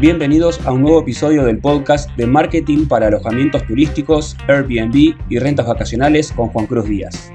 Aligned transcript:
Bienvenidos 0.00 0.58
a 0.64 0.72
un 0.72 0.80
nuevo 0.80 1.02
episodio 1.02 1.44
del 1.44 1.58
podcast 1.58 2.08
de 2.16 2.26
marketing 2.26 2.86
para 2.86 3.08
alojamientos 3.08 3.66
turísticos, 3.66 4.34
Airbnb 4.48 5.14
y 5.28 5.38
rentas 5.38 5.66
vacacionales 5.66 6.32
con 6.32 6.48
Juan 6.48 6.66
Cruz 6.66 6.88
Díaz. 6.88 7.30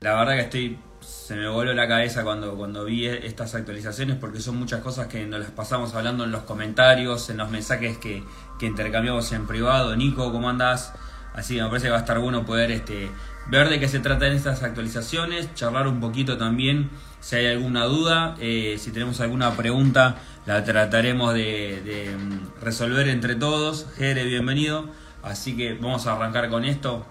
La 0.00 0.14
verdad 0.14 0.36
que 0.36 0.40
estoy 0.40 0.78
se 1.00 1.36
me 1.36 1.46
voló 1.46 1.74
la 1.74 1.86
cabeza 1.86 2.24
cuando, 2.24 2.56
cuando 2.56 2.86
vi 2.86 3.04
estas 3.04 3.54
actualizaciones 3.54 4.16
porque 4.16 4.40
son 4.40 4.56
muchas 4.56 4.80
cosas 4.80 5.08
que 5.08 5.26
nos 5.26 5.40
las 5.40 5.50
pasamos 5.50 5.94
hablando 5.94 6.24
en 6.24 6.32
los 6.32 6.44
comentarios, 6.44 7.28
en 7.28 7.36
los 7.36 7.50
mensajes 7.50 7.98
que, 7.98 8.22
que 8.58 8.64
intercambiamos 8.64 9.30
en 9.32 9.46
privado. 9.46 9.94
Nico, 9.96 10.32
¿cómo 10.32 10.48
andás? 10.48 10.94
Así 11.34 11.56
que 11.56 11.62
me 11.62 11.68
parece 11.68 11.88
que 11.88 11.90
va 11.90 11.98
a 11.98 12.00
estar 12.00 12.20
bueno 12.20 12.46
poder 12.46 12.70
este, 12.70 13.10
ver 13.50 13.68
de 13.68 13.78
qué 13.78 13.86
se 13.86 14.00
tratan 14.00 14.32
estas 14.32 14.62
actualizaciones, 14.62 15.52
charlar 15.54 15.88
un 15.88 16.00
poquito 16.00 16.38
también 16.38 16.88
si 17.20 17.36
hay 17.36 17.46
alguna 17.46 17.84
duda, 17.84 18.36
eh, 18.40 18.76
si 18.78 18.90
tenemos 18.90 19.20
alguna 19.20 19.56
pregunta, 19.56 20.16
la 20.46 20.64
trataremos 20.64 21.34
de, 21.34 22.16
mm, 22.16 22.64
resolver 22.64 23.08
entre 23.08 23.34
todos. 23.34 23.86
Jere, 23.96 24.24
bienvenido. 24.24 24.86
Así 25.22 25.56
que 25.56 25.74
vamos 25.74 26.06
a 26.06 26.14
arrancar 26.14 26.48
con 26.48 26.64
esto 26.64 27.04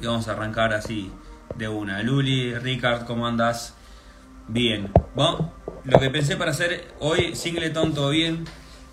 y 0.00 0.06
vamos 0.06 0.28
a 0.28 0.32
arrancar 0.32 0.72
así 0.72 1.12
de 1.56 1.68
una. 1.68 2.02
Luli, 2.02 2.54
Ricard, 2.54 3.04
¿cómo 3.04 3.26
andas? 3.26 3.74
Bien. 4.48 4.90
Bueno, 5.14 5.52
lo 5.84 5.98
que 5.98 6.10
pensé 6.10 6.36
para 6.36 6.52
hacer 6.52 6.88
hoy, 7.00 7.34
Singleton, 7.34 7.94
todo 7.94 8.10
bien. 8.10 8.44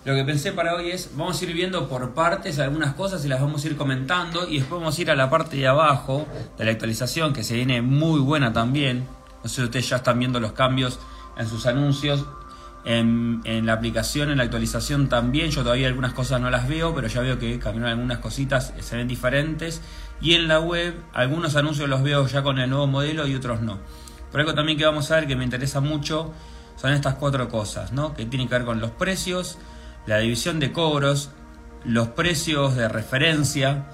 Lo 0.04 0.14
que 0.14 0.22
pensé 0.22 0.52
para 0.52 0.76
hoy 0.76 0.92
es, 0.92 1.10
vamos 1.16 1.40
a 1.40 1.44
ir 1.44 1.52
viendo 1.52 1.88
por 1.88 2.14
partes 2.14 2.60
algunas 2.60 2.94
cosas 2.94 3.24
y 3.24 3.28
las 3.28 3.40
vamos 3.40 3.64
a 3.64 3.66
ir 3.66 3.76
comentando 3.76 4.48
y 4.48 4.58
después 4.58 4.80
vamos 4.80 4.96
a 4.96 5.02
ir 5.02 5.10
a 5.10 5.16
la 5.16 5.28
parte 5.28 5.56
de 5.56 5.66
abajo 5.66 6.26
de 6.56 6.64
la 6.64 6.70
actualización 6.70 7.32
que 7.32 7.42
se 7.42 7.54
viene 7.54 7.82
muy 7.82 8.20
buena 8.20 8.52
también. 8.52 9.15
No 9.46 9.50
sé 9.50 9.54
si 9.54 9.62
ustedes 9.62 9.88
ya 9.88 9.96
están 9.98 10.18
viendo 10.18 10.40
los 10.40 10.50
cambios 10.54 10.98
en 11.36 11.48
sus 11.48 11.66
anuncios. 11.66 12.26
En, 12.84 13.42
en, 13.44 13.64
la 13.64 13.74
aplicación, 13.74 14.30
en 14.30 14.38
la 14.38 14.42
actualización 14.42 15.08
también, 15.08 15.52
yo 15.52 15.62
todavía 15.62 15.86
algunas 15.86 16.14
cosas 16.14 16.40
no 16.40 16.50
las 16.50 16.66
veo, 16.66 16.92
pero 16.96 17.06
ya 17.06 17.20
veo 17.20 17.38
que 17.38 17.56
cambiaron 17.60 17.92
algunas 17.92 18.18
cositas, 18.18 18.74
se 18.80 18.96
ven 18.96 19.06
diferentes. 19.06 19.82
Y 20.20 20.34
en 20.34 20.48
la 20.48 20.58
web, 20.58 21.00
algunos 21.12 21.54
anuncios 21.54 21.88
los 21.88 22.02
veo 22.02 22.26
ya 22.26 22.42
con 22.42 22.58
el 22.58 22.68
nuevo 22.68 22.88
modelo 22.88 23.28
y 23.28 23.36
otros 23.36 23.60
no. 23.60 23.78
Por 24.32 24.40
algo 24.40 24.52
también 24.52 24.76
que 24.76 24.84
vamos 24.84 25.12
a 25.12 25.14
ver 25.14 25.28
que 25.28 25.36
me 25.36 25.44
interesa 25.44 25.80
mucho 25.80 26.32
son 26.74 26.90
estas 26.90 27.14
cuatro 27.14 27.48
cosas, 27.48 27.92
¿no? 27.92 28.14
Que 28.14 28.26
tienen 28.26 28.48
que 28.48 28.54
ver 28.56 28.64
con 28.64 28.80
los 28.80 28.90
precios, 28.90 29.58
la 30.06 30.18
división 30.18 30.58
de 30.58 30.72
cobros, 30.72 31.30
los 31.84 32.08
precios 32.08 32.74
de 32.74 32.88
referencia 32.88 33.86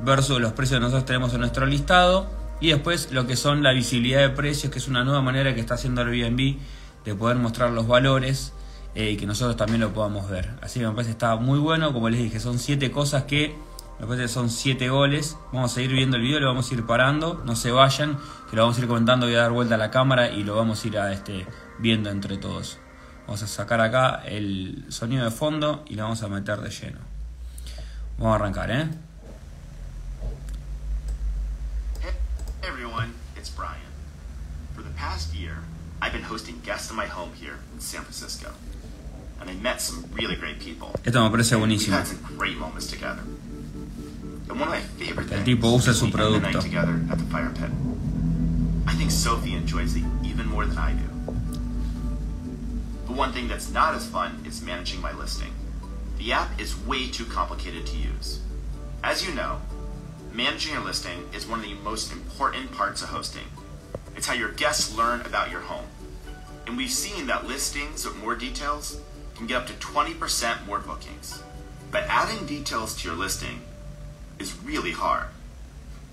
versus 0.00 0.38
los 0.38 0.52
precios 0.52 0.80
que 0.80 0.84
nosotros 0.84 1.06
tenemos 1.06 1.32
en 1.32 1.40
nuestro 1.40 1.64
listado 1.64 2.41
y 2.62 2.68
después 2.68 3.10
lo 3.10 3.26
que 3.26 3.34
son 3.34 3.64
la 3.64 3.72
visibilidad 3.72 4.20
de 4.20 4.30
precios, 4.30 4.72
que 4.72 4.78
es 4.78 4.86
una 4.86 5.02
nueva 5.02 5.20
manera 5.20 5.52
que 5.52 5.60
está 5.60 5.74
haciendo 5.74 6.02
Airbnb 6.02 6.58
de 7.04 7.14
poder 7.16 7.36
mostrar 7.36 7.72
los 7.72 7.88
valores 7.88 8.52
eh, 8.94 9.10
y 9.10 9.16
que 9.16 9.26
nosotros 9.26 9.56
también 9.56 9.80
lo 9.80 9.92
podamos 9.92 10.30
ver. 10.30 10.50
Así 10.62 10.78
que 10.78 10.86
me 10.86 10.92
parece 10.92 11.08
que 11.08 11.14
está 11.14 11.34
muy 11.34 11.58
bueno, 11.58 11.92
como 11.92 12.08
les 12.08 12.22
dije, 12.22 12.38
son 12.38 12.60
siete 12.60 12.92
cosas 12.92 13.24
que 13.24 13.56
me 13.98 14.06
parece 14.06 14.22
que 14.22 14.28
son 14.28 14.48
siete 14.48 14.88
goles. 14.90 15.36
Vamos 15.52 15.72
a 15.72 15.74
seguir 15.74 15.90
viendo 15.90 16.16
el 16.18 16.22
video, 16.22 16.38
lo 16.38 16.46
vamos 16.46 16.70
a 16.70 16.74
ir 16.74 16.86
parando, 16.86 17.42
no 17.44 17.56
se 17.56 17.72
vayan, 17.72 18.16
que 18.48 18.54
lo 18.54 18.62
vamos 18.62 18.78
a 18.78 18.80
ir 18.80 18.86
comentando, 18.86 19.26
voy 19.26 19.34
a 19.34 19.42
dar 19.42 19.50
vuelta 19.50 19.74
a 19.74 19.78
la 19.78 19.90
cámara 19.90 20.30
y 20.30 20.44
lo 20.44 20.54
vamos 20.54 20.84
a 20.84 20.86
ir 20.86 20.98
a, 20.98 21.12
este, 21.12 21.44
viendo 21.80 22.10
entre 22.10 22.36
todos. 22.36 22.78
Vamos 23.26 23.42
a 23.42 23.48
sacar 23.48 23.80
acá 23.80 24.22
el 24.24 24.84
sonido 24.88 25.24
de 25.24 25.32
fondo 25.32 25.84
y 25.88 25.96
lo 25.96 26.04
vamos 26.04 26.22
a 26.22 26.28
meter 26.28 26.60
de 26.60 26.70
lleno. 26.70 27.00
Vamos 28.18 28.32
a 28.32 28.36
arrancar, 28.36 28.70
¿eh? 28.70 28.88
Hey 32.62 32.68
everyone, 32.68 33.14
it's 33.36 33.50
Brian. 33.50 33.80
For 34.74 34.82
the 34.82 34.90
past 34.90 35.34
year, 35.34 35.58
I've 36.00 36.12
been 36.12 36.22
hosting 36.22 36.60
guests 36.64 36.90
in 36.90 36.96
my 36.96 37.06
home 37.06 37.32
here 37.34 37.58
in 37.74 37.80
San 37.80 38.02
Francisco. 38.02 38.52
And 39.40 39.50
I 39.50 39.54
met 39.54 39.80
some 39.80 40.04
really 40.12 40.36
great 40.36 40.60
people. 40.60 40.94
Esto 41.04 41.22
me 41.24 41.30
parece 41.30 41.50
We've 41.56 41.60
buenísimo. 41.66 41.92
had 41.92 42.06
some 42.06 42.22
great 42.38 42.56
moments 42.56 42.86
together. 42.86 43.22
And 44.48 44.60
one 44.60 44.62
of 44.62 44.68
my 44.68 44.80
favorite 44.80 45.32
El 45.32 45.42
things 45.42 45.44
tipo 45.44 45.72
usa 45.72 45.92
su 45.92 46.06
spending 46.06 46.34
the 46.34 46.40
night 46.40 46.54
producto. 46.54 46.62
together 46.62 47.00
at 47.10 47.18
the 47.18 47.24
fire 47.24 47.50
pit. 47.50 47.70
I 48.86 48.94
think 48.94 49.10
Sophie 49.10 49.54
enjoys 49.54 49.96
it 49.96 50.04
even 50.22 50.46
more 50.46 50.64
than 50.64 50.78
I 50.78 50.92
do. 50.92 51.08
But 53.08 53.16
one 53.16 53.32
thing 53.32 53.48
that's 53.48 53.70
not 53.72 53.94
as 53.94 54.06
fun 54.06 54.44
is 54.46 54.62
managing 54.62 55.00
my 55.00 55.12
listing. 55.12 55.52
The 56.18 56.32
app 56.32 56.60
is 56.60 56.76
way 56.86 57.08
too 57.08 57.24
complicated 57.24 57.86
to 57.86 57.96
use. 57.96 58.38
As 59.02 59.26
you 59.26 59.34
know, 59.34 59.60
managing 60.34 60.72
your 60.72 60.82
listing 60.82 61.28
is 61.34 61.46
one 61.46 61.60
of 61.60 61.64
the 61.64 61.74
most 61.74 62.12
important 62.12 62.72
parts 62.72 63.02
of 63.02 63.08
hosting. 63.08 63.44
It's 64.16 64.26
how 64.26 64.34
your 64.34 64.52
guests 64.52 64.96
learn 64.96 65.20
about 65.22 65.50
your 65.50 65.60
home. 65.60 65.86
And 66.66 66.76
we've 66.76 66.90
seen 66.90 67.26
that 67.26 67.46
listings 67.46 68.04
with 68.04 68.16
more 68.16 68.34
details 68.34 69.00
can 69.34 69.46
get 69.46 69.56
up 69.56 69.66
to 69.66 69.72
20% 69.74 70.66
more 70.66 70.78
bookings. 70.78 71.42
But 71.90 72.04
adding 72.08 72.46
details 72.46 72.96
to 72.96 73.08
your 73.08 73.16
listing 73.16 73.60
is 74.38 74.56
really 74.62 74.92
hard. 74.92 75.26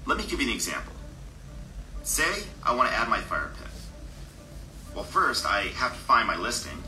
Let 0.06 0.18
me 0.18 0.26
give 0.26 0.42
you 0.42 0.48
an 0.48 0.54
example. 0.54 0.94
Say 2.04 2.44
I 2.64 2.76
want 2.76 2.90
to 2.90 2.96
add 2.96 3.08
my 3.10 3.20
fire 3.20 3.52
pit. 3.58 3.68
Well, 4.96 5.04
first 5.04 5.46
I 5.46 5.64
have 5.76 5.94
to 5.94 6.00
find 6.00 6.28
my 6.28 6.36
listing. 6.36 6.84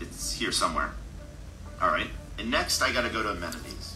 It's 0.00 0.32
here 0.32 0.52
somewhere. 0.52 0.92
All 1.82 1.88
right. 1.88 2.08
And 2.38 2.50
next 2.50 2.80
I 2.82 2.92
got 2.92 3.02
to 3.02 3.10
go 3.10 3.22
to 3.22 3.30
amenities. 3.30 3.93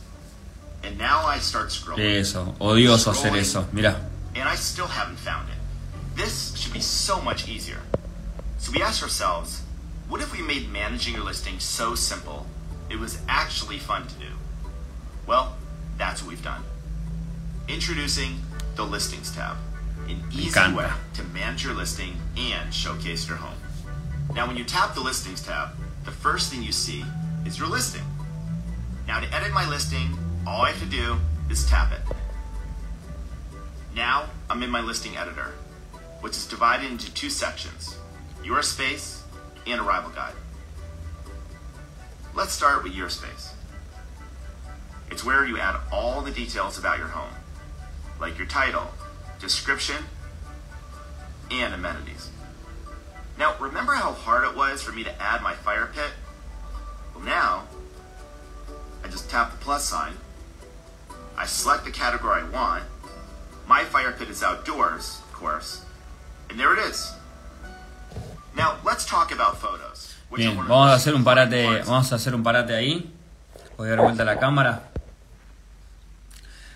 And 0.83 0.97
now 0.99 1.27
I 1.27 1.39
start 1.39 1.69
scrolling. 1.69 2.19
Eso, 2.21 2.55
odioso 2.61 3.13
hacer 3.13 3.37
eso. 3.37 3.63
Mirá. 3.73 3.97
And 4.35 4.49
I 4.49 4.55
still 4.55 4.87
haven't 4.87 5.19
found 5.19 5.49
it. 5.49 5.57
This 6.17 6.57
should 6.57 6.73
be 6.73 6.81
so 6.81 7.21
much 7.21 7.49
easier. 7.49 7.81
So 8.59 8.73
we 8.73 8.83
asked 8.83 9.03
ourselves, 9.03 9.63
what 10.09 10.21
if 10.21 10.33
we 10.33 10.43
made 10.43 10.71
managing 10.71 11.15
your 11.15 11.25
listing 11.25 11.59
so 11.59 11.95
simple 11.95 12.47
it 12.91 12.99
was 12.99 13.21
actually 13.29 13.79
fun 13.79 14.07
to 14.07 14.15
do? 14.15 14.33
Well, 15.27 15.57
that's 15.97 16.23
what 16.23 16.31
we've 16.31 16.43
done. 16.43 16.63
Introducing 17.69 18.41
the 18.77 18.85
Listings 18.85 19.35
tab, 19.35 19.57
an 20.09 20.23
easy 20.33 20.59
way 20.73 20.91
to 21.15 21.23
manage 21.25 21.65
your 21.65 21.75
listing 21.75 22.15
and 22.37 22.73
showcase 22.73 23.29
your 23.29 23.37
home. 23.37 23.59
Now, 24.35 24.47
when 24.47 24.57
you 24.57 24.65
tap 24.65 24.95
the 24.95 25.01
Listings 25.01 25.43
tab, 25.43 25.71
the 26.05 26.11
first 26.11 26.51
thing 26.51 26.63
you 26.63 26.73
see 26.73 27.05
is 27.45 27.59
your 27.59 27.69
listing. 27.69 28.05
Now, 29.07 29.21
to 29.21 29.35
edit 29.35 29.53
my 29.53 29.69
listing, 29.69 30.17
all 30.49 30.63
I 30.63 30.71
have 30.71 30.81
to 30.81 30.87
do 30.87 31.19
is 31.51 31.67
tap 31.67 31.93
it. 31.93 32.01
Now, 33.95 34.31
I'm 34.49 34.63
in 34.63 34.71
my 34.71 34.81
listing 34.81 35.15
editor, 35.15 35.53
which 36.23 36.33
is 36.33 36.47
divided 36.47 36.91
into 36.91 37.13
two 37.13 37.29
sections 37.29 37.99
your 38.43 38.63
space 38.63 39.23
and 39.67 39.79
arrival 39.79 40.11
guide. 40.11 40.33
Let's 42.35 42.53
start 42.53 42.83
with 42.83 42.95
your 42.95 43.11
space. 43.11 43.53
It's 45.11 45.23
where 45.23 45.45
you 45.45 45.59
add 45.59 45.77
all 45.93 46.23
the 46.23 46.31
details 46.31 46.79
about 46.79 46.97
your 46.97 47.09
home, 47.09 47.35
like 48.19 48.39
your 48.39 48.47
title, 48.47 48.89
description, 49.41 50.03
and 51.51 51.75
amenities. 51.75 52.31
Now, 53.39 53.55
remember 53.59 53.93
how 53.93 54.13
hard 54.13 54.49
it 54.49 54.57
was 54.57 54.83
for 54.83 54.93
me 54.93 55.05
to 55.05 55.23
add 55.23 55.43
my 55.43 55.55
fire 55.55 55.91
pit? 55.95 56.13
Well, 57.15 57.25
now, 57.25 57.65
I 59.05 59.09
just 59.09 59.29
tap 59.29 59.51
the 59.51 59.59
plus 59.59 59.85
sign, 59.85 60.15
I 61.41 61.47
select 61.47 61.85
the 61.85 61.93
category 61.93 62.43
I 62.43 62.45
want, 62.51 62.83
my 63.69 63.85
fire 63.85 64.13
pit 64.13 64.29
is 64.29 64.43
outdoors, 64.43 65.21
of 65.23 65.33
course, 65.33 65.83
and 66.51 66.59
there 66.59 66.75
it 66.75 66.81
is. 66.91 67.13
Now, 68.57 68.77
let's 68.85 69.07
talk 69.07 69.31
about 69.33 69.57
photos. 69.59 70.19
which 70.29 70.45
are 70.45 70.53
Bien, 70.53 70.67
vamos 70.67 70.91
a 70.91 70.95
hacer 70.95 71.15
un 71.15 71.25
parate, 71.25 71.83
vamos 71.87 72.13
a 72.13 72.17
hacer 72.17 72.35
un 72.35 72.43
parate 72.43 72.75
ahí. 72.75 73.11
Voy 73.77 73.89
a 73.89 73.91
dar 73.91 74.01
vuelta 74.01 74.23
a 74.23 74.27
la 74.27 74.39
cámara. 74.39 74.83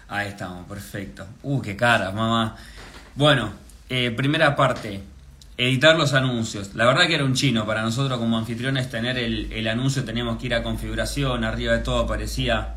Ahí 0.08 0.28
estamos, 0.28 0.66
perfecto. 0.68 1.26
Uh, 1.42 1.60
qué 1.60 1.76
cara, 1.76 2.10
mamá. 2.10 2.56
Bueno, 3.14 3.52
eh, 3.88 4.10
primera 4.10 4.54
parte, 4.54 5.02
editar 5.56 5.96
los 5.96 6.14
anuncios. 6.14 6.74
La 6.74 6.86
verdad 6.86 7.06
que 7.06 7.14
era 7.14 7.24
un 7.24 7.34
chino 7.34 7.66
para 7.66 7.82
nosotros 7.82 8.18
como 8.18 8.38
anfitriones 8.38 8.90
tener 8.90 9.18
el, 9.18 9.52
el 9.52 9.68
anuncio, 9.68 10.04
teníamos 10.04 10.38
que 10.38 10.46
ir 10.46 10.54
a 10.54 10.62
configuración, 10.62 11.44
arriba 11.44 11.72
de 11.72 11.80
todo 11.80 11.98
aparecía 12.00 12.76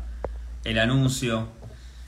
el 0.64 0.78
anuncio. 0.78 1.48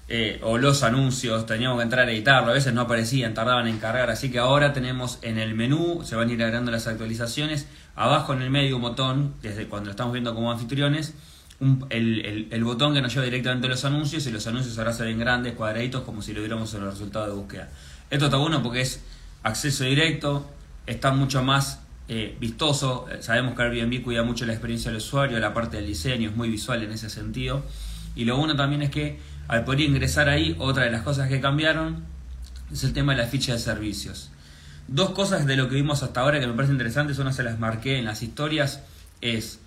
Eh, 0.09 0.41
o 0.43 0.57
los 0.59 0.83
anuncios, 0.83 1.45
teníamos 1.47 1.79
que 1.79 1.83
entrar 1.85 2.09
a 2.09 2.11
editarlo, 2.13 2.51
a 2.51 2.55
veces 2.55 2.73
no 2.73 2.81
aparecían, 2.83 3.35
tardaban 3.35 3.69
en 3.69 3.79
cargar, 3.79 4.11
así 4.11 4.31
que 4.31 4.39
ahora 4.39 4.73
tenemos 4.73 5.19
en 5.23 5.39
el 5.39 5.55
menú, 5.55 6.03
se 6.05 6.17
van 6.17 6.31
a 6.31 6.33
ir 6.33 6.43
agregando 6.43 6.71
las 6.71 6.87
actualizaciones, 6.87 7.67
abajo 7.95 8.33
en 8.33 8.43
el 8.43 8.51
medio 8.51 8.77
un 8.77 8.83
botón, 8.83 9.35
desde 9.43 9.67
cuando 9.67 9.87
lo 9.87 9.91
estamos 9.91 10.13
viendo 10.13 10.35
como 10.35 10.51
anfitriones, 10.51 11.15
un- 11.61 11.85
el, 11.91 12.65
botón 12.65 12.95
que 12.95 13.03
nos 13.03 13.13
lleva 13.13 13.25
directamente 13.25 13.67
a 13.67 13.71
los 13.71 13.85
anuncios 13.85 14.27
y 14.27 14.31
los 14.31 14.47
anuncios 14.47 14.79
ahora 14.79 14.93
se 14.93 15.05
ven 15.05 15.19
grandes, 15.19 15.55
cuadraditos, 15.55 16.03
como 16.03 16.23
si 16.23 16.33
lo 16.33 16.41
viéramos 16.41 16.73
en 16.75 16.85
los 16.85 16.95
resultados 16.95 17.29
de 17.29 17.35
búsqueda. 17.35 17.69
Esto 18.11 18.27
está 18.27 18.37
bueno 18.39 18.63
porque 18.63 18.81
es 18.81 19.03
acceso 19.43 19.85
directo, 19.85 20.49
está 20.87 21.11
mucho 21.13 21.43
más 21.43 21.81
eh, 22.09 22.35
vistoso, 22.41 23.07
eh, 23.11 23.19
sabemos 23.21 23.55
que 23.55 23.63
Airbnb 23.63 24.03
cuida 24.03 24.23
mucho 24.23 24.47
la 24.47 24.53
experiencia 24.55 24.91
del 24.91 24.99
usuario, 24.99 25.39
la 25.39 25.53
parte 25.53 25.77
del 25.77 25.87
diseño 25.87 26.31
es 26.31 26.37
muy 26.37 26.49
visual 26.49 26.83
en 26.83 26.93
ese 26.93 27.11
sentido, 27.11 27.63
y 28.17 28.25
lo 28.25 28.37
bueno 28.39 28.57
también 28.57 28.81
es 28.83 28.91
que 28.91 29.19
al 29.49 29.65
poder 29.65 29.81
ingresar 29.81 30.29
ahí, 30.29 30.55
otra 30.59 30.85
de 30.85 30.91
las 30.91 31.03
cosas 31.03 31.29
que 31.29 31.41
cambiaron 31.41 32.05
es 32.71 32.85
el 32.85 32.93
tema 32.93 33.15
de 33.15 33.23
la 33.23 33.29
ficha 33.29 33.55
de 33.55 33.59
servicios. 33.59 34.31
Dos 34.89 35.11
cosas 35.11 35.47
de 35.47 35.57
lo 35.57 35.69
que 35.69 35.75
vimos 35.75 36.03
hasta 36.03 36.21
ahora 36.21 36.39
que 36.39 36.47
me 36.47 36.53
parecen 36.53 36.75
interesantes, 36.75 37.19
una 37.19 37.33
se 37.33 37.43
las 37.43 37.59
marqué 37.59 37.99
en 37.99 38.05
las 38.05 38.23
historias, 38.23 38.83
es 39.21 39.59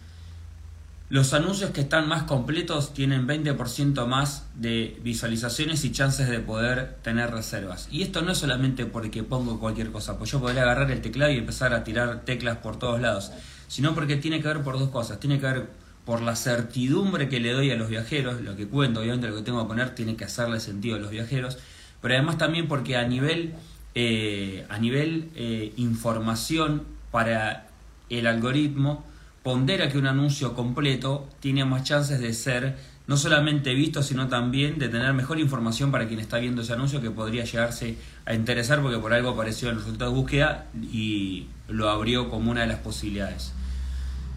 Los 1.10 1.34
anuncios 1.34 1.72
que 1.72 1.82
están 1.82 2.08
más 2.08 2.24
completos 2.24 2.94
tienen 2.94 3.28
20% 3.28 4.06
más 4.08 4.46
de 4.56 4.98
visualizaciones 5.04 5.84
y 5.84 5.92
chances 5.92 6.30
de 6.30 6.40
poder 6.40 6.96
tener 7.02 7.32
reservas. 7.32 7.90
Y 7.92 8.04
esto 8.04 8.22
no 8.22 8.32
es 8.32 8.38
solamente 8.38 8.86
porque 8.86 9.22
pongo 9.22 9.60
cualquier 9.60 9.92
cosa, 9.92 10.18
pues 10.18 10.32
yo 10.32 10.40
podría 10.40 10.62
agarrar 10.62 10.90
el 10.90 11.02
teclado 11.02 11.32
y 11.32 11.38
empezar 11.38 11.74
a 11.74 11.84
tirar 11.84 12.22
teclas 12.22 12.58
por 12.58 12.80
todos 12.80 13.02
lados, 13.02 13.32
sino 13.68 13.94
porque 13.94 14.16
tiene 14.16 14.42
que 14.42 14.48
ver 14.48 14.62
por 14.62 14.80
dos 14.80 14.90
cosas. 14.90 15.20
Tiene 15.20 15.38
que 15.40 15.48
ver 15.48 15.81
por 16.06 16.22
la 16.22 16.36
certidumbre 16.36 17.30
que 17.30 17.40
le 17.40 17.52
doy 17.52 17.72
a 17.72 17.76
los 17.76 17.90
viajeros, 17.90 18.42
lo 18.42 18.56
que 18.56 18.68
cuento, 18.68 19.02
obviamente 19.02 19.28
lo 19.28 19.36
que 19.36 19.44
tengo 19.44 19.62
que 19.62 19.68
poner 19.68 19.96
tiene 19.96 20.16
que 20.16 20.26
hacerle 20.26 20.60
sentido 20.60 20.96
a 20.96 21.00
los 21.00 21.12
viajeros, 21.12 21.58
pero 22.02 22.16
además 22.16 22.38
también 22.38 22.68
porque 22.68 22.98
a 22.98 23.08
nivel, 23.08 23.54
eh, 23.94 24.66
a 24.70 24.80
nivel 24.80 25.30
eh, 25.36 25.74
información 25.78 26.84
para 27.12 27.68
el 28.10 28.28
algoritmo, 28.28 29.06
pondera 29.44 29.90
que 29.90 29.98
un 29.98 30.08
anuncio 30.08 30.54
completo 30.54 31.28
tiene 31.40 31.66
más 31.66 31.84
chances 31.84 32.20
de 32.20 32.34
ser 32.34 32.76
no 33.08 33.18
solamente 33.18 33.74
visto, 33.74 34.04
sino 34.04 34.28
también 34.28 34.80
de 34.80 34.88
tener 34.88 35.14
mejor 35.14 35.40
información 35.40 35.92
para 35.92 36.08
quien 36.08 36.20
está 36.20 36.38
viendo 36.38 36.62
ese 36.62 36.74
anuncio 36.74 37.02
que 37.02 37.12
podría 37.12 37.44
llegarse 37.44 37.98
a 38.26 38.34
interesar 38.34 38.82
porque 38.82 39.00
por 39.00 39.14
algo 39.14 39.32
apareció 39.32 39.70
en 39.70 39.76
el 39.76 39.82
resultado 39.82 40.12
de 40.12 40.18
búsqueda 40.18 40.68
y 40.82 41.48
lo 41.68 41.90
abrió 41.90 42.30
como 42.30 42.52
una 42.52 42.62
de 42.62 42.68
las 42.68 42.80
posibilidades. 42.80 43.54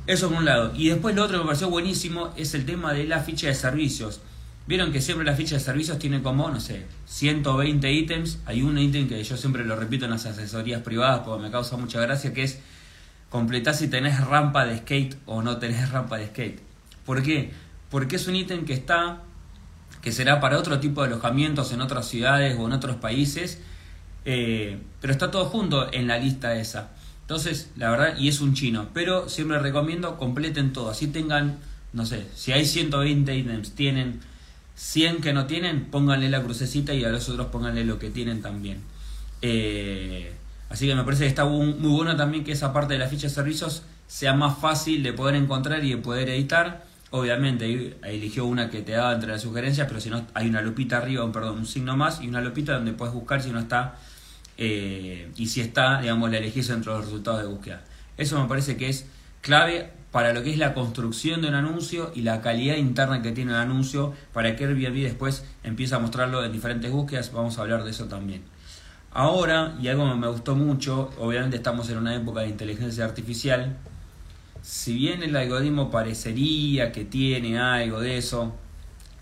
Eso 0.06 0.28
por 0.28 0.38
un 0.38 0.44
lado. 0.44 0.72
Y 0.76 0.88
después 0.88 1.14
lo 1.14 1.24
otro 1.24 1.38
que 1.38 1.44
me 1.44 1.46
pareció 1.46 1.70
buenísimo 1.70 2.32
es 2.36 2.54
el 2.54 2.66
tema 2.66 2.92
de 2.92 3.04
la 3.04 3.20
ficha 3.20 3.46
de 3.46 3.54
servicios. 3.54 4.20
Vieron 4.66 4.92
que 4.92 5.00
siempre 5.00 5.26
la 5.26 5.34
ficha 5.34 5.56
de 5.56 5.60
servicios 5.60 5.98
tiene 5.98 6.22
como, 6.22 6.50
no 6.50 6.60
sé, 6.60 6.86
120 7.06 7.92
ítems. 7.92 8.38
Hay 8.46 8.62
un 8.62 8.76
ítem 8.78 9.08
que 9.08 9.22
yo 9.22 9.36
siempre 9.36 9.64
lo 9.64 9.76
repito 9.76 10.04
en 10.04 10.10
las 10.10 10.26
asesorías 10.26 10.82
privadas 10.82 11.20
porque 11.24 11.42
me 11.42 11.50
causa 11.50 11.76
mucha 11.76 12.00
gracia, 12.00 12.32
que 12.32 12.42
es 12.42 12.60
completar 13.30 13.74
si 13.74 13.88
tenés 13.88 14.24
rampa 14.24 14.64
de 14.64 14.78
skate 14.78 15.16
o 15.26 15.42
no 15.42 15.58
tenés 15.58 15.90
rampa 15.90 16.18
de 16.18 16.28
skate. 16.28 16.60
¿Por 17.04 17.22
qué? 17.22 17.52
Porque 17.90 18.16
es 18.16 18.26
un 18.26 18.36
ítem 18.36 18.64
que 18.64 18.74
está, 18.74 19.22
que 20.02 20.12
será 20.12 20.40
para 20.40 20.58
otro 20.58 20.80
tipo 20.80 21.02
de 21.02 21.08
alojamientos 21.08 21.72
en 21.72 21.80
otras 21.80 22.06
ciudades 22.06 22.56
o 22.58 22.66
en 22.66 22.72
otros 22.72 22.96
países, 22.96 23.60
eh, 24.24 24.78
pero 25.00 25.12
está 25.12 25.30
todo 25.30 25.46
junto 25.46 25.92
en 25.92 26.06
la 26.06 26.18
lista 26.18 26.54
esa. 26.56 26.90
Entonces, 27.24 27.70
la 27.76 27.90
verdad, 27.90 28.18
y 28.18 28.28
es 28.28 28.40
un 28.40 28.54
chino, 28.54 28.88
pero 28.92 29.28
siempre 29.28 29.58
recomiendo 29.58 30.16
completen 30.18 30.72
todo, 30.72 30.90
así 30.90 31.08
tengan, 31.08 31.58
no 31.92 32.04
sé, 32.06 32.26
si 32.34 32.52
hay 32.52 32.66
120 32.66 33.34
ítems, 33.34 33.74
tienen 33.74 34.20
100 34.76 35.20
que 35.20 35.32
no 35.32 35.46
tienen, 35.46 35.86
pónganle 35.86 36.28
la 36.28 36.42
crucecita 36.42 36.92
y 36.92 37.04
a 37.04 37.08
los 37.08 37.28
otros 37.28 37.46
pónganle 37.46 37.84
lo 37.84 37.98
que 37.98 38.10
tienen 38.10 38.42
también. 38.42 38.80
Eh, 39.40 40.34
Así 40.74 40.88
que 40.88 40.94
me 40.96 41.04
parece 41.04 41.22
que 41.22 41.28
está 41.28 41.44
muy 41.44 41.74
bueno 41.74 42.16
también 42.16 42.42
que 42.42 42.50
esa 42.50 42.72
parte 42.72 42.94
de 42.94 42.98
la 42.98 43.06
ficha 43.06 43.28
de 43.28 43.32
servicios 43.32 43.84
sea 44.08 44.34
más 44.34 44.58
fácil 44.58 45.04
de 45.04 45.12
poder 45.12 45.36
encontrar 45.36 45.84
y 45.84 45.90
de 45.90 45.98
poder 45.98 46.28
editar. 46.30 46.84
Obviamente 47.10 47.96
eligió 48.02 48.44
una 48.44 48.70
que 48.70 48.82
te 48.82 48.90
daba 48.90 49.12
entre 49.12 49.30
las 49.30 49.42
sugerencias, 49.42 49.86
pero 49.86 50.00
si 50.00 50.10
no 50.10 50.26
hay 50.34 50.48
una 50.48 50.62
lupita 50.62 50.96
arriba, 50.96 51.30
perdón, 51.30 51.58
un 51.58 51.66
signo 51.66 51.96
más 51.96 52.20
y 52.22 52.26
una 52.26 52.40
lupita 52.40 52.72
donde 52.72 52.92
puedes 52.92 53.14
buscar 53.14 53.40
si 53.40 53.50
no 53.50 53.60
está 53.60 53.98
eh, 54.56 55.30
y 55.36 55.46
si 55.46 55.60
está, 55.60 56.00
digamos, 56.00 56.30
la 56.30 56.38
elegís 56.38 56.70
entre 56.70 56.92
los 56.92 57.04
resultados 57.04 57.42
de 57.42 57.48
búsqueda. 57.48 57.84
Eso 58.16 58.40
me 58.40 58.48
parece 58.48 58.76
que 58.76 58.88
es 58.88 59.06
clave 59.40 59.90
para 60.10 60.32
lo 60.32 60.44
que 60.44 60.52
es 60.52 60.58
la 60.58 60.74
construcción 60.74 61.42
de 61.42 61.48
un 61.48 61.54
anuncio 61.54 62.12
y 62.14 62.22
la 62.22 62.40
calidad 62.40 62.76
interna 62.76 63.20
que 63.20 63.32
tiene 63.32 63.50
el 63.50 63.58
anuncio 63.58 64.14
para 64.32 64.54
que 64.54 64.64
Airbnb 64.64 65.02
después 65.02 65.44
empiece 65.64 65.96
a 65.96 65.98
mostrarlo 65.98 66.44
en 66.44 66.52
diferentes 66.52 66.90
búsquedas. 66.90 67.32
Vamos 67.32 67.58
a 67.58 67.62
hablar 67.62 67.82
de 67.82 67.90
eso 67.90 68.06
también. 68.06 68.42
Ahora, 69.10 69.76
y 69.80 69.88
algo 69.88 70.08
que 70.08 70.16
me 70.16 70.28
gustó 70.28 70.54
mucho, 70.54 71.10
obviamente 71.18 71.56
estamos 71.56 71.88
en 71.90 71.98
una 71.98 72.14
época 72.14 72.40
de 72.40 72.48
inteligencia 72.48 73.04
artificial, 73.04 73.76
si 74.62 74.94
bien 74.94 75.22
el 75.22 75.36
algoritmo 75.36 75.90
parecería 75.90 76.90
que 76.90 77.04
tiene 77.04 77.58
algo 77.58 78.00
de 78.00 78.16
eso, 78.16 78.54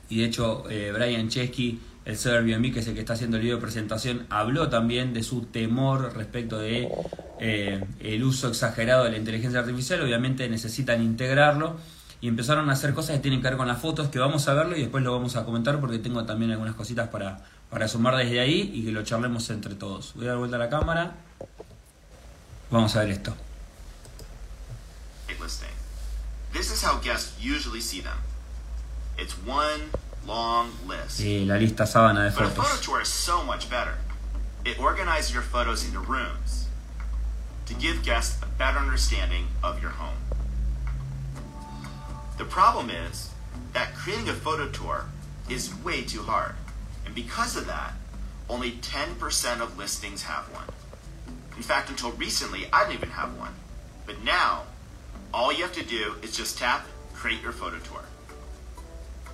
y 0.09 0.19
de 0.19 0.25
hecho 0.25 0.65
eh, 0.71 0.93
Brian 0.95 1.29
Chesky, 1.29 1.81
el 2.05 2.17
Airbnb, 2.17 2.73
que 2.73 2.81
es 2.81 2.89
el 2.89 2.95
que 2.95 3.01
está 3.01 3.13
haciendo 3.13 3.37
el 3.37 3.43
video 3.43 3.57
de 3.57 3.63
presentación, 3.63 4.27
habló 4.31 4.69
también 4.69 5.15
de 5.15 5.23
su 5.23 5.43
temor 5.43 6.15
respecto 6.17 6.59
de 6.59 6.89
eh, 7.39 7.85
el 8.01 8.25
uso 8.25 8.49
exagerado 8.49 9.05
de 9.05 9.13
la 9.13 9.19
inteligencia 9.19 9.61
artificial, 9.61 10.03
obviamente 10.03 10.49
necesitan 10.49 11.03
integrarlo 11.03 11.77
y 12.21 12.29
empezaron 12.29 12.71
a 12.71 12.73
hacer 12.73 12.95
cosas 12.95 13.17
que 13.17 13.23
tienen 13.23 13.41
que 13.41 13.49
ver 13.49 13.57
con 13.57 13.69
las 13.69 13.81
fotos, 13.81 14.09
que 14.09 14.19
vamos 14.19 14.47
a 14.49 14.55
verlo 14.55 14.77
y 14.77 14.81
después 14.81 15.03
lo 15.05 15.13
vamos 15.13 15.37
a 15.37 15.45
comentar 15.45 15.81
porque 15.81 15.99
tengo 15.99 16.25
también 16.25 16.53
algunas 16.53 16.75
cositas 16.75 17.09
para, 17.09 17.45
para 17.71 17.89
sumar 17.89 18.17
desde 18.17 18.41
ahí 18.41 18.71
y 18.75 18.85
que 18.85 18.93
lo 18.93 19.03
charlemos 19.03 19.49
entre 19.51 19.75
todos. 19.75 20.13
Voy 20.15 20.27
a 20.27 20.31
dar 20.31 20.39
vuelta 20.39 20.57
a 20.57 20.61
la 20.61 20.69
cámara. 20.69 21.15
Vamos 22.71 22.95
a 22.97 23.01
ver 23.01 23.11
esto. 23.11 23.35
This 26.53 26.71
is 26.71 26.83
how 26.83 26.99
guests 26.99 27.33
usually 27.41 27.81
see 27.81 28.03
them. 28.03 28.19
It's 29.19 29.35
one 29.47 29.91
long 30.27 30.71
list. 30.87 31.21
Y 31.21 31.45
la 31.47 31.57
lista 31.57 31.85
sábana 31.87 32.31
de 32.31 32.37
But 32.37 32.47
a 32.47 32.51
fotos. 32.51 32.65
photo 32.65 32.83
tour 32.83 33.01
is 33.01 33.09
so 33.09 33.43
much 33.45 33.69
better. 33.71 33.95
It 34.65 34.79
organizes 34.79 35.33
your 35.33 35.43
photos 35.43 35.85
into 35.85 35.99
rooms 35.99 36.67
to 37.67 37.75
give 37.75 38.03
guests 38.05 38.41
a 38.43 38.47
better 38.47 38.79
understanding 38.79 39.49
of 39.63 39.81
your 39.83 39.91
home. 39.93 40.17
The 42.39 42.45
problem 42.45 42.91
is 42.91 43.31
that 43.73 43.95
creating 43.95 44.29
a 44.29 44.33
photo 44.35 44.69
tour 44.69 45.07
is 45.49 45.75
way 45.85 46.03
too 46.03 46.23
hard. 46.23 46.55
And 47.05 47.15
because 47.15 47.57
of 47.57 47.67
that, 47.67 47.93
only 48.49 48.73
10% 48.73 49.61
of 49.61 49.77
listings 49.79 50.23
have 50.23 50.45
one. 50.53 50.69
In 51.57 51.63
fact, 51.63 51.91
until 51.91 52.13
recently, 52.13 52.67
I 52.73 52.85
didn't 52.85 52.95
even 52.99 53.11
have 53.11 53.37
one. 53.37 53.55
But 54.07 54.23
now, 54.23 54.63
all 55.35 55.53
you 55.53 55.63
have 55.63 55.73
to 55.75 55.85
do 55.85 56.15
is 56.23 56.37
just 56.37 56.59
tap 56.59 56.87
Create 57.15 57.43
Your 57.43 57.53
Photo 57.53 57.79
Tour. 57.79 58.03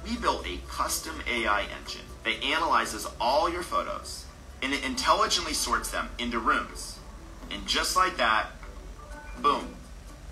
We 0.09 0.17
built 0.17 0.47
a 0.47 0.59
custom 0.69 1.21
AI 1.29 1.67
engine 1.79 2.01
that 2.25 2.43
analyzes 2.43 3.07
all 3.21 3.51
your 3.51 3.63
photos 3.63 4.25
and 4.63 4.73
it 4.73 4.83
intelligently 4.85 5.53
sorts 5.53 5.91
them 5.91 6.09
into 6.19 6.39
rooms. 6.39 6.99
And 7.51 7.67
just 7.67 7.95
like 7.95 8.17
that, 8.17 8.47
boom, 9.43 9.75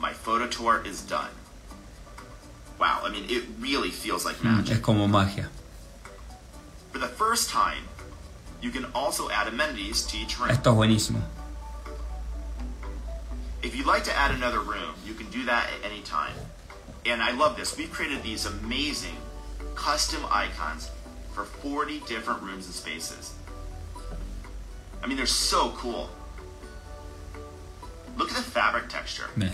my 0.00 0.12
photo 0.12 0.46
tour 0.46 0.82
is 0.87 1.02
done. 1.02 1.31
Wow, 2.78 3.02
I 3.05 3.11
mean, 3.11 3.25
it 3.28 3.44
really 3.61 3.90
feels 3.90 4.25
like 4.25 4.37
Mm, 4.37 4.56
magic. 4.56 4.76
Es 4.76 4.81
como 4.82 5.06
magia. 5.06 5.49
For 6.93 6.99
the 6.99 7.08
first 7.08 7.50
time, 7.50 7.84
you 8.62 8.70
can 8.70 8.87
also 8.94 9.28
add 9.31 9.46
amenities 9.46 10.02
to 10.06 10.17
each 10.17 10.38
room. 10.38 10.50
Esto 10.50 10.73
es 10.73 10.76
buenísimo. 10.76 11.20
If 13.62 13.76
you'd 13.76 13.87
like 13.87 14.05
to 14.05 14.14
add 14.17 14.31
another 14.31 14.61
room, 14.61 14.94
you 15.05 15.12
can 15.14 15.28
do 15.31 15.44
that 15.44 15.67
at 15.69 15.90
any 15.90 16.00
time. 16.00 16.34
And 17.05 17.23
I 17.23 17.32
love 17.32 17.56
this. 17.56 17.76
We've 17.76 17.90
created 17.93 18.23
these 18.23 18.47
amazing 18.47 19.16
custom 19.76 20.25
icons 20.33 20.90
for 21.33 21.45
40 21.45 22.00
different 22.09 22.42
rooms 22.42 22.66
and 22.66 22.75
spaces. 22.75 23.35
I 25.02 25.06
mean, 25.06 25.16
they're 25.16 25.26
so 25.26 25.71
cool. 25.76 26.11
Look 28.16 28.30
at 28.30 28.37
the 28.37 28.42
fabric 28.42 28.88
texture. 28.88 29.28
Bien. 29.37 29.52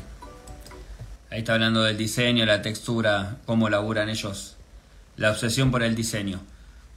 Ahí 1.31 1.41
está 1.41 1.55
hablando 1.55 1.83
del 1.83 1.97
diseño, 1.97 2.45
la 2.47 2.63
textura, 2.63 3.39
cómo 3.47 3.69
laburan 3.69 4.09
ellos. 4.09 4.57
La 5.17 5.31
obsesión 5.31 5.71
por 5.71 5.83
el 5.83 5.95
diseño. 5.95 6.41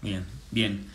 Bien, 0.01 0.25
bien. 0.51 0.89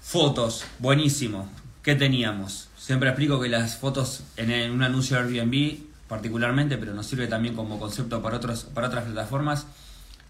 Fotos, 0.00 0.64
buenísimo. 0.78 1.48
¿Qué 1.82 1.94
teníamos? 1.94 2.68
Siempre 2.76 3.08
explico 3.08 3.40
que 3.40 3.48
las 3.48 3.76
fotos 3.76 4.24
en 4.36 4.72
un 4.72 4.82
anuncio 4.82 5.16
de 5.16 5.22
Airbnb, 5.22 5.78
particularmente, 6.08 6.76
pero 6.76 6.92
nos 6.92 7.06
sirve 7.06 7.28
también 7.28 7.54
como 7.54 7.78
concepto 7.78 8.20
para, 8.20 8.36
otros, 8.36 8.64
para 8.64 8.88
otras 8.88 9.04
plataformas, 9.04 9.66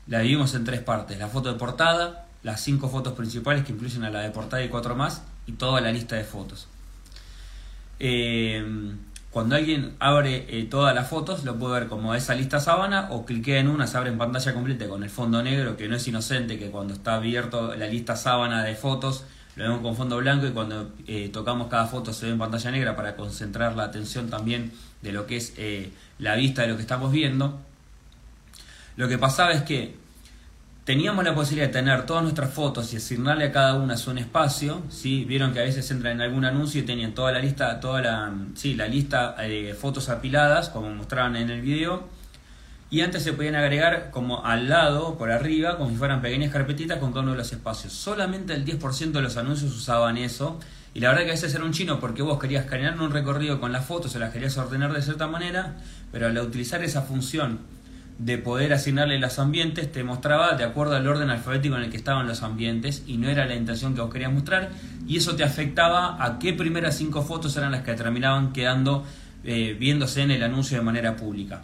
la 0.06 0.20
dividimos 0.20 0.54
en 0.54 0.64
tres 0.64 0.80
partes. 0.80 1.18
La 1.18 1.28
foto 1.28 1.52
de 1.52 1.58
portada, 1.58 2.26
las 2.42 2.60
cinco 2.60 2.88
fotos 2.88 3.14
principales 3.14 3.64
que 3.64 3.72
incluyen 3.72 4.04
a 4.04 4.10
la 4.10 4.20
de 4.20 4.30
portada 4.30 4.62
y 4.62 4.68
cuatro 4.68 4.94
más, 4.94 5.22
y 5.46 5.52
toda 5.52 5.80
la 5.80 5.92
lista 5.92 6.16
de 6.16 6.24
fotos. 6.24 6.68
Eh, 7.98 8.64
cuando 9.32 9.56
alguien 9.56 9.96
abre 9.98 10.44
eh, 10.50 10.64
todas 10.64 10.94
las 10.94 11.08
fotos, 11.08 11.42
lo 11.44 11.58
puede 11.58 11.80
ver 11.80 11.88
como 11.88 12.14
esa 12.14 12.34
lista 12.34 12.60
sábana 12.60 13.08
o 13.12 13.24
cliquea 13.24 13.60
en 13.60 13.68
una, 13.68 13.86
se 13.86 13.96
abre 13.96 14.10
en 14.10 14.18
pantalla 14.18 14.52
completa 14.52 14.86
con 14.88 15.02
el 15.02 15.08
fondo 15.08 15.42
negro, 15.42 15.74
que 15.78 15.88
no 15.88 15.96
es 15.96 16.06
inocente, 16.06 16.58
que 16.58 16.70
cuando 16.70 16.92
está 16.92 17.14
abierto 17.14 17.74
la 17.74 17.86
lista 17.86 18.14
sábana 18.14 18.62
de 18.62 18.74
fotos, 18.74 19.24
lo 19.56 19.64
vemos 19.64 19.80
con 19.80 19.96
fondo 19.96 20.18
blanco 20.18 20.46
y 20.46 20.50
cuando 20.50 20.90
eh, 21.06 21.30
tocamos 21.32 21.68
cada 21.68 21.86
foto 21.86 22.12
se 22.12 22.26
ve 22.26 22.32
en 22.32 22.38
pantalla 22.38 22.70
negra 22.72 22.94
para 22.94 23.16
concentrar 23.16 23.74
la 23.74 23.84
atención 23.84 24.28
también 24.28 24.70
de 25.00 25.12
lo 25.12 25.26
que 25.26 25.38
es 25.38 25.54
eh, 25.56 25.90
la 26.18 26.36
vista 26.36 26.60
de 26.62 26.68
lo 26.68 26.76
que 26.76 26.82
estamos 26.82 27.10
viendo. 27.10 27.58
Lo 28.96 29.08
que 29.08 29.18
pasaba 29.18 29.52
es 29.52 29.62
que 29.62 29.94
teníamos 30.84 31.24
la 31.24 31.34
posibilidad 31.34 31.68
de 31.68 31.72
tener 31.72 32.06
todas 32.06 32.22
nuestras 32.22 32.52
fotos 32.52 32.92
y 32.92 32.96
asignarle 32.96 33.46
a 33.46 33.52
cada 33.52 33.74
una 33.74 33.96
su 33.96 34.10
espacio, 34.12 34.82
¿sí? 34.90 35.24
Vieron 35.24 35.52
que 35.52 35.60
a 35.60 35.62
veces 35.62 35.90
entran 35.90 36.14
en 36.14 36.22
algún 36.22 36.44
anuncio 36.44 36.80
y 36.80 36.84
tenían 36.84 37.14
toda 37.14 37.32
la 37.32 37.38
lista, 37.38 37.78
toda 37.80 38.02
la, 38.02 38.32
sí, 38.54 38.74
la 38.74 38.88
lista 38.88 39.36
de 39.36 39.74
fotos 39.78 40.08
apiladas, 40.08 40.68
como 40.68 40.90
mostraban 40.90 41.36
en 41.36 41.50
el 41.50 41.62
video, 41.62 42.08
y 42.90 43.00
antes 43.00 43.22
se 43.22 43.32
podían 43.32 43.54
agregar 43.54 44.10
como 44.10 44.44
al 44.44 44.68
lado, 44.68 45.16
por 45.16 45.30
arriba, 45.30 45.78
como 45.78 45.88
si 45.90 45.96
fueran 45.96 46.20
pequeñas 46.20 46.52
carpetitas 46.52 46.98
con 46.98 47.12
cada 47.12 47.22
uno 47.22 47.30
de 47.32 47.38
los 47.38 47.52
espacios. 47.52 47.92
Solamente 47.94 48.52
el 48.52 48.66
10% 48.66 49.12
de 49.12 49.22
los 49.22 49.36
anuncios 49.36 49.72
usaban 49.74 50.18
eso, 50.18 50.58
y 50.92 51.00
la 51.00 51.08
verdad 51.08 51.22
que 51.22 51.30
a 51.30 51.34
veces 51.34 51.54
era 51.54 51.64
un 51.64 51.72
chino 51.72 52.00
porque 52.00 52.20
vos 52.20 52.38
querías 52.38 52.66
crear 52.66 53.00
un 53.00 53.10
recorrido 53.10 53.60
con 53.60 53.72
las 53.72 53.86
fotos 53.86 54.14
o 54.14 54.18
las 54.18 54.30
querías 54.30 54.58
ordenar 54.58 54.92
de 54.92 55.00
cierta 55.00 55.26
manera, 55.26 55.76
pero 56.10 56.26
al 56.26 56.36
utilizar 56.38 56.82
esa 56.84 57.00
función 57.00 57.60
de 58.24 58.38
poder 58.38 58.72
asignarle 58.72 59.18
los 59.18 59.40
ambientes, 59.40 59.90
te 59.90 60.04
mostraba 60.04 60.54
de 60.54 60.62
acuerdo 60.62 60.94
al 60.94 61.06
orden 61.08 61.28
alfabético 61.28 61.76
en 61.76 61.82
el 61.82 61.90
que 61.90 61.96
estaban 61.96 62.28
los 62.28 62.42
ambientes 62.44 63.02
y 63.06 63.16
no 63.16 63.28
era 63.28 63.46
la 63.46 63.56
intención 63.56 63.96
que 63.96 64.00
vos 64.00 64.12
querías 64.12 64.32
mostrar 64.32 64.70
y 65.08 65.16
eso 65.16 65.34
te 65.34 65.42
afectaba 65.42 66.24
a 66.24 66.38
qué 66.38 66.52
primeras 66.52 66.96
cinco 66.96 67.22
fotos 67.22 67.56
eran 67.56 67.72
las 67.72 67.82
que 67.82 67.94
terminaban 67.94 68.52
quedando 68.52 69.04
eh, 69.42 69.76
viéndose 69.78 70.22
en 70.22 70.30
el 70.30 70.42
anuncio 70.44 70.78
de 70.78 70.84
manera 70.84 71.16
pública. 71.16 71.62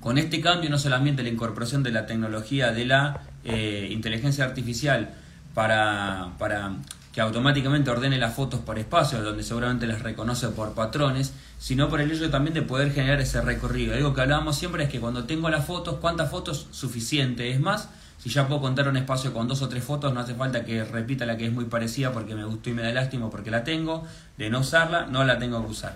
Con 0.00 0.16
este 0.16 0.40
cambio 0.40 0.70
no 0.70 0.78
solamente 0.78 1.22
la 1.22 1.28
incorporación 1.28 1.82
de 1.82 1.92
la 1.92 2.06
tecnología 2.06 2.72
de 2.72 2.86
la 2.86 3.20
eh, 3.44 3.88
inteligencia 3.90 4.44
artificial 4.44 5.10
para, 5.52 6.30
para 6.38 6.72
que 7.12 7.20
automáticamente 7.20 7.90
ordene 7.90 8.16
las 8.16 8.34
fotos 8.34 8.60
por 8.60 8.78
espacios, 8.78 9.22
donde 9.22 9.42
seguramente 9.42 9.86
las 9.86 10.00
reconoce 10.00 10.48
por 10.48 10.72
patrones, 10.72 11.34
sino 11.62 11.88
por 11.88 12.00
el 12.00 12.10
hecho 12.10 12.28
también 12.28 12.54
de 12.54 12.62
poder 12.62 12.92
generar 12.92 13.20
ese 13.20 13.40
recorrido. 13.40 13.94
Algo 13.94 14.12
que 14.12 14.20
hablábamos 14.20 14.58
siempre 14.58 14.82
es 14.82 14.90
que 14.90 14.98
cuando 14.98 15.26
tengo 15.26 15.48
las 15.48 15.64
fotos, 15.64 15.98
¿cuántas 16.00 16.28
fotos? 16.28 16.66
Suficiente. 16.72 17.52
Es 17.52 17.60
más, 17.60 17.88
si 18.18 18.30
ya 18.30 18.48
puedo 18.48 18.60
contar 18.60 18.88
un 18.88 18.96
espacio 18.96 19.32
con 19.32 19.46
dos 19.46 19.62
o 19.62 19.68
tres 19.68 19.84
fotos, 19.84 20.12
no 20.12 20.18
hace 20.18 20.34
falta 20.34 20.64
que 20.64 20.82
repita 20.82 21.24
la 21.24 21.36
que 21.36 21.46
es 21.46 21.52
muy 21.52 21.66
parecida 21.66 22.10
porque 22.10 22.34
me 22.34 22.44
gustó 22.44 22.70
y 22.70 22.72
me 22.72 22.82
da 22.82 22.90
lástima 22.90 23.30
porque 23.30 23.52
la 23.52 23.62
tengo. 23.62 24.04
De 24.36 24.50
no 24.50 24.58
usarla, 24.58 25.06
no 25.06 25.22
la 25.22 25.38
tengo 25.38 25.64
que 25.64 25.70
usar. 25.70 25.94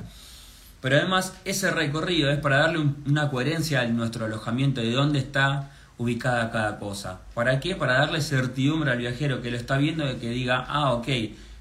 Pero 0.80 0.99
además, 0.99 1.35
ese 1.44 1.73
recorrido 1.73 2.30
es 2.30 2.38
para 2.38 2.58
darle 2.58 2.88
una 3.04 3.28
coherencia 3.28 3.80
a 3.80 3.87
nuestro 3.87 4.26
alojamiento 4.26 4.80
de 4.82 4.92
dónde 4.92 5.18
está 5.18 5.73
ubicada 5.99 6.52
cada 6.52 6.78
cosa. 6.78 7.23
¿Para 7.35 7.58
qué? 7.58 7.75
Para 7.75 7.94
darle 7.94 8.20
certidumbre 8.20 8.92
al 8.92 8.99
viajero 8.99 9.42
que 9.42 9.50
lo 9.50 9.56
está 9.56 9.78
viendo 9.78 10.06
de 10.06 10.16
que 10.18 10.30
diga, 10.30 10.64
ah, 10.68 10.92
ok, 10.92 11.08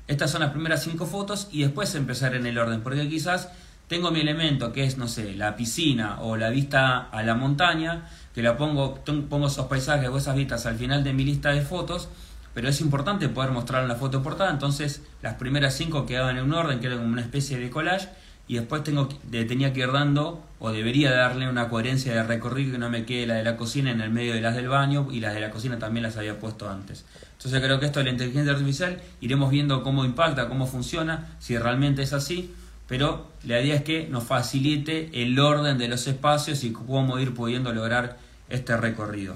estas 0.07 0.29
son 0.29 0.41
las 0.41 0.51
primeras 0.51 0.83
cinco 0.83 1.07
fotos 1.07 1.47
y 1.51 1.63
después 1.63 1.95
empezar 1.95 2.35
en 2.35 2.45
el 2.45 2.59
orden, 2.59 2.81
porque 2.81 3.09
quizás 3.09 3.50
tengo 3.88 4.12
mi 4.12 4.22
elemento 4.22 4.74
que 4.74 4.84
es, 4.84 4.98
no 4.98 5.08
sé, 5.08 5.36
la 5.36 5.56
piscina 5.56 6.22
o 6.22 6.38
la 6.38 6.50
vista 6.50 7.10
a 7.12 7.24
la 7.24 7.36
montaña, 7.36 8.08
que 8.34 8.42
la 8.42 8.58
pongo, 8.58 8.96
pongo 9.30 9.48
esos 9.48 9.68
paisajes 9.68 10.10
o 10.10 10.18
esas 10.18 10.36
vistas 10.36 10.65
al 10.65 10.75
final 10.75 11.04
de 11.04 11.13
mi 11.13 11.24
lista 11.24 11.51
de 11.51 11.62
fotos, 11.62 12.10
pero 12.54 12.70
es 12.70 12.82
importante 12.82 13.30
poder 13.30 13.51
mostrar 13.51 13.86
la 13.88 13.96
foto 13.96 14.24
portada, 14.24 14.50
entonces 14.50 15.01
las 15.22 15.36
primeras 15.36 15.75
cinco 15.75 16.06
quedaban 16.06 16.38
en 16.38 16.46
un 16.46 16.54
orden, 16.54 16.80
que 16.80 16.88
era 16.88 16.96
como 16.96 17.10
una 17.10 17.22
especie 17.22 17.60
de 17.60 17.70
collage, 17.70 18.10
y 18.48 18.56
después 18.56 18.84
tengo 18.84 19.10
tenía 19.32 19.74
que 19.74 19.80
ir 19.80 19.92
dando 19.92 20.44
o 20.60 20.72
debería 20.72 21.12
darle 21.12 21.50
una 21.50 21.68
coherencia 21.68 22.13
de 22.13 22.24
recorrido 22.24 22.74
que 22.74 22.77
no 22.77 22.89
me 22.89 23.04
quede 23.04 23.25
la 23.25 23.36
de 23.36 23.44
la 23.44 23.58
cocina 23.58 23.92
en 23.92 24.01
el 24.01 24.12
medio 24.12 24.34
de 24.34 24.42
las 24.42 24.56
del 24.56 24.68
baño 24.68 25.08
y 25.12 25.20
las 25.20 25.34
de 25.34 25.39
la 25.42 25.50
cocina 25.50 25.80
también 25.80 26.04
las 26.04 26.15
había 26.18 26.39
puesto 26.39 26.70
antes. 26.70 27.06
Entonces 27.38 27.60
creo 27.62 27.80
que 27.80 27.88
esto 27.88 28.00
de 28.00 28.06
la 28.06 28.12
inteligencia 28.12 28.54
artificial 28.54 29.01
iremos 29.20 29.50
viendo 29.50 29.82
cómo 29.82 30.06
impacta, 30.06 30.48
cómo 30.48 30.68
funciona, 30.68 31.36
si 31.39 31.58
realmente 31.58 32.04
es 32.04 32.13
así, 32.13 32.54
pero 32.88 33.32
la 33.44 33.62
idea 33.62 33.75
es 33.75 33.84
que 33.84 34.08
nos 34.08 34.24
facilite 34.24 35.10
el 35.13 35.39
orden 35.39 35.77
de 35.77 35.88
los 35.88 36.08
espacios 36.08 36.63
y 36.63 36.72
cómo 36.72 37.20
ir 37.20 37.34
pudiendo 37.34 37.74
lograr 37.74 38.18
este 38.50 38.77
recorrido. 38.77 39.36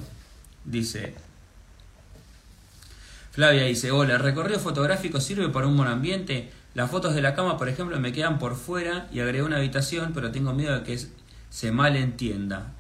Dice 0.66 1.14
Flavia 3.32 3.64
dice, 3.64 3.92
hola, 3.92 4.16
¿el 4.16 4.20
recorrido 4.20 4.60
fotográfico 4.60 5.22
sirve 5.22 5.50
para 5.50 5.68
un 5.68 5.78
buen 5.78 5.88
ambiente? 5.88 6.52
Las 6.74 6.92
fotos 6.92 7.16
de 7.16 7.22
la 7.22 7.36
cama, 7.36 7.58
por 7.58 7.70
ejemplo, 7.70 8.00
me 8.00 8.12
quedan 8.12 8.38
por 8.38 8.56
fuera 8.56 9.08
y 9.14 9.22
agregué 9.22 9.44
una 9.44 9.58
habitación, 9.58 10.12
pero 10.14 10.32
tengo 10.32 10.54
miedo 10.54 10.78
de 10.78 10.84
que 10.84 11.00
se 11.50 11.72
malentienda. 11.72 12.74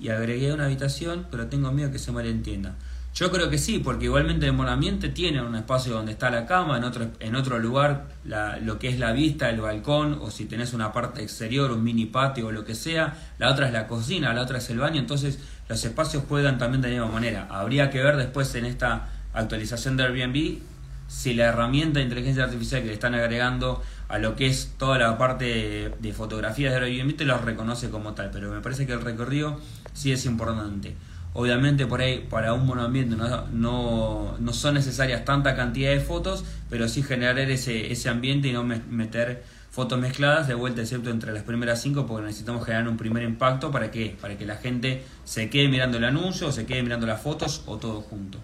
Y 0.00 0.08
agregué 0.08 0.52
una 0.52 0.64
habitación, 0.64 1.26
pero 1.30 1.46
tengo 1.46 1.72
miedo 1.72 1.88
de 1.88 1.92
que 1.92 1.98
se 1.98 2.10
malentienda. 2.10 2.74
Yo 3.20 3.30
creo 3.30 3.50
que 3.50 3.58
sí, 3.58 3.80
porque 3.80 4.06
igualmente 4.06 4.46
el 4.46 4.54
monamiento 4.54 5.10
tiene 5.10 5.42
un 5.42 5.54
espacio 5.54 5.92
donde 5.92 6.12
está 6.12 6.30
la 6.30 6.46
cama, 6.46 6.78
en 6.78 6.84
otro, 6.84 7.06
en 7.20 7.36
otro 7.36 7.58
lugar 7.58 8.06
lo 8.24 8.78
que 8.78 8.88
es 8.88 8.98
la 8.98 9.12
vista, 9.12 9.50
el 9.50 9.60
balcón, 9.60 10.18
o 10.22 10.30
si 10.30 10.46
tenés 10.46 10.72
una 10.72 10.90
parte 10.90 11.22
exterior, 11.22 11.70
un 11.70 11.84
mini 11.84 12.06
patio 12.06 12.46
o 12.46 12.50
lo 12.50 12.64
que 12.64 12.74
sea, 12.74 13.12
la 13.36 13.50
otra 13.50 13.66
es 13.66 13.74
la 13.74 13.86
cocina, 13.86 14.32
la 14.32 14.40
otra 14.40 14.56
es 14.56 14.70
el 14.70 14.78
baño, 14.78 14.98
entonces 14.98 15.38
los 15.68 15.84
espacios 15.84 16.24
juegan 16.30 16.56
también 16.56 16.80
de 16.80 16.88
la 16.88 16.94
misma 16.94 17.12
manera. 17.12 17.46
Habría 17.50 17.90
que 17.90 18.02
ver 18.02 18.16
después 18.16 18.54
en 18.54 18.64
esta 18.64 19.10
actualización 19.34 19.98
de 19.98 20.04
Airbnb 20.04 20.58
si 21.06 21.34
la 21.34 21.44
herramienta 21.44 21.98
de 21.98 22.04
inteligencia 22.04 22.44
artificial 22.44 22.80
que 22.80 22.86
le 22.86 22.94
están 22.94 23.14
agregando 23.14 23.82
a 24.08 24.18
lo 24.18 24.34
que 24.34 24.46
es 24.46 24.76
toda 24.78 24.96
la 24.96 25.18
parte 25.18 25.92
de, 26.00 26.12
fotografías 26.14 26.72
de 26.72 26.86
Airbnb 26.86 27.14
te 27.18 27.26
los 27.26 27.42
reconoce 27.42 27.90
como 27.90 28.14
tal, 28.14 28.30
pero 28.30 28.50
me 28.50 28.62
parece 28.62 28.86
que 28.86 28.94
el 28.94 29.02
recorrido 29.02 29.60
sí 29.92 30.10
es 30.10 30.24
importante. 30.24 30.96
Obviamente 31.32 31.86
por 31.86 32.00
ahí 32.00 32.26
para 32.28 32.54
un 32.54 32.66
monoambiente 32.66 33.14
no, 33.14 33.46
no, 33.48 34.36
no 34.38 34.52
son 34.52 34.74
necesarias 34.74 35.24
tanta 35.24 35.54
cantidad 35.54 35.90
de 35.90 36.00
fotos, 36.00 36.44
pero 36.68 36.88
sí 36.88 37.02
generar 37.02 37.38
ese, 37.38 37.92
ese 37.92 38.08
ambiente 38.08 38.48
y 38.48 38.52
no 38.52 38.64
meter 38.64 39.44
fotos 39.70 40.00
mezcladas 40.00 40.48
de 40.48 40.54
vuelta 40.54 40.82
excepto 40.82 41.10
entre 41.10 41.32
las 41.32 41.44
primeras 41.44 41.80
cinco 41.80 42.06
porque 42.06 42.26
necesitamos 42.26 42.64
generar 42.64 42.88
un 42.88 42.96
primer 42.96 43.22
impacto 43.22 43.70
para 43.70 43.92
que 43.92 44.16
para 44.20 44.36
que 44.36 44.44
la 44.44 44.56
gente 44.56 45.04
se 45.24 45.48
quede 45.48 45.68
mirando 45.68 45.98
el 45.98 46.04
anuncio 46.04 46.50
se 46.50 46.66
quede 46.66 46.82
mirando 46.82 47.06
las 47.06 47.22
fotos 47.22 47.62
o 47.66 47.76
todo 47.76 48.00
junto. 48.00 48.38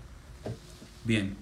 Bien. 1.05 1.37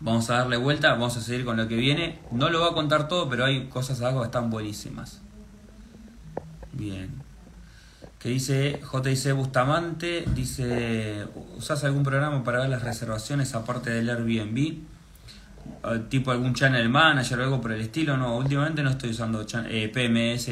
Vamos 0.00 0.30
a 0.30 0.34
darle 0.34 0.56
vuelta, 0.56 0.92
vamos 0.92 1.16
a 1.16 1.20
seguir 1.20 1.44
con 1.44 1.56
lo 1.56 1.66
que 1.66 1.74
viene. 1.74 2.20
No 2.30 2.50
lo 2.50 2.60
voy 2.60 2.70
a 2.70 2.74
contar 2.74 3.08
todo, 3.08 3.28
pero 3.28 3.44
hay 3.44 3.66
cosas 3.66 4.00
abajo 4.00 4.20
que 4.20 4.26
están 4.26 4.48
buenísimas. 4.48 5.20
Bien. 6.72 7.27
Que 8.18 8.30
dice 8.30 8.80
JIC 8.82 9.32
Bustamante, 9.32 10.24
dice, 10.34 11.24
¿usás 11.56 11.84
algún 11.84 12.02
programa 12.02 12.42
para 12.42 12.60
ver 12.60 12.68
las 12.68 12.82
reservaciones 12.82 13.54
aparte 13.54 13.90
del 13.90 14.10
Airbnb? 14.10 14.78
Tipo 16.08 16.32
algún 16.32 16.52
channel 16.52 16.88
manager 16.88 17.38
o 17.38 17.44
algo 17.44 17.60
por 17.60 17.70
el 17.70 17.80
estilo. 17.80 18.16
No, 18.16 18.36
últimamente 18.36 18.82
no 18.82 18.90
estoy 18.90 19.10
usando 19.10 19.46
eh, 19.68 19.88
PMS, 19.88 20.46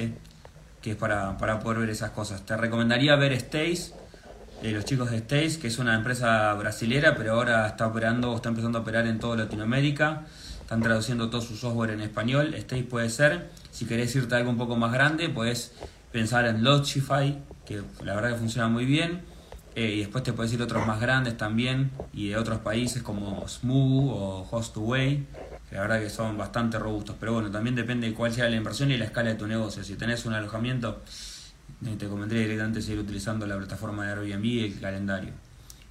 que 0.81 0.93
es 0.93 0.97
para, 0.97 1.37
para 1.39 1.59
poder 1.59 1.81
ver 1.81 1.91
esas 1.91 2.11
cosas. 2.11 2.47
Te 2.47 2.57
recomendaría 2.57 3.17
ver 3.17 3.33
eh, 3.33 4.73
los 4.73 4.85
chicos 4.85 5.11
de 5.11 5.19
Stace, 5.19 5.59
que 5.59 5.67
es 5.67 5.79
una 5.79 5.97
empresa 5.97 6.55
brasilera, 6.55 7.17
pero 7.17 7.33
ahora 7.33 7.67
está 7.67 7.89
operando, 7.89 8.37
está 8.37 8.49
empezando 8.49 8.79
a 8.79 8.83
operar 8.83 9.09
en 9.09 9.19
toda 9.19 9.39
Latinoamérica. 9.39 10.23
Están 10.61 10.83
traduciendo 10.83 11.31
todo 11.31 11.41
su 11.41 11.57
software 11.57 11.91
en 11.91 12.01
español. 12.01 12.55
Stace 12.57 12.85
puede 12.85 13.11
ser. 13.11 13.51
Si 13.73 13.87
querés 13.87 14.15
irte 14.15 14.37
algo 14.37 14.51
un 14.51 14.57
poco 14.57 14.77
más 14.77 14.93
grande, 14.93 15.29
puedes 15.29 15.73
pensar 16.13 16.47
en 16.47 16.65
Logify, 16.65 17.37
que 17.67 17.83
la 18.03 18.15
verdad 18.15 18.31
que 18.31 18.37
funciona 18.37 18.69
muy 18.69 18.85
bien. 18.85 19.23
Eh, 19.75 19.97
y 19.97 19.99
después 19.99 20.25
te 20.25 20.33
puedes 20.33 20.51
ir 20.55 20.63
otros 20.63 20.87
más 20.87 20.99
grandes 21.01 21.37
también 21.37 21.91
y 22.15 22.29
de 22.29 22.39
otros 22.39 22.61
países 22.61 23.03
como 23.03 23.47
Smooth 23.47 24.11
o 24.11 24.49
Host2Way, 24.51 25.27
que 25.69 25.75
la 25.75 25.83
verdad 25.83 26.01
que 26.01 26.09
son 26.09 26.39
bastante 26.39 26.79
robustos. 26.79 27.15
Pero 27.21 27.35
bueno, 27.35 27.51
también 27.51 27.75
depende 27.75 28.09
de 28.09 28.15
cuál 28.15 28.33
sea 28.33 28.49
la 28.49 28.57
inversión 28.57 28.91
y 28.91 28.97
la 28.97 29.05
escala 29.05 29.29
de 29.29 29.35
tu 29.35 29.47
negocio. 29.47 29.85
Si 29.85 29.97
tenés 29.97 30.25
un 30.25 30.33
alojamiento 30.33 31.03
te 31.99 32.09
comenté 32.09 32.37
directamente 32.37 32.83
seguir 32.83 33.01
utilizando 33.01 33.47
la 33.47 33.57
plataforma 33.57 34.07
de 34.07 34.13
Airbnb 34.13 34.45
y 34.45 34.65
el 34.65 34.81
calendario. 34.81 35.33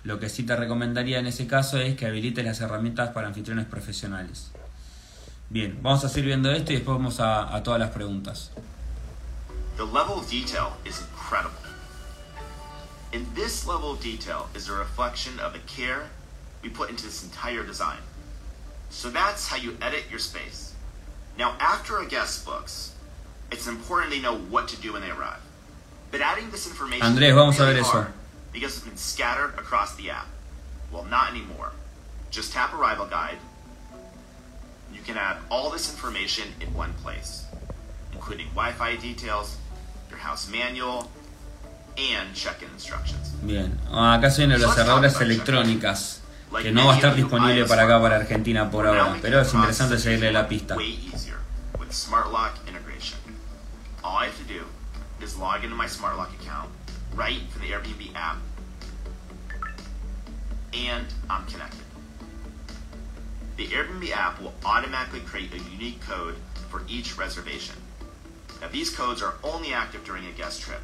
Lo 0.04 0.20
que 0.20 0.30
sí 0.30 0.44
te 0.44 0.56
recomendaría 0.56 1.20
en 1.20 1.28
ese 1.28 1.48
caso 1.48 1.80
es 1.80 1.96
que 1.96 2.06
habilites 2.06 2.44
las 2.44 2.60
herramientas 2.62 3.10
para 3.10 3.28
anfitriones 3.28 3.66
profesionales. 3.66 4.52
Bien, 5.50 5.80
vamos 5.82 6.04
a 6.04 6.10
seguir 6.10 6.26
viendo 6.26 6.52
esto 6.52 6.74
y 6.74 6.76
después 6.76 6.98
vamos 6.98 7.20
a, 7.20 7.56
a 7.56 7.64
todas 7.64 7.80
las 7.80 7.92
preguntas. 7.92 8.52
The 9.78 9.84
level 9.84 10.20
of 10.20 10.30
detail 10.30 10.70
is 10.86 11.02
incredible. 11.02 11.65
And 13.16 13.26
this 13.28 13.66
level 13.66 13.94
of 13.94 14.02
detail 14.02 14.50
is 14.54 14.68
a 14.68 14.74
reflection 14.74 15.40
of 15.40 15.54
the 15.54 15.60
care 15.60 16.10
we 16.62 16.68
put 16.68 16.90
into 16.90 17.06
this 17.06 17.24
entire 17.24 17.64
design. 17.64 18.00
So 18.90 19.10
that's 19.10 19.48
how 19.48 19.56
you 19.56 19.78
edit 19.82 20.04
your 20.10 20.20
space. 20.20 20.74
Now, 21.38 21.56
after 21.62 22.00
a 22.00 22.06
guest 22.06 22.46
books, 22.46 22.94
it's 23.54 23.68
important 23.68 24.12
they 24.12 24.20
know 24.20 24.36
what 24.36 24.68
to 24.68 24.82
do 24.82 24.92
when 24.92 25.02
they 25.02 25.12
arrive. 25.12 25.40
But 26.12 26.20
adding 26.20 26.52
this 26.52 26.68
information 26.68 27.08
Andrés, 27.08 27.34
vamos 27.34 27.58
a 27.58 27.66
ver 27.66 27.80
eso. 27.80 28.08
Because 28.52 28.76
it's 28.76 28.86
been 28.86 28.98
scattered 28.98 29.54
across 29.58 29.96
the 29.96 30.10
app. 30.10 30.28
Well, 30.92 31.06
not 31.06 31.32
anymore. 31.32 31.72
Just 32.32 32.52
tap 32.52 32.74
Arrival 32.74 33.06
Guide. 33.06 33.38
You 34.94 35.00
can 35.06 35.16
add 35.16 35.38
all 35.50 35.70
this 35.70 35.90
information 35.90 36.50
in 36.60 36.74
one 36.74 36.94
place, 36.96 37.46
including 38.12 38.48
Wi-Fi 38.48 38.98
details, 38.98 39.56
your 40.10 40.20
house 40.20 40.50
manual, 40.52 41.10
and 41.98 42.34
check-in 42.34 42.70
instructions. 42.74 43.34
Bien, 43.42 43.78
ah, 43.92 44.16
acá 44.16 44.30
se 44.32 44.42
vienen 44.42 44.62
las 44.62 44.76
cerraduras 44.76 45.20
electrónicas, 45.22 46.22
que 46.62 46.72
no 46.72 46.86
va 46.88 46.94
a 46.94 46.96
estar 46.96 47.16
disponible 47.16 47.66
para 47.66 47.84
acá, 47.84 48.02
para 48.02 48.16
Argentina 48.18 48.70
por 48.70 48.88
ahora, 48.88 49.18
pero 49.22 49.42
es 49.42 49.54
interesante 49.54 49.98
seguirle 49.98 50.32
la 50.32 50.48
pista. 50.48 50.76
Smart 51.96 52.30
Lock 52.30 52.60
integration. 52.68 53.18
All 54.04 54.18
I 54.18 54.26
have 54.26 54.38
to 54.38 54.54
do 54.54 54.66
is 55.22 55.38
log 55.38 55.64
into 55.64 55.78
my 55.78 55.88
Smart 55.88 56.18
Lock 56.18 56.30
account 56.42 56.70
right 57.16 57.40
from 57.50 57.62
the 57.62 57.70
Airbnb 57.70 58.14
app, 58.16 58.38
and 60.74 61.06
I'm 61.30 61.46
connected. 61.46 61.80
The 63.56 63.68
Airbnb 63.68 64.12
app 64.12 64.42
will 64.42 64.54
automatically 64.66 65.22
create 65.22 65.54
a 65.54 65.60
unique 65.72 66.02
code 66.02 66.36
for 66.70 66.82
each 66.90 67.18
reservation. 67.18 67.76
Now, 68.60 68.68
these 68.68 68.90
codes 68.90 69.22
are 69.22 69.36
only 69.42 69.72
active 69.72 70.04
during 70.04 70.26
a 70.26 70.32
guest 70.32 70.62
trip. 70.62 70.82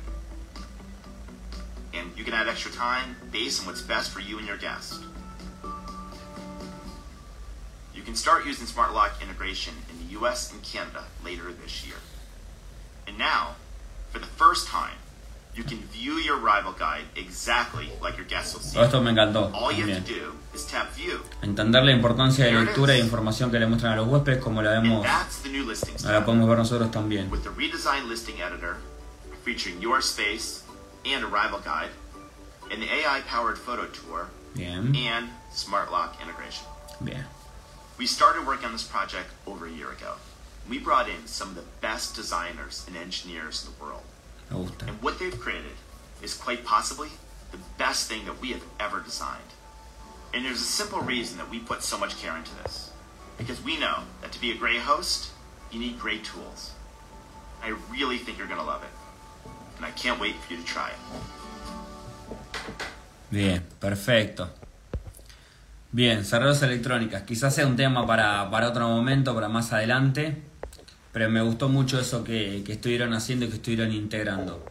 And 1.93 2.11
you 2.17 2.23
can 2.23 2.33
add 2.33 2.47
extra 2.47 2.71
time 2.71 3.15
based 3.31 3.61
on 3.61 3.67
what's 3.67 3.81
best 3.81 4.11
for 4.11 4.19
you 4.19 4.37
and 4.37 4.47
your 4.47 4.57
guest. 4.57 5.01
You 7.93 8.01
can 8.01 8.15
start 8.15 8.45
using 8.45 8.65
Smart 8.65 8.93
Lock 8.93 9.21
integration 9.21 9.73
in 9.89 10.07
the 10.07 10.19
US 10.19 10.51
and 10.51 10.61
Canada 10.63 11.03
later 11.23 11.51
this 11.51 11.85
year. 11.85 11.97
And 13.07 13.17
now, 13.17 13.55
for 14.11 14.19
the 14.19 14.25
first 14.25 14.67
time, 14.67 14.97
You 15.53 15.65
can 15.65 15.79
view 15.91 16.13
your 16.13 16.39
arrival 16.39 16.71
guide 16.71 17.03
exactly 17.17 17.89
like 18.01 18.15
your 18.15 18.25
guests 18.25 18.53
will 18.53 18.61
see. 18.61 18.75
Todo 18.75 18.85
esto 18.85 19.01
me 19.01 19.11
encantó. 19.11 19.51
All 19.53 19.69
you 19.73 19.85
have 19.85 20.05
to 20.05 20.13
do 20.13 20.33
is 20.53 20.65
tap 20.65 20.93
view. 20.95 21.19
Entender 21.41 21.83
la 21.83 21.91
importancia 21.91 22.45
de 22.45 22.53
lectura 22.53 22.95
e 22.95 22.99
información 22.99 23.51
que 23.51 23.59
le 23.59 23.67
muestran 23.67 23.93
a 23.93 23.95
los 23.97 24.07
huéspedes, 24.07 24.41
como 24.41 24.61
la 24.61 24.79
vemos, 24.79 25.03
that's 25.03 25.39
the 25.41 25.49
new 25.49 25.65
listings 25.65 26.05
ahora 26.05 26.23
podemos 26.23 26.47
ver 26.47 26.57
nosotros 26.57 26.89
también. 26.91 27.29
With 27.29 27.43
the 27.43 27.49
redesigned 27.49 28.07
listing 28.07 28.41
editor 28.41 28.77
featuring 29.43 29.81
your 29.81 29.99
space 29.99 30.63
and 31.05 31.23
arrival 31.23 31.59
guide, 31.59 31.89
an 32.69 32.83
AI 32.83 33.21
powered 33.27 33.57
photo 33.57 33.87
tour, 33.87 34.29
Bien, 34.55 34.95
and 34.95 35.29
smart 35.51 35.91
lock 35.91 36.21
integration. 36.21 36.65
bien. 37.03 37.25
We 37.97 38.05
started 38.07 38.45
working 38.47 38.65
on 38.67 38.71
this 38.73 38.83
project 38.83 39.27
over 39.45 39.67
a 39.67 39.71
year 39.71 39.91
ago. 39.91 40.15
We 40.69 40.79
brought 40.79 41.07
in 41.09 41.27
some 41.27 41.49
of 41.49 41.55
the 41.55 41.63
best 41.81 42.15
designers 42.15 42.83
and 42.87 42.95
engineers 42.97 43.65
in 43.65 43.73
the 43.73 43.83
world. 43.83 44.03
Gusta. 44.49 44.85
And 44.87 45.01
what 45.01 45.19
they've 45.19 45.37
created 45.39 45.71
is 46.21 46.33
quite 46.33 46.65
possibly 46.65 47.09
the 47.51 47.57
best 47.77 48.07
thing 48.09 48.25
that 48.25 48.39
we 48.41 48.49
have 48.51 48.63
ever 48.79 48.99
designed. 49.01 49.41
And 50.33 50.45
there's 50.45 50.61
a 50.61 50.65
simple 50.65 50.99
reason 51.01 51.37
that 51.37 51.49
we 51.49 51.59
put 51.59 51.83
so 51.83 51.97
much 51.97 52.17
care 52.21 52.35
into 52.37 52.51
this. 52.63 52.91
Because 53.37 53.61
we 53.63 53.77
know 53.79 53.99
that 54.21 54.31
to 54.31 54.39
be 54.41 54.51
a 54.51 54.55
great 54.55 54.79
host, 54.79 55.31
you 55.71 55.79
need 55.79 55.99
great 55.99 56.23
tools. 56.23 56.71
I 57.61 57.75
really 57.91 58.17
think 58.17 58.37
you're 58.37 58.47
going 58.47 58.59
to 58.59 58.65
love 58.65 58.83
it. 58.83 58.89
I 59.83 59.91
can't 59.91 60.19
wait 60.19 60.35
for 60.35 60.53
you 60.53 60.59
to 60.59 60.65
try 60.65 60.89
it. 60.89 60.97
Bien, 63.31 63.63
perfecto. 63.79 64.49
Bien, 65.91 66.23
cerrados 66.25 66.61
electrónicas. 66.63 67.23
Quizás 67.23 67.55
sea 67.55 67.65
un 67.65 67.75
tema 67.75 68.05
para, 68.05 68.49
para 68.49 68.69
otro 68.69 68.87
momento, 68.87 69.33
para 69.33 69.49
más 69.49 69.73
adelante. 69.73 70.41
Pero 71.11 71.29
me 71.29 71.41
gustó 71.41 71.69
mucho 71.69 71.99
eso 71.99 72.23
que, 72.23 72.63
que 72.65 72.73
estuvieron 72.73 73.13
haciendo 73.13 73.45
y 73.45 73.49
que 73.49 73.55
estuvieron 73.55 73.91
integrando. 73.91 74.65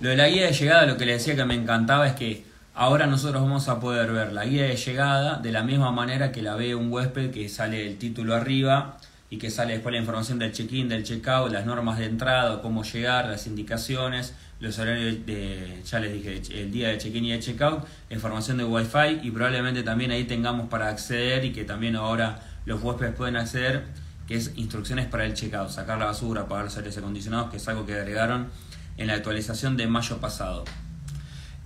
Lo 0.00 0.10
de 0.10 0.16
la 0.16 0.28
guía 0.28 0.46
de 0.46 0.52
llegada, 0.52 0.86
lo 0.86 0.96
que 0.96 1.06
les 1.06 1.18
decía 1.18 1.36
que 1.36 1.44
me 1.44 1.54
encantaba 1.54 2.06
es 2.06 2.14
que 2.14 2.44
ahora 2.74 3.06
nosotros 3.06 3.42
vamos 3.42 3.68
a 3.68 3.80
poder 3.80 4.12
ver 4.12 4.32
la 4.32 4.44
guía 4.44 4.64
de 4.64 4.76
llegada 4.76 5.38
de 5.38 5.52
la 5.52 5.62
misma 5.62 5.92
manera 5.92 6.32
que 6.32 6.42
la 6.42 6.56
ve 6.56 6.74
un 6.74 6.92
huésped 6.92 7.30
que 7.30 7.48
sale 7.48 7.86
el 7.86 7.96
título 7.96 8.34
arriba 8.34 8.98
y 9.34 9.36
que 9.36 9.50
sale 9.50 9.72
después 9.72 9.92
la 9.92 9.98
información 9.98 10.38
del 10.38 10.52
check-in, 10.52 10.88
del 10.88 11.02
check-out, 11.02 11.50
las 11.50 11.66
normas 11.66 11.98
de 11.98 12.04
entrada, 12.04 12.62
cómo 12.62 12.84
llegar, 12.84 13.26
las 13.26 13.48
indicaciones, 13.48 14.32
los 14.60 14.78
horarios 14.78 15.26
de, 15.26 15.82
ya 15.84 15.98
les 15.98 16.12
dije, 16.12 16.40
el 16.62 16.70
día 16.70 16.90
de 16.90 16.98
check-in 16.98 17.24
y 17.24 17.32
de 17.32 17.40
check-out, 17.40 17.84
información 18.10 18.58
de 18.58 18.64
Wi-Fi 18.64 19.26
y 19.26 19.32
probablemente 19.32 19.82
también 19.82 20.12
ahí 20.12 20.22
tengamos 20.22 20.68
para 20.68 20.88
acceder 20.88 21.44
y 21.44 21.52
que 21.52 21.64
también 21.64 21.96
ahora 21.96 22.42
los 22.64 22.80
huéspedes 22.80 23.16
pueden 23.16 23.34
acceder, 23.34 23.86
que 24.28 24.36
es 24.36 24.52
instrucciones 24.54 25.06
para 25.06 25.24
el 25.24 25.34
check-out, 25.34 25.68
sacar 25.70 25.98
la 25.98 26.04
basura, 26.04 26.42
apagar 26.42 26.66
los 26.66 26.76
aires 26.76 26.96
acondicionados, 26.96 27.50
que 27.50 27.56
es 27.56 27.66
algo 27.66 27.84
que 27.84 27.94
agregaron 27.94 28.50
en 28.98 29.08
la 29.08 29.14
actualización 29.14 29.76
de 29.76 29.88
mayo 29.88 30.18
pasado. 30.18 30.64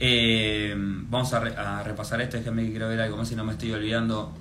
Eh, 0.00 0.74
vamos 0.74 1.34
a, 1.34 1.80
a 1.80 1.82
repasar 1.82 2.22
esto, 2.22 2.38
déjenme 2.38 2.64
que 2.64 2.70
quiero 2.70 2.88
ver 2.88 3.02
algo 3.02 3.18
más 3.18 3.28
si 3.28 3.36
no 3.36 3.44
me 3.44 3.52
estoy 3.52 3.72
olvidando 3.72 4.34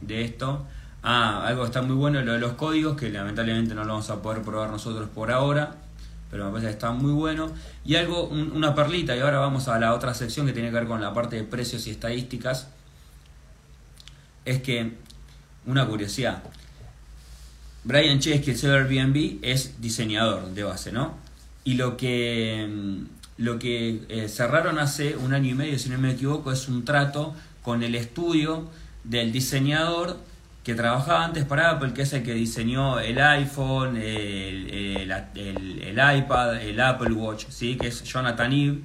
de 0.00 0.24
esto. 0.24 0.66
Ah, 1.02 1.46
algo 1.46 1.64
está 1.64 1.80
muy 1.82 1.94
bueno, 1.96 2.20
lo 2.22 2.32
de 2.32 2.38
los 2.38 2.52
códigos, 2.54 2.96
que 2.96 3.08
lamentablemente 3.10 3.74
no 3.74 3.84
lo 3.84 3.92
vamos 3.92 4.10
a 4.10 4.20
poder 4.20 4.42
probar 4.42 4.70
nosotros 4.70 5.08
por 5.08 5.30
ahora, 5.30 5.76
pero 6.30 6.44
me 6.46 6.50
parece 6.50 6.66
que 6.68 6.72
está 6.72 6.90
muy 6.90 7.12
bueno. 7.12 7.50
Y 7.84 7.94
algo, 7.96 8.24
un- 8.28 8.52
una 8.52 8.74
perlita, 8.74 9.16
y 9.16 9.20
ahora 9.20 9.38
vamos 9.38 9.68
a 9.68 9.78
la 9.78 9.94
otra 9.94 10.12
sección 10.14 10.46
que 10.46 10.52
tiene 10.52 10.68
que 10.70 10.74
ver 10.74 10.86
con 10.86 11.00
la 11.00 11.14
parte 11.14 11.36
de 11.36 11.44
precios 11.44 11.86
y 11.86 11.90
estadísticas, 11.90 12.68
es 14.44 14.60
que, 14.62 14.94
una 15.66 15.86
curiosidad, 15.86 16.42
Brian 17.84 18.18
Chesky, 18.18 18.50
el 18.50 18.58
CEO 18.58 18.74
Airbnb, 18.74 19.38
es 19.42 19.80
diseñador 19.80 20.48
de 20.50 20.64
base, 20.64 20.92
¿no? 20.92 21.14
Y 21.64 21.74
lo 21.74 21.96
que, 21.96 22.66
mm, 22.68 23.42
lo 23.42 23.58
que 23.58 24.02
eh, 24.08 24.28
cerraron 24.28 24.78
hace 24.78 25.16
un 25.16 25.32
año 25.32 25.50
y 25.50 25.54
medio, 25.54 25.78
si 25.78 25.88
no 25.90 25.98
me 25.98 26.10
equivoco, 26.12 26.50
es 26.52 26.68
un 26.68 26.84
trato 26.84 27.34
con 27.62 27.82
el 27.82 27.94
estudio 27.94 28.68
del 29.04 29.32
diseñador 29.32 30.16
que 30.68 30.74
trabajaba 30.74 31.24
antes 31.24 31.46
para 31.46 31.70
Apple, 31.70 31.94
que 31.94 32.02
es 32.02 32.12
el 32.12 32.22
que 32.22 32.34
diseñó 32.34 33.00
el 33.00 33.18
iPhone, 33.18 33.96
el, 33.96 35.10
iPad, 35.96 36.60
el 36.60 36.78
Apple 36.78 37.14
Watch, 37.14 37.46
¿sí? 37.48 37.78
que 37.78 37.86
es 37.86 38.04
Jonathan 38.04 38.52
Ive. 38.52 38.80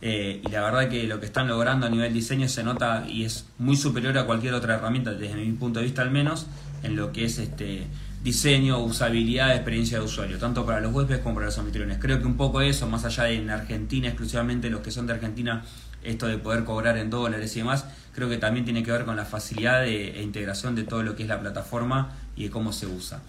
Eh, 0.00 0.40
y 0.46 0.48
la 0.52 0.62
verdad 0.62 0.88
que 0.88 1.08
lo 1.08 1.18
que 1.18 1.26
están 1.26 1.48
logrando 1.48 1.88
a 1.88 1.90
nivel 1.90 2.12
diseño 2.12 2.46
se 2.46 2.62
nota 2.62 3.04
y 3.08 3.24
es 3.24 3.46
muy 3.58 3.76
superior 3.76 4.16
a 4.16 4.26
cualquier 4.26 4.54
otra 4.54 4.76
herramienta, 4.76 5.12
desde 5.12 5.34
mi 5.34 5.50
punto 5.54 5.80
de 5.80 5.86
vista 5.86 6.02
al 6.02 6.12
menos, 6.12 6.46
en 6.84 6.94
lo 6.94 7.10
que 7.10 7.24
es 7.24 7.38
este 7.38 7.88
diseño, 8.22 8.78
usabilidad, 8.78 9.56
experiencia 9.56 9.98
de 9.98 10.04
usuario, 10.04 10.38
tanto 10.38 10.64
para 10.64 10.80
los 10.80 10.94
huéspedes 10.94 11.20
como 11.20 11.34
para 11.34 11.46
los 11.46 11.58
anfitriones. 11.58 11.98
Creo 11.98 12.20
que 12.20 12.26
un 12.26 12.36
poco 12.36 12.60
eso, 12.60 12.86
más 12.86 13.04
allá 13.04 13.24
de 13.24 13.34
en 13.34 13.50
Argentina, 13.50 14.06
exclusivamente 14.06 14.70
los 14.70 14.82
que 14.82 14.92
son 14.92 15.08
de 15.08 15.14
Argentina, 15.14 15.64
esto 16.04 16.26
de 16.26 16.38
poder 16.38 16.64
cobrar 16.64 16.96
en 16.96 17.10
dólares 17.10 17.54
y 17.56 17.60
demás, 17.60 17.86
creo 18.14 18.28
que 18.28 18.36
también 18.36 18.64
tiene 18.64 18.82
que 18.82 18.92
ver 18.92 19.04
con 19.04 19.16
la 19.16 19.24
facilidad 19.24 19.82
de, 19.82 20.18
e 20.18 20.22
integración 20.22 20.74
de 20.74 20.84
todo 20.84 21.02
lo 21.02 21.16
que 21.16 21.24
es 21.24 21.28
la 21.28 21.40
plataforma 21.40 22.12
y 22.36 22.44
de 22.44 22.50
cómo 22.50 22.72
se 22.72 22.86
usa. 22.86 23.20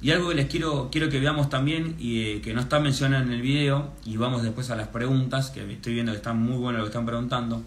Y 0.00 0.10
algo 0.10 0.30
que 0.30 0.34
les 0.34 0.46
quiero, 0.46 0.88
quiero 0.90 1.08
que 1.08 1.20
veamos 1.20 1.48
también 1.48 1.94
y 1.98 2.22
eh, 2.22 2.40
que 2.40 2.54
no 2.54 2.60
está 2.60 2.80
mencionado 2.80 3.22
en 3.22 3.32
el 3.32 3.40
video, 3.40 3.92
y 4.04 4.16
vamos 4.16 4.42
después 4.42 4.70
a 4.70 4.76
las 4.76 4.88
preguntas, 4.88 5.50
que 5.50 5.70
estoy 5.72 5.94
viendo 5.94 6.10
que 6.12 6.16
están 6.16 6.38
muy 6.38 6.56
buenas 6.56 6.80
lo 6.80 6.86
que 6.86 6.90
están 6.90 7.06
preguntando, 7.06 7.62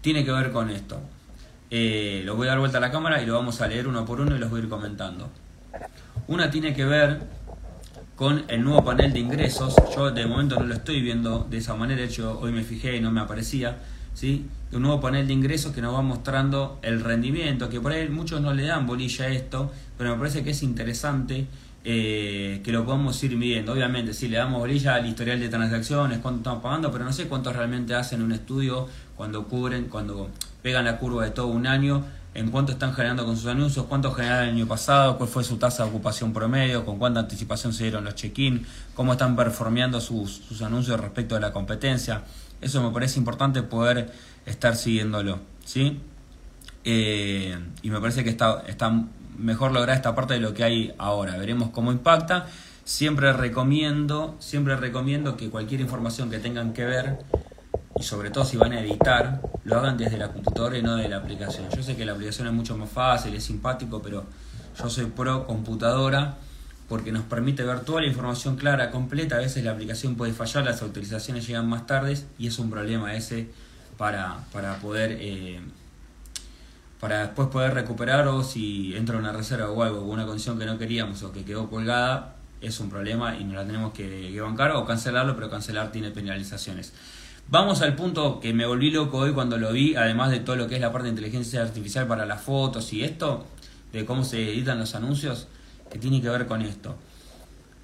tiene 0.00 0.24
que 0.24 0.30
ver 0.30 0.52
con 0.52 0.70
esto. 0.70 1.00
Eh, 1.70 2.22
lo 2.24 2.36
voy 2.36 2.46
a 2.46 2.50
dar 2.50 2.60
vuelta 2.60 2.78
a 2.78 2.80
la 2.80 2.90
cámara 2.90 3.20
y 3.20 3.26
lo 3.26 3.34
vamos 3.34 3.60
a 3.60 3.66
leer 3.66 3.88
uno 3.88 4.04
por 4.04 4.20
uno 4.20 4.36
y 4.36 4.38
los 4.38 4.48
voy 4.48 4.60
a 4.60 4.62
ir 4.62 4.68
comentando. 4.68 5.28
Una 6.28 6.50
tiene 6.50 6.72
que 6.72 6.84
ver 6.84 7.20
con 8.18 8.44
el 8.48 8.64
nuevo 8.64 8.84
panel 8.84 9.12
de 9.12 9.20
ingresos. 9.20 9.76
Yo 9.94 10.10
de 10.10 10.26
momento 10.26 10.58
no 10.58 10.66
lo 10.66 10.74
estoy 10.74 11.00
viendo 11.00 11.46
de 11.48 11.58
esa 11.58 11.76
manera, 11.76 12.00
de 12.00 12.08
hecho 12.08 12.36
hoy 12.40 12.50
me 12.50 12.64
fijé 12.64 12.96
y 12.96 13.00
no 13.00 13.12
me 13.12 13.20
aparecía. 13.20 13.78
¿sí? 14.12 14.44
Un 14.72 14.82
nuevo 14.82 15.00
panel 15.00 15.28
de 15.28 15.32
ingresos 15.32 15.72
que 15.72 15.80
nos 15.80 15.94
va 15.94 16.02
mostrando 16.02 16.80
el 16.82 17.00
rendimiento, 17.00 17.68
que 17.68 17.80
por 17.80 17.92
ahí 17.92 18.08
muchos 18.08 18.40
no 18.40 18.52
le 18.52 18.64
dan 18.64 18.88
bolilla 18.88 19.26
a 19.26 19.28
esto, 19.28 19.70
pero 19.96 20.10
me 20.10 20.18
parece 20.18 20.42
que 20.42 20.50
es 20.50 20.64
interesante 20.64 21.46
eh, 21.84 22.60
que 22.64 22.72
lo 22.72 22.84
podamos 22.84 23.22
ir 23.22 23.36
midiendo. 23.36 23.72
Obviamente, 23.72 24.12
si 24.12 24.26
le 24.26 24.38
damos 24.38 24.58
bolilla 24.58 24.96
al 24.96 25.06
historial 25.06 25.38
de 25.38 25.48
transacciones, 25.48 26.18
cuánto 26.18 26.40
estamos 26.40 26.60
pagando, 26.60 26.90
pero 26.90 27.04
no 27.04 27.12
sé 27.12 27.28
cuántos 27.28 27.54
realmente 27.54 27.94
hacen 27.94 28.20
un 28.20 28.32
estudio 28.32 28.88
cuando 29.14 29.44
cubren, 29.44 29.84
cuando 29.84 30.28
pegan 30.60 30.86
la 30.86 30.98
curva 30.98 31.24
de 31.24 31.30
todo 31.30 31.46
un 31.46 31.68
año, 31.68 32.02
en 32.34 32.50
cuánto 32.50 32.72
están 32.72 32.92
generando 32.92 33.24
con 33.24 33.36
sus 33.36 33.46
anuncios, 33.46 33.86
cuánto 33.86 34.12
generaron 34.12 34.48
el 34.48 34.54
año 34.54 34.66
pasado, 34.66 35.16
cuál 35.16 35.28
fue 35.28 35.44
su 35.44 35.56
tasa 35.56 35.84
de 35.84 35.90
ocupación 35.90 36.32
promedio, 36.32 36.84
con 36.84 36.98
cuánta 36.98 37.20
anticipación 37.20 37.72
se 37.72 37.84
dieron 37.84 38.04
los 38.04 38.14
check-in, 38.14 38.66
cómo 38.94 39.12
están 39.12 39.34
performeando 39.34 40.00
sus, 40.00 40.62
anuncios 40.62 41.00
respecto 41.00 41.36
a 41.36 41.40
la 41.40 41.52
competencia. 41.52 42.22
Eso 42.60 42.82
me 42.82 42.92
parece 42.92 43.18
importante 43.18 43.62
poder 43.62 44.12
estar 44.46 44.76
siguiéndolo, 44.76 45.40
¿sí? 45.64 46.00
Eh, 46.84 47.58
y 47.82 47.90
me 47.90 48.00
parece 48.00 48.24
que 48.24 48.30
está, 48.30 48.62
está 48.66 48.92
mejor 49.38 49.72
lograr 49.72 49.96
esta 49.96 50.14
parte 50.14 50.34
de 50.34 50.40
lo 50.40 50.54
que 50.54 50.64
hay 50.64 50.94
ahora. 50.98 51.36
Veremos 51.36 51.70
cómo 51.70 51.92
impacta. 51.92 52.46
Siempre 52.84 53.32
recomiendo, 53.32 54.36
siempre 54.38 54.74
recomiendo 54.76 55.36
que 55.36 55.50
cualquier 55.50 55.80
información 55.80 56.30
que 56.30 56.38
tengan 56.38 56.72
que 56.72 56.84
ver, 56.84 57.18
y 57.98 58.02
sobre 58.02 58.30
todo 58.30 58.44
si 58.44 58.56
van 58.56 58.72
a 58.72 58.80
editar, 58.80 59.40
lo 59.64 59.78
hagan 59.78 59.96
desde 59.96 60.18
la 60.18 60.28
computadora 60.28 60.78
y 60.78 60.82
no 60.82 60.96
de 60.96 61.08
la 61.08 61.16
aplicación. 61.16 61.68
Yo 61.74 61.82
sé 61.82 61.96
que 61.96 62.04
la 62.04 62.12
aplicación 62.12 62.46
es 62.46 62.52
mucho 62.52 62.76
más 62.76 62.88
fácil, 62.88 63.34
es 63.34 63.44
simpático, 63.44 64.00
pero 64.00 64.24
yo 64.78 64.88
soy 64.88 65.06
pro 65.06 65.46
computadora 65.46 66.36
porque 66.88 67.12
nos 67.12 67.24
permite 67.24 67.64
ver 67.64 67.80
toda 67.80 68.00
la 68.00 68.06
información 68.06 68.56
clara, 68.56 68.90
completa. 68.90 69.36
A 69.36 69.38
veces 69.40 69.64
la 69.64 69.72
aplicación 69.72 70.14
puede 70.14 70.32
fallar, 70.32 70.64
las 70.64 70.80
autorizaciones 70.80 71.46
llegan 71.46 71.68
más 71.68 71.86
tardes 71.86 72.26
y 72.38 72.46
es 72.46 72.58
un 72.58 72.70
problema 72.70 73.14
ese 73.14 73.48
para, 73.96 74.44
para 74.52 74.76
poder 74.76 75.18
eh, 75.20 75.60
para 77.00 77.26
después 77.26 77.48
poder 77.48 77.74
recuperar 77.74 78.26
o 78.28 78.42
si 78.42 78.96
entra 78.96 79.18
una 79.18 79.32
reserva 79.32 79.70
o 79.70 79.82
algo 79.82 80.02
una 80.02 80.26
condición 80.26 80.58
que 80.58 80.66
no 80.66 80.78
queríamos 80.78 81.22
o 81.22 81.32
que 81.32 81.44
quedó 81.44 81.68
colgada 81.68 82.36
es 82.60 82.80
un 82.80 82.90
problema 82.90 83.36
y 83.36 83.44
nos 83.44 83.54
la 83.54 83.64
tenemos 83.64 83.92
que 83.92 84.36
bancar 84.40 84.72
o 84.72 84.84
cancelarlo 84.84 85.36
pero 85.36 85.48
cancelar 85.48 85.92
tiene 85.92 86.10
penalizaciones 86.10 86.92
Vamos 87.50 87.80
al 87.80 87.96
punto 87.96 88.40
que 88.40 88.52
me 88.52 88.66
volví 88.66 88.90
loco 88.90 89.16
hoy 89.16 89.32
cuando 89.32 89.56
lo 89.56 89.72
vi, 89.72 89.96
además 89.96 90.30
de 90.30 90.40
todo 90.40 90.54
lo 90.54 90.68
que 90.68 90.74
es 90.74 90.82
la 90.82 90.92
parte 90.92 91.04
de 91.04 91.12
inteligencia 91.12 91.62
artificial 91.62 92.06
para 92.06 92.26
las 92.26 92.42
fotos 92.42 92.92
y 92.92 93.02
esto, 93.02 93.46
de 93.90 94.04
cómo 94.04 94.22
se 94.22 94.52
editan 94.52 94.78
los 94.78 94.94
anuncios, 94.94 95.48
que 95.90 95.98
tiene 95.98 96.20
que 96.20 96.28
ver 96.28 96.46
con 96.46 96.60
esto. 96.60 96.96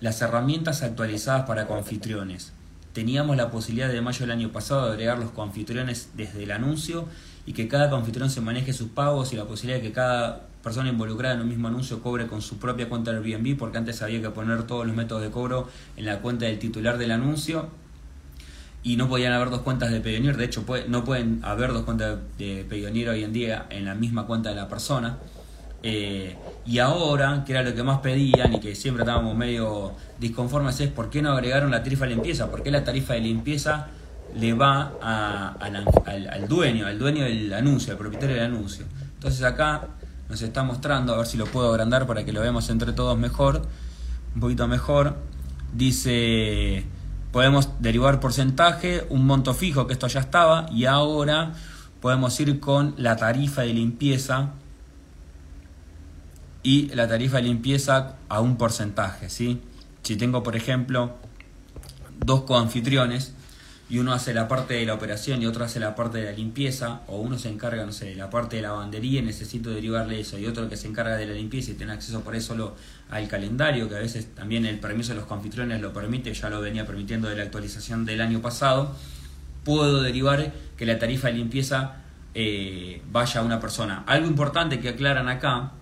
Las 0.01 0.21
herramientas 0.21 0.83
actualizadas 0.83 1.47
para 1.47 1.67
coanfitriones. 1.67 2.53
Teníamos 2.93 3.39
la 3.39 3.51
posibilidad 3.51 3.89
de 3.89 4.03
mayo 4.03 4.21
del 4.21 4.33
año 4.33 4.53
pasado 4.53 4.85
de 4.85 4.93
agregar 4.93 5.19
los 5.19 5.31
coanfitriones 5.31 6.11
desde 6.15 6.43
el 6.43 6.51
anuncio 6.51 7.07
y 7.47 7.55
que 7.55 7.67
cada 7.67 7.89
coanfitrión 7.89 8.29
se 8.29 8.43
maneje 8.43 8.75
sus 8.75 8.91
pagos 8.91 9.33
y 9.33 9.37
la 9.37 9.47
posibilidad 9.47 9.81
de 9.81 9.89
que 9.89 9.95
cada 9.95 10.43
persona 10.63 10.91
involucrada 10.91 11.37
en 11.37 11.41
un 11.41 11.49
mismo 11.49 11.69
anuncio 11.69 12.03
cobre 12.03 12.27
con 12.27 12.43
su 12.43 12.59
propia 12.59 12.91
cuenta 12.91 13.13
de 13.13 13.17
Airbnb, 13.17 13.57
porque 13.57 13.79
antes 13.79 14.03
había 14.03 14.21
que 14.21 14.29
poner 14.29 14.65
todos 14.65 14.87
los 14.87 14.95
métodos 14.95 15.23
de 15.23 15.31
cobro 15.31 15.71
en 15.97 16.05
la 16.05 16.21
cuenta 16.21 16.45
del 16.45 16.59
titular 16.59 16.99
del 16.99 17.13
anuncio 17.13 17.71
y 18.85 18.97
no 18.97 19.09
podían 19.09 19.33
haber 19.33 19.51
dos 19.51 19.63
cuentas 19.63 19.91
de 19.91 20.01
Payoneer, 20.01 20.37
de 20.37 20.45
hecho 20.45 20.63
puede- 20.65 20.87
no 20.89 21.05
pueden 21.05 21.41
haber 21.43 21.73
dos 21.73 21.83
cuentas 21.83 22.19
de 22.39 22.67
Payoneer 22.69 23.09
hoy 23.09 23.25
en 23.25 23.33
día 23.33 23.67
en 23.71 23.87
la 23.87 23.95
misma 23.95 24.27
cuenta 24.27 24.51
de 24.51 24.55
la 24.57 24.69
persona. 24.69 25.17
Eh, 25.83 26.37
y 26.67 26.79
ahora, 26.79 27.45
que 27.45 27.53
era 27.53 27.63
lo 27.63 27.75
que 27.75 27.83
más 27.83 27.99
pedían 28.01 28.55
y 28.55 28.61
que 28.61 28.75
siempre 28.75 29.03
estábamos 29.03 29.35
medio 29.37 29.93
disconformes, 30.21 30.79
es 30.81 30.91
por 30.91 31.11
qué 31.11 31.21
no 31.23 31.33
agregaron 31.33 31.71
la 31.71 31.83
tarifa 31.83 32.05
de 32.05 32.11
limpieza, 32.11 32.51
por 32.51 32.63
qué 32.63 32.71
la 32.71 32.85
tarifa 32.85 33.15
de 33.15 33.21
limpieza 33.21 33.89
le 34.35 34.53
va 34.55 34.93
al, 35.01 36.49
dueño, 36.49 36.87
al 36.87 36.99
dueño 36.99 37.25
del 37.25 37.53
anuncio, 37.53 37.93
al 37.93 37.99
propietario 37.99 38.37
del 38.37 38.45
anuncio. 38.47 38.85
Entonces 39.15 39.43
acá 39.43 39.89
nos 40.29 40.43
está 40.43 40.63
mostrando, 40.63 41.15
a 41.15 41.19
ver 41.19 41.27
si 41.27 41.37
lo 41.37 41.47
puedo 41.47 41.71
agrandar 41.71 42.07
para 42.07 42.25
que 42.25 42.33
lo 42.33 42.41
veamos 42.41 42.69
entre 42.71 42.93
todos 42.93 43.19
mejor, 43.19 43.63
un 44.35 44.41
poquito 44.41 44.67
mejor. 44.69 45.17
Dice, 45.75 46.85
podemos 47.35 47.69
derivar 47.81 48.21
porcentaje, 48.21 49.05
un 49.11 49.27
monto 49.27 49.55
fijo, 49.55 49.89
que 49.89 49.93
esto 49.93 50.07
ya 50.07 50.21
estaba, 50.21 50.69
y 50.71 50.85
ahora 50.85 51.55
podemos 52.01 52.39
ir 52.39 52.61
con 52.61 52.95
la 52.97 53.17
tarifa 53.17 53.63
de 53.63 53.75
limpieza 53.75 54.53
y 56.63 56.95
la 56.95 57.09
tarifa 57.09 57.39
de 57.39 57.43
limpieza 57.43 58.15
a 58.29 58.41
un 58.41 58.57
porcentaje, 58.57 59.31
¿sí? 59.31 59.61
Si 60.05 60.15
tengo, 60.15 60.45
por 60.45 60.55
ejemplo, 60.55 61.17
dos 62.25 62.43
coanfitriones 62.43 63.35
y 63.89 63.99
uno 63.99 64.13
hace 64.15 64.33
la 64.33 64.49
parte 64.49 64.75
de 64.75 64.87
la 64.87 64.95
operación 64.95 65.43
y 65.43 65.47
otro 65.47 65.65
hace 65.65 65.79
la 65.79 65.95
parte 65.95 66.19
de 66.19 66.25
la 66.25 66.33
limpieza, 66.33 67.03
o 67.07 67.19
uno 67.19 67.39
se 67.39 67.51
encarga, 67.51 67.85
no 67.85 67.93
sé, 67.93 68.07
de 68.07 68.15
la 68.15 68.31
parte 68.31 68.57
de 68.57 68.63
la 68.63 68.69
lavandería 68.69 69.21
y 69.21 69.23
necesito 69.23 69.71
derivarle 69.71 70.21
eso, 70.21 70.39
y 70.39 70.47
otro 70.47 70.69
que 70.69 70.77
se 70.77 70.89
encarga 70.89 71.17
de 71.17 71.27
la 71.27 71.35
limpieza 71.35 71.73
y 71.73 71.75
tiene 71.75 71.93
acceso 71.93 72.23
por 72.23 72.35
eso 72.35 72.75
al 73.11 73.29
calendario, 73.29 73.89
que 73.89 73.97
a 73.97 74.01
veces 74.01 74.35
también 74.35 74.65
el 74.65 74.79
permiso 74.81 75.13
de 75.13 75.17
los 75.17 75.27
coanfitriones 75.27 75.81
lo 75.81 75.93
permite, 75.93 76.33
ya 76.33 76.49
lo 76.49 76.61
venía 76.61 76.87
permitiendo 76.87 77.29
de 77.29 77.37
la 77.37 77.43
actualización 77.43 78.07
del 78.07 78.23
año 78.23 78.41
pasado, 78.41 78.97
puedo 79.65 80.03
derivar 80.03 80.53
que 80.77 80.87
la 80.87 80.99
tarifa 80.99 81.29
de 81.29 81.35
limpieza 81.35 81.97
eh, 82.35 83.03
vaya 83.13 83.41
a 83.41 83.45
una 83.45 83.61
persona. 83.61 84.03
Algo 84.07 84.27
importante 84.27 84.81
que 84.81 84.91
aclaran 84.91 85.29
acá, 85.29 85.73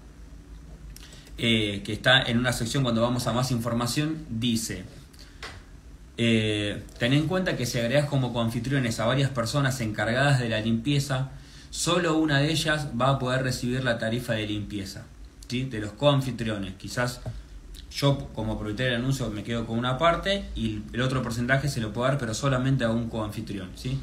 eh, 1.38 1.82
que 1.84 1.92
está 1.92 2.22
en 2.22 2.38
una 2.38 2.52
sección 2.52 2.82
cuando 2.82 3.00
vamos 3.00 3.26
a 3.26 3.32
más 3.32 3.50
información, 3.50 4.26
dice, 4.28 4.84
eh, 6.18 6.83
ten 6.98 7.12
en 7.12 7.27
cuenta 7.27 7.57
que 7.57 7.66
si 7.66 7.79
agregas 7.79 8.07
como 8.07 8.33
coanfitriones 8.33 9.01
a 9.01 9.07
varias 9.07 9.31
personas 9.31 9.81
encargadas 9.81 10.40
de 10.40 10.48
la 10.48 10.61
limpieza, 10.61 11.31
solo 11.70 12.18
una 12.18 12.40
de 12.40 12.51
ellas 12.51 12.88
va 13.01 13.11
a 13.11 13.18
poder 13.18 13.42
recibir 13.42 13.83
la 13.83 13.98
tarifa 13.98 14.35
de 14.35 14.46
limpieza, 14.46 15.05
¿sí? 15.48 15.64
de 15.64 15.81
los 15.81 15.92
coanfitriones. 15.92 16.75
Quizás 16.75 17.20
yo 17.90 18.29
como 18.35 18.59
propietario 18.59 18.92
del 18.92 19.01
anuncio 19.03 19.31
me 19.31 19.42
quedo 19.42 19.66
con 19.66 19.79
una 19.79 19.98
parte 19.98 20.44
y 20.55 20.83
el 20.92 21.01
otro 21.01 21.22
porcentaje 21.22 21.68
se 21.68 21.81
lo 21.81 21.92
puedo 21.92 22.09
dar, 22.09 22.18
pero 22.18 22.35
solamente 22.35 22.85
a 22.85 22.90
un 22.90 23.09
coanfitrión. 23.09 23.70
¿sí? 23.75 23.98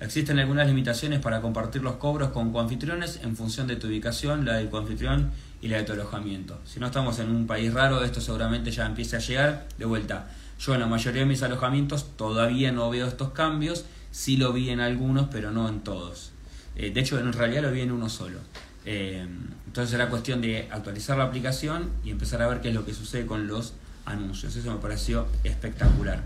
Existen 0.00 0.38
algunas 0.38 0.66
limitaciones 0.66 1.20
para 1.20 1.40
compartir 1.40 1.82
los 1.82 1.94
cobros 1.94 2.30
con 2.30 2.52
coanfitriones 2.52 3.20
en 3.22 3.36
función 3.36 3.66
de 3.66 3.76
tu 3.76 3.86
ubicación, 3.86 4.44
la 4.44 4.54
del 4.54 4.68
coanfitrión 4.68 5.30
y 5.62 5.68
la 5.68 5.78
de 5.78 5.84
tu 5.84 5.92
alojamiento. 5.92 6.60
Si 6.64 6.78
no 6.78 6.86
estamos 6.86 7.18
en 7.20 7.30
un 7.30 7.46
país 7.46 7.72
raro, 7.72 8.04
esto 8.04 8.20
seguramente 8.20 8.70
ya 8.70 8.84
empieza 8.84 9.16
a 9.16 9.20
llegar 9.20 9.66
de 9.78 9.84
vuelta. 9.84 10.26
Yo 10.58 10.74
en 10.74 10.80
la 10.80 10.86
mayoría 10.86 11.20
de 11.20 11.26
mis 11.26 11.42
alojamientos 11.42 12.16
todavía 12.16 12.72
no 12.72 12.88
veo 12.90 13.06
estos 13.06 13.30
cambios, 13.30 13.84
sí 14.10 14.36
lo 14.36 14.52
vi 14.52 14.70
en 14.70 14.80
algunos, 14.80 15.28
pero 15.30 15.50
no 15.50 15.68
en 15.68 15.80
todos. 15.80 16.32
Eh, 16.76 16.90
de 16.90 17.00
hecho, 17.00 17.18
en 17.18 17.32
realidad 17.32 17.62
lo 17.62 17.72
vi 17.72 17.80
en 17.80 17.92
uno 17.92 18.08
solo. 18.08 18.38
Eh, 18.86 19.26
entonces 19.66 19.94
era 19.94 20.08
cuestión 20.08 20.40
de 20.40 20.68
actualizar 20.70 21.16
la 21.16 21.24
aplicación 21.24 21.90
y 22.04 22.10
empezar 22.10 22.42
a 22.42 22.48
ver 22.48 22.60
qué 22.60 22.68
es 22.68 22.74
lo 22.74 22.84
que 22.84 22.94
sucede 22.94 23.26
con 23.26 23.46
los 23.46 23.74
anuncios. 24.04 24.54
Eso 24.56 24.72
me 24.72 24.78
pareció 24.78 25.26
espectacular. 25.42 26.22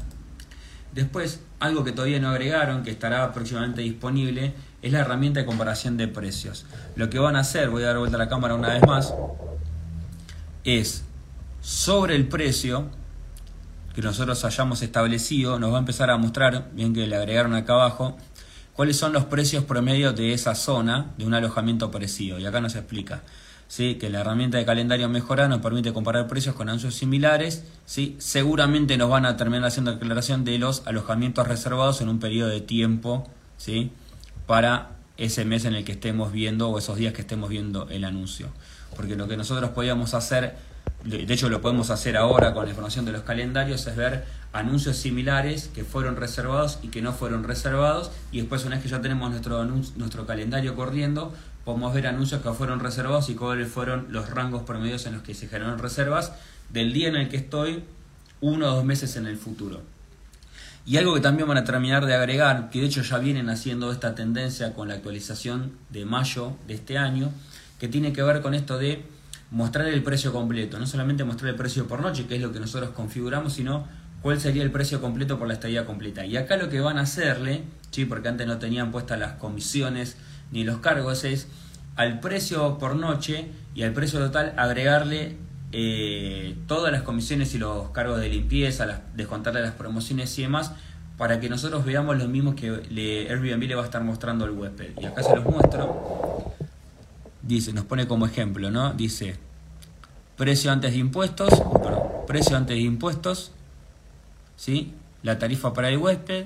Después, 0.92 1.40
algo 1.60 1.84
que 1.84 1.92
todavía 1.92 2.18
no 2.18 2.30
agregaron, 2.30 2.82
que 2.82 2.90
estará 2.90 3.32
próximamente 3.32 3.82
disponible, 3.82 4.54
es 4.82 4.92
la 4.92 5.00
herramienta 5.00 5.40
de 5.40 5.46
comparación 5.46 5.96
de 5.96 6.08
precios. 6.08 6.66
Lo 6.96 7.10
que 7.10 7.18
van 7.18 7.36
a 7.36 7.40
hacer, 7.40 7.70
voy 7.70 7.82
a 7.82 7.88
dar 7.88 7.98
vuelta 7.98 8.16
a 8.16 8.18
la 8.18 8.28
cámara 8.28 8.54
una 8.54 8.74
vez 8.74 8.82
más, 8.86 9.14
es 10.64 11.04
sobre 11.60 12.16
el 12.16 12.26
precio 12.28 12.88
que 13.98 14.02
nosotros 14.02 14.44
hayamos 14.44 14.80
establecido, 14.82 15.58
nos 15.58 15.72
va 15.72 15.78
a 15.78 15.80
empezar 15.80 16.08
a 16.08 16.16
mostrar, 16.16 16.68
bien 16.72 16.94
que 16.94 17.08
le 17.08 17.16
agregaron 17.16 17.52
acá 17.56 17.72
abajo, 17.72 18.16
cuáles 18.72 18.96
son 18.96 19.12
los 19.12 19.24
precios 19.24 19.64
promedio 19.64 20.12
de 20.12 20.34
esa 20.34 20.54
zona 20.54 21.10
de 21.18 21.26
un 21.26 21.34
alojamiento 21.34 21.90
parecido. 21.90 22.38
Y 22.38 22.46
acá 22.46 22.60
nos 22.60 22.76
explica. 22.76 23.22
¿sí? 23.66 23.96
que 23.96 24.08
la 24.08 24.20
herramienta 24.20 24.56
de 24.56 24.64
calendario 24.64 25.08
mejorada 25.08 25.48
nos 25.48 25.62
permite 25.62 25.92
comparar 25.92 26.28
precios 26.28 26.54
con 26.54 26.68
anuncios 26.68 26.94
similares. 26.94 27.64
¿sí? 27.86 28.14
Seguramente 28.20 28.96
nos 28.96 29.10
van 29.10 29.26
a 29.26 29.36
terminar 29.36 29.66
haciendo 29.66 29.90
declaración 29.90 30.44
de 30.44 30.60
los 30.60 30.86
alojamientos 30.86 31.48
reservados 31.48 32.00
en 32.00 32.08
un 32.08 32.20
periodo 32.20 32.50
de 32.50 32.60
tiempo 32.60 33.28
¿sí? 33.56 33.90
para 34.46 34.90
ese 35.16 35.44
mes 35.44 35.64
en 35.64 35.74
el 35.74 35.82
que 35.82 35.90
estemos 35.90 36.30
viendo 36.30 36.70
o 36.70 36.78
esos 36.78 36.98
días 36.98 37.14
que 37.14 37.22
estemos 37.22 37.50
viendo 37.50 37.88
el 37.88 38.04
anuncio. 38.04 38.46
Porque 38.94 39.16
lo 39.16 39.26
que 39.26 39.36
nosotros 39.36 39.70
podíamos 39.70 40.14
hacer, 40.14 40.54
de 41.04 41.32
hecho 41.32 41.48
lo 41.48 41.60
podemos 41.60 41.90
hacer 41.90 42.16
ahora 42.16 42.52
con 42.54 42.64
la 42.64 42.70
información 42.70 43.04
de 43.04 43.12
los 43.12 43.22
calendarios, 43.22 43.86
es 43.86 43.96
ver 43.96 44.24
anuncios 44.52 44.96
similares 44.96 45.70
que 45.74 45.84
fueron 45.84 46.16
reservados 46.16 46.78
y 46.82 46.88
que 46.88 47.02
no 47.02 47.12
fueron 47.12 47.44
reservados 47.44 48.10
y 48.32 48.38
después 48.40 48.64
una 48.64 48.76
vez 48.76 48.82
que 48.82 48.90
ya 48.90 49.00
tenemos 49.00 49.30
nuestro, 49.30 49.64
nuestro 49.64 50.26
calendario 50.26 50.74
corriendo, 50.74 51.32
podemos 51.64 51.94
ver 51.94 52.06
anuncios 52.06 52.42
que 52.42 52.50
fueron 52.52 52.80
reservados 52.80 53.28
y 53.28 53.34
cuáles 53.34 53.68
fueron 53.68 54.06
los 54.10 54.30
rangos 54.30 54.62
promedios 54.62 55.06
en 55.06 55.14
los 55.14 55.22
que 55.22 55.34
se 55.34 55.48
generaron 55.48 55.78
reservas 55.78 56.32
del 56.70 56.92
día 56.92 57.08
en 57.08 57.16
el 57.16 57.28
que 57.28 57.36
estoy 57.36 57.84
uno 58.40 58.66
o 58.66 58.76
dos 58.76 58.84
meses 58.84 59.16
en 59.16 59.26
el 59.26 59.36
futuro. 59.36 59.82
Y 60.86 60.96
algo 60.96 61.14
que 61.14 61.20
también 61.20 61.46
van 61.46 61.58
a 61.58 61.64
terminar 61.64 62.06
de 62.06 62.14
agregar, 62.14 62.70
que 62.70 62.80
de 62.80 62.86
hecho 62.86 63.02
ya 63.02 63.18
vienen 63.18 63.50
haciendo 63.50 63.92
esta 63.92 64.14
tendencia 64.14 64.72
con 64.72 64.88
la 64.88 64.94
actualización 64.94 65.72
de 65.90 66.06
mayo 66.06 66.56
de 66.66 66.74
este 66.74 66.96
año, 66.96 67.30
que 67.78 67.88
tiene 67.88 68.14
que 68.14 68.22
ver 68.22 68.40
con 68.40 68.54
esto 68.54 68.78
de 68.78 69.04
mostrar 69.50 69.86
el 69.86 70.02
precio 70.02 70.32
completo, 70.32 70.78
no 70.78 70.86
solamente 70.86 71.24
mostrar 71.24 71.50
el 71.50 71.56
precio 71.56 71.86
por 71.86 72.00
noche, 72.00 72.26
que 72.26 72.36
es 72.36 72.42
lo 72.42 72.52
que 72.52 72.60
nosotros 72.60 72.90
configuramos, 72.90 73.54
sino 73.54 73.86
cuál 74.22 74.40
sería 74.40 74.62
el 74.62 74.70
precio 74.70 75.00
completo 75.00 75.38
por 75.38 75.48
la 75.48 75.54
estadía 75.54 75.86
completa. 75.86 76.24
Y 76.24 76.36
acá 76.36 76.56
lo 76.56 76.68
que 76.68 76.80
van 76.80 76.98
a 76.98 77.02
hacerle, 77.02 77.62
¿sí? 77.90 78.04
porque 78.04 78.28
antes 78.28 78.46
no 78.46 78.58
tenían 78.58 78.90
puestas 78.90 79.18
las 79.18 79.34
comisiones 79.34 80.16
ni 80.50 80.64
los 80.64 80.78
cargos, 80.78 81.24
es 81.24 81.48
al 81.96 82.20
precio 82.20 82.78
por 82.78 82.94
noche 82.94 83.50
y 83.74 83.82
al 83.82 83.92
precio 83.92 84.18
total 84.18 84.54
agregarle 84.56 85.36
eh, 85.72 86.56
todas 86.66 86.92
las 86.92 87.02
comisiones 87.02 87.54
y 87.54 87.58
los 87.58 87.90
cargos 87.90 88.20
de 88.20 88.28
limpieza, 88.28 88.86
las, 88.86 89.00
descontarle 89.14 89.60
las 89.60 89.72
promociones 89.72 90.38
y 90.38 90.42
demás, 90.42 90.72
para 91.16 91.40
que 91.40 91.48
nosotros 91.48 91.84
veamos 91.84 92.16
lo 92.16 92.28
mismo 92.28 92.54
que 92.54 92.82
le, 92.90 93.28
Airbnb 93.28 93.66
le 93.66 93.74
va 93.74 93.82
a 93.82 93.84
estar 93.84 94.02
mostrando 94.04 94.44
al 94.44 94.52
huésped. 94.52 94.92
Y 95.00 95.06
acá 95.06 95.22
se 95.22 95.34
los 95.34 95.44
muestro. 95.44 96.54
Dice, 97.48 97.72
nos 97.72 97.86
pone 97.86 98.06
como 98.06 98.26
ejemplo, 98.26 98.70
¿no? 98.70 98.92
Dice, 98.92 99.36
precio 100.36 100.70
antes 100.70 100.92
de 100.92 100.98
impuestos, 100.98 101.48
perdón, 101.48 102.02
precio 102.26 102.58
antes 102.58 102.76
de 102.76 102.82
impuestos, 102.82 103.52
¿sí? 104.54 104.92
La 105.22 105.38
tarifa 105.38 105.72
para 105.72 105.88
el 105.88 105.96
huésped, 105.96 106.44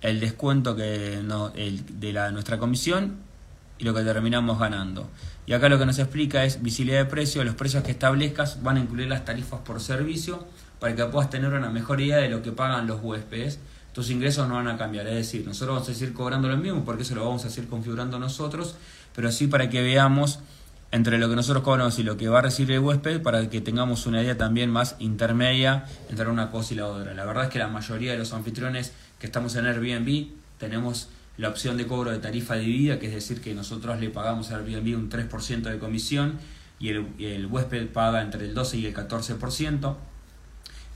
el 0.00 0.18
descuento 0.18 0.74
que 0.74 1.20
no, 1.22 1.52
el, 1.54 2.00
de 2.00 2.12
la, 2.12 2.32
nuestra 2.32 2.58
comisión 2.58 3.14
y 3.78 3.84
lo 3.84 3.94
que 3.94 4.02
terminamos 4.02 4.58
ganando. 4.58 5.08
Y 5.46 5.52
acá 5.52 5.68
lo 5.68 5.78
que 5.78 5.86
nos 5.86 6.00
explica 6.00 6.44
es 6.44 6.62
visibilidad 6.62 6.98
de 6.98 7.04
precio, 7.04 7.44
los 7.44 7.54
precios 7.54 7.84
que 7.84 7.92
establezcas 7.92 8.60
van 8.60 8.76
a 8.76 8.80
incluir 8.80 9.06
las 9.06 9.24
tarifas 9.24 9.60
por 9.60 9.80
servicio 9.80 10.44
para 10.80 10.96
que 10.96 11.04
puedas 11.04 11.30
tener 11.30 11.52
una 11.52 11.70
mejor 11.70 12.00
idea 12.00 12.16
de 12.16 12.28
lo 12.28 12.42
que 12.42 12.50
pagan 12.50 12.88
los 12.88 13.00
huéspedes. 13.04 13.60
Tus 13.92 14.10
ingresos 14.10 14.48
no 14.48 14.54
van 14.54 14.66
a 14.66 14.76
cambiar, 14.76 15.06
es 15.06 15.14
decir, 15.14 15.46
nosotros 15.46 15.76
vamos 15.76 15.88
a 15.88 15.94
seguir 15.94 16.12
cobrando 16.12 16.48
lo 16.48 16.56
mismo 16.56 16.84
porque 16.84 17.02
eso 17.02 17.14
lo 17.14 17.24
vamos 17.24 17.44
a 17.44 17.50
seguir 17.50 17.70
configurando 17.70 18.18
nosotros, 18.18 18.74
pero 19.14 19.32
sí 19.32 19.46
para 19.46 19.68
que 19.68 19.82
veamos 19.82 20.40
entre 20.90 21.18
lo 21.18 21.28
que 21.28 21.36
nosotros 21.36 21.62
cobramos 21.62 21.98
y 21.98 22.02
lo 22.02 22.16
que 22.16 22.28
va 22.28 22.38
a 22.38 22.42
recibir 22.42 22.72
el 22.72 22.80
huésped 22.80 23.22
para 23.22 23.50
que 23.50 23.60
tengamos 23.60 24.06
una 24.06 24.22
idea 24.22 24.38
también 24.38 24.70
más 24.70 24.96
intermedia 24.98 25.84
entre 26.08 26.28
una 26.28 26.50
cosa 26.50 26.74
y 26.74 26.76
la 26.78 26.86
otra. 26.86 27.14
La 27.14 27.24
verdad 27.24 27.44
es 27.44 27.50
que 27.50 27.58
la 27.58 27.68
mayoría 27.68 28.12
de 28.12 28.18
los 28.18 28.32
anfitriones 28.32 28.92
que 29.18 29.26
estamos 29.26 29.54
en 29.56 29.66
Airbnb 29.66 30.28
tenemos 30.58 31.08
la 31.36 31.48
opción 31.48 31.76
de 31.76 31.86
cobro 31.86 32.10
de 32.10 32.18
tarifa 32.18 32.56
dividida, 32.56 32.98
que 32.98 33.06
es 33.06 33.14
decir, 33.14 33.40
que 33.40 33.54
nosotros 33.54 34.00
le 34.00 34.10
pagamos 34.10 34.50
a 34.50 34.56
Airbnb 34.56 34.96
un 34.96 35.10
3% 35.10 35.62
de 35.62 35.78
comisión 35.78 36.38
y 36.80 36.90
el, 36.90 37.46
huésped 37.46 37.88
paga 37.88 38.22
entre 38.22 38.46
el 38.46 38.54
12 38.54 38.78
y 38.78 38.86
el 38.86 38.94
14%. 38.94 39.96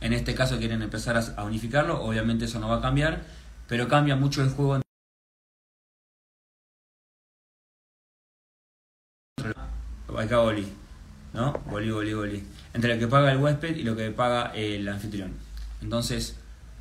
En 0.00 0.12
este 0.12 0.34
caso 0.34 0.58
quieren 0.58 0.82
empezar 0.82 1.22
a 1.36 1.44
unificarlo, 1.44 2.02
obviamente 2.02 2.46
eso 2.46 2.58
no 2.58 2.68
va 2.68 2.78
a 2.78 2.80
cambiar, 2.80 3.22
pero 3.68 3.86
cambia 3.88 4.16
mucho 4.16 4.42
el 4.42 4.50
juego. 4.50 4.81
Acá 10.22 10.38
¿no? 11.34 11.52
Boli, 11.70 11.90
boli, 11.90 12.14
boli. 12.14 12.44
Entre 12.74 12.94
lo 12.94 13.00
que 13.00 13.08
paga 13.08 13.32
el 13.32 13.38
huésped 13.38 13.76
y 13.76 13.82
lo 13.82 13.96
que 13.96 14.10
paga 14.10 14.52
el 14.54 14.88
anfitrión. 14.88 15.32
Entonces, 15.80 16.36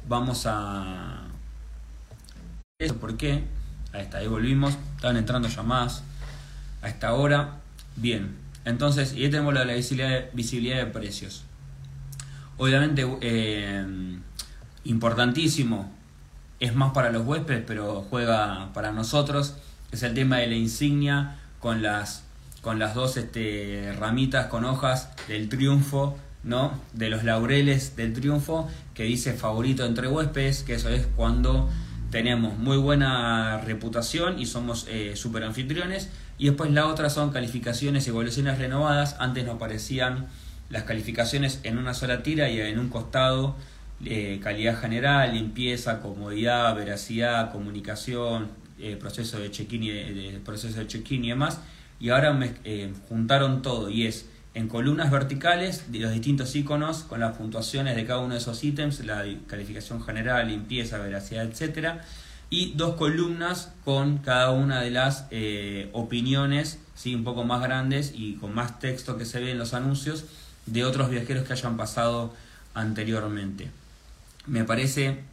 vamos 0.08 0.46
a, 0.46 1.28
eso 2.80 2.98
por 2.98 3.18
qué. 3.18 3.44
Ahí 3.94 4.02
está, 4.02 4.20
ahí 4.20 4.28
volvimos. 4.28 4.78
Estaban 4.96 5.18
entrando 5.18 5.48
llamadas 5.48 6.04
a 6.82 6.90
esta 6.90 7.14
hora. 7.14 7.60
Bien, 7.96 8.36
entonces, 8.66 9.14
y 9.14 9.24
ahí 9.24 9.32
tenemos 9.32 9.54
la, 9.54 9.64
visibilidad, 9.66 10.10
de, 10.10 10.30
visibilidad 10.34 10.78
de 10.78 10.86
precios. 10.88 11.44
Obviamente, 12.58 13.06
eh, 13.22 13.86
importantísimo, 14.84 15.92
es 16.60 16.76
más 16.76 16.94
para 16.94 17.12
los 17.12 17.26
huéspedes, 17.26 17.64
pero 17.66 18.06
juega 18.10 18.72
para 18.74 18.92
nosotros. 18.92 19.56
Es 19.92 20.04
el 20.04 20.14
tema 20.14 20.38
de 20.38 20.48
la 20.48 20.56
insignia 20.56 21.40
con 21.60 21.82
las 21.82 22.24
con 22.62 22.80
las 22.80 22.94
dos 22.94 23.18
este, 23.18 23.94
ramitas 24.00 24.48
con 24.48 24.66
hojas 24.66 25.10
del 25.28 25.50
triunfo, 25.50 26.18
¿no? 26.44 26.80
De 26.94 27.10
los 27.10 27.24
laureles 27.24 27.96
del 27.96 28.14
triunfo, 28.14 28.70
que 28.94 29.04
dice 29.04 29.34
favorito 29.34 29.86
entre 29.86 30.08
huéspedes, 30.08 30.64
que 30.64 30.76
eso 30.76 30.90
es 30.90 31.08
cuando 31.16 31.70
tenemos 32.12 32.58
muy 32.58 32.78
buena 32.78 33.60
reputación 33.62 34.40
y 34.40 34.46
somos 34.46 34.86
eh, 34.90 35.14
super 35.16 35.44
anfitriones. 35.44 36.10
Y 36.38 36.46
después 36.48 36.72
la 36.72 36.88
otra 36.88 37.10
son 37.10 37.32
calificaciones 37.32 38.06
y 38.06 38.10
evaluaciones 38.10 38.58
renovadas. 38.58 39.16
Antes 39.20 39.46
no 39.46 39.54
aparecían 39.54 40.28
las 40.70 40.84
calificaciones 40.84 41.60
en 41.64 41.78
una 41.78 41.94
sola 41.94 42.24
tira 42.24 42.50
y 42.50 42.60
en 42.60 42.80
un 42.80 42.90
costado 42.90 43.56
eh, 44.04 44.40
calidad 44.42 44.80
general, 44.80 45.34
limpieza, 45.34 46.02
comodidad, 46.02 46.76
veracidad, 46.76 47.52
comunicación, 47.52 48.50
eh, 48.80 48.98
proceso 49.00 49.40
de 49.40 49.52
check-in 49.52 49.84
y, 49.84 50.40
proceso 50.44 50.80
de 50.80 50.88
check 50.88 51.10
y 51.12 51.30
demás. 51.30 51.60
Y 52.02 52.10
ahora 52.10 52.34
me 52.34 52.56
eh, 52.66 52.92
juntaron 53.08 53.62
todo 53.62 53.90
y 53.90 54.08
es 54.08 54.26
en 54.54 54.68
columnas 54.68 55.12
verticales 55.12 55.92
de 55.92 56.00
los 56.00 56.12
distintos 56.12 56.54
iconos 56.56 57.04
con 57.04 57.22
las 57.22 57.38
puntuaciones 57.38 57.96
de 57.96 58.06
cada 58.06 58.20
uno 58.20 58.34
de 58.34 58.40
esos 58.40 58.62
ítems, 58.64 59.06
la 59.06 59.24
calificación 59.48 60.04
general, 60.04 60.48
limpieza, 60.48 60.98
veracidad, 60.98 61.46
etcétera, 61.46 62.02
y 62.50 62.74
dos 62.74 62.96
columnas 62.96 63.72
con 63.86 64.18
cada 64.18 64.52
una 64.52 64.82
de 64.82 64.92
las 64.92 65.28
opiniones, 65.94 66.80
sí, 66.96 67.16
un 67.16 67.24
poco 67.24 67.46
más 67.46 67.62
grandes 67.62 68.12
y 68.14 68.34
con 68.34 68.54
más 68.54 68.80
texto 68.80 69.18
que 69.18 69.24
se 69.24 69.40
ve 69.40 69.52
en 69.52 69.58
los 69.58 69.74
anuncios 69.74 70.26
de 70.66 70.84
otros 70.84 71.10
viajeros 71.10 71.46
que 71.46 71.54
hayan 71.54 71.78
pasado 71.78 72.34
anteriormente. 72.74 73.70
Me 74.48 74.66
parece 74.66 75.24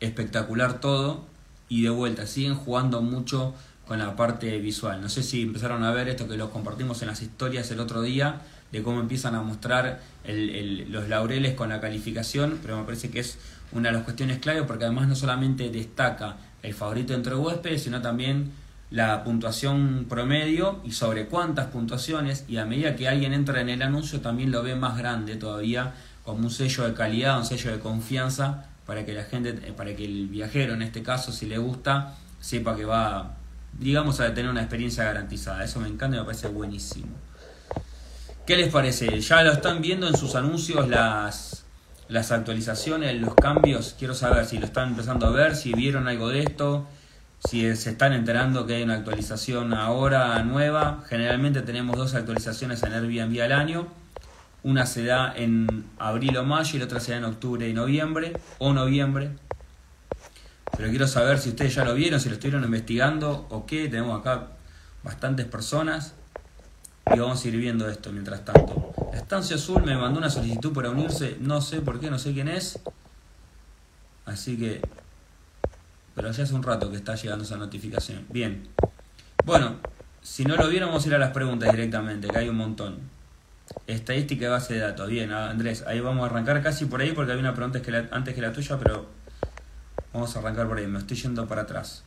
espectacular 0.00 0.80
todo 0.80 1.24
y 1.68 1.82
de 1.82 1.90
vuelta, 1.90 2.26
siguen 2.26 2.54
jugando 2.54 3.00
mucho 3.02 3.54
con 3.86 3.98
la 3.98 4.16
parte 4.16 4.58
visual. 4.58 5.00
No 5.00 5.08
sé 5.08 5.22
si 5.22 5.42
empezaron 5.42 5.84
a 5.84 5.92
ver 5.92 6.08
esto 6.08 6.28
que 6.28 6.36
lo 6.36 6.50
compartimos 6.50 7.00
en 7.02 7.08
las 7.08 7.22
historias 7.22 7.70
el 7.70 7.80
otro 7.80 8.02
día, 8.02 8.40
de 8.72 8.82
cómo 8.82 9.00
empiezan 9.00 9.34
a 9.34 9.42
mostrar 9.42 10.00
los 10.26 11.08
laureles 11.08 11.54
con 11.54 11.68
la 11.68 11.80
calificación, 11.80 12.58
pero 12.62 12.78
me 12.78 12.84
parece 12.84 13.10
que 13.10 13.20
es 13.20 13.38
una 13.72 13.90
de 13.90 13.94
las 13.94 14.04
cuestiones 14.04 14.38
clave 14.38 14.62
porque 14.64 14.84
además 14.84 15.08
no 15.08 15.14
solamente 15.14 15.70
destaca 15.70 16.36
el 16.62 16.74
favorito 16.74 17.14
entre 17.14 17.34
huéspedes, 17.36 17.82
sino 17.82 18.02
también 18.02 18.50
la 18.90 19.24
puntuación 19.24 20.06
promedio 20.08 20.80
y 20.84 20.92
sobre 20.92 21.26
cuántas 21.26 21.66
puntuaciones 21.66 22.44
y 22.48 22.56
a 22.58 22.66
medida 22.66 22.96
que 22.96 23.08
alguien 23.08 23.32
entra 23.32 23.60
en 23.60 23.68
el 23.68 23.82
anuncio 23.82 24.20
también 24.20 24.52
lo 24.52 24.62
ve 24.62 24.76
más 24.76 24.96
grande 24.96 25.36
todavía 25.36 25.94
como 26.24 26.38
un 26.44 26.50
sello 26.50 26.84
de 26.84 26.94
calidad, 26.94 27.38
un 27.38 27.44
sello 27.44 27.72
de 27.72 27.78
confianza 27.80 28.66
para 28.84 29.04
que 29.04 29.12
la 29.12 29.24
gente, 29.24 29.52
para 29.72 29.94
que 29.96 30.04
el 30.04 30.28
viajero 30.28 30.74
en 30.74 30.82
este 30.82 31.02
caso 31.02 31.32
si 31.32 31.46
le 31.46 31.58
gusta 31.58 32.14
sepa 32.40 32.76
que 32.76 32.84
va 32.84 33.36
digamos 33.78 34.20
a 34.20 34.32
tener 34.34 34.50
una 34.50 34.60
experiencia 34.60 35.04
garantizada. 35.04 35.64
Eso 35.64 35.80
me 35.80 35.88
encanta 35.88 36.16
y 36.16 36.20
me 36.20 36.24
parece 36.24 36.48
buenísimo. 36.48 37.08
¿Qué 38.46 38.56
les 38.56 38.70
parece? 38.70 39.20
¿Ya 39.20 39.42
lo 39.42 39.52
están 39.52 39.82
viendo 39.82 40.06
en 40.06 40.16
sus 40.16 40.34
anuncios 40.34 40.88
las, 40.88 41.64
las 42.08 42.32
actualizaciones, 42.32 43.20
los 43.20 43.34
cambios? 43.34 43.96
Quiero 43.98 44.14
saber 44.14 44.46
si 44.46 44.58
lo 44.58 44.66
están 44.66 44.90
empezando 44.90 45.26
a 45.26 45.30
ver, 45.30 45.56
si 45.56 45.72
vieron 45.72 46.06
algo 46.08 46.28
de 46.28 46.42
esto 46.42 46.86
si 47.44 47.74
se 47.76 47.90
están 47.90 48.12
enterando 48.12 48.66
que 48.66 48.74
hay 48.74 48.82
una 48.82 48.94
actualización 48.94 49.72
ahora 49.74 50.42
nueva, 50.42 51.04
generalmente 51.08 51.62
tenemos 51.62 51.96
dos 51.96 52.14
actualizaciones 52.14 52.82
en 52.82 52.92
Airbnb 52.92 53.40
al 53.40 53.52
año. 53.52 53.86
Una 54.62 54.84
se 54.84 55.04
da 55.04 55.32
en 55.36 55.84
abril 55.98 56.36
o 56.38 56.44
mayo 56.44 56.74
y 56.74 56.78
la 56.80 56.86
otra 56.86 56.98
se 56.98 57.12
da 57.12 57.18
en 57.18 57.24
octubre 57.24 57.68
y 57.68 57.72
noviembre 57.72 58.32
o 58.58 58.72
noviembre. 58.72 59.30
Pero 60.76 60.90
quiero 60.90 61.06
saber 61.06 61.38
si 61.38 61.50
ustedes 61.50 61.74
ya 61.74 61.84
lo 61.84 61.94
vieron, 61.94 62.20
si 62.20 62.28
lo 62.28 62.34
estuvieron 62.34 62.64
investigando 62.64 63.46
o 63.50 63.66
qué. 63.66 63.88
Tenemos 63.88 64.20
acá 64.20 64.48
bastantes 65.02 65.46
personas 65.46 66.14
y 67.14 67.18
vamos 67.18 67.44
a 67.44 67.48
ir 67.48 67.56
viendo 67.56 67.88
esto 67.88 68.12
mientras 68.12 68.44
tanto. 68.44 68.92
Estancia 69.14 69.56
Azul 69.56 69.82
me 69.84 69.96
mandó 69.96 70.18
una 70.18 70.30
solicitud 70.30 70.72
para 70.72 70.90
unirse, 70.90 71.36
no 71.40 71.60
sé 71.60 71.80
por 71.80 72.00
qué, 72.00 72.10
no 72.10 72.18
sé 72.18 72.32
quién 72.32 72.48
es. 72.48 72.78
Así 74.26 74.56
que 74.56 74.80
pero 76.16 76.30
ya 76.30 76.44
hace 76.44 76.54
un 76.54 76.62
rato 76.62 76.90
que 76.90 76.96
está 76.96 77.14
llegando 77.14 77.44
esa 77.44 77.58
notificación. 77.58 78.24
Bien. 78.30 78.66
Bueno, 79.44 79.76
si 80.22 80.46
no 80.46 80.56
lo 80.56 80.66
vieron, 80.68 80.88
vamos 80.88 81.04
a 81.04 81.08
ir 81.08 81.14
a 81.14 81.18
las 81.18 81.30
preguntas 81.30 81.70
directamente, 81.70 82.26
que 82.28 82.38
hay 82.38 82.48
un 82.48 82.56
montón. 82.56 83.00
Estadística 83.86 84.46
y 84.46 84.48
base 84.48 84.74
de 84.74 84.80
datos. 84.80 85.10
Bien, 85.10 85.30
Andrés, 85.30 85.84
ahí 85.86 86.00
vamos 86.00 86.22
a 86.22 86.30
arrancar 86.30 86.62
casi 86.62 86.86
por 86.86 87.02
ahí 87.02 87.12
porque 87.12 87.32
había 87.32 87.42
una 87.42 87.54
pregunta 87.54 87.82
antes 88.12 88.34
que 88.34 88.40
la 88.40 88.52
tuya, 88.52 88.78
pero 88.78 89.06
vamos 90.16 90.34
a 90.34 90.38
arrancar 90.38 90.66
por 90.66 90.78
ahí. 90.78 90.86
Me 90.86 90.98
estoy 90.98 91.16
yendo 91.16 91.46
para 91.46 91.62
atrás. 91.62 92.02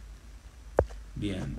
Bien. 1.15 1.55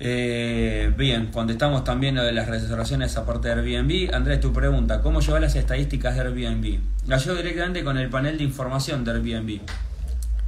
Eh, 0.00 0.92
bien, 0.96 1.28
contestamos 1.32 1.82
también 1.82 2.14
lo 2.14 2.22
de 2.22 2.32
las 2.32 2.48
reservaciones 2.48 3.16
aparte 3.16 3.48
de 3.48 3.54
Airbnb. 3.54 4.14
Andrés, 4.14 4.40
tu 4.40 4.52
pregunta, 4.52 5.02
¿cómo 5.02 5.20
llevar 5.20 5.42
las 5.42 5.56
estadísticas 5.56 6.14
de 6.14 6.20
Airbnb? 6.20 6.80
La 7.06 7.18
llevo 7.18 7.36
directamente 7.36 7.82
con 7.82 7.96
el 7.98 8.08
panel 8.08 8.38
de 8.38 8.44
información 8.44 9.04
de 9.04 9.10
Airbnb. 9.12 9.60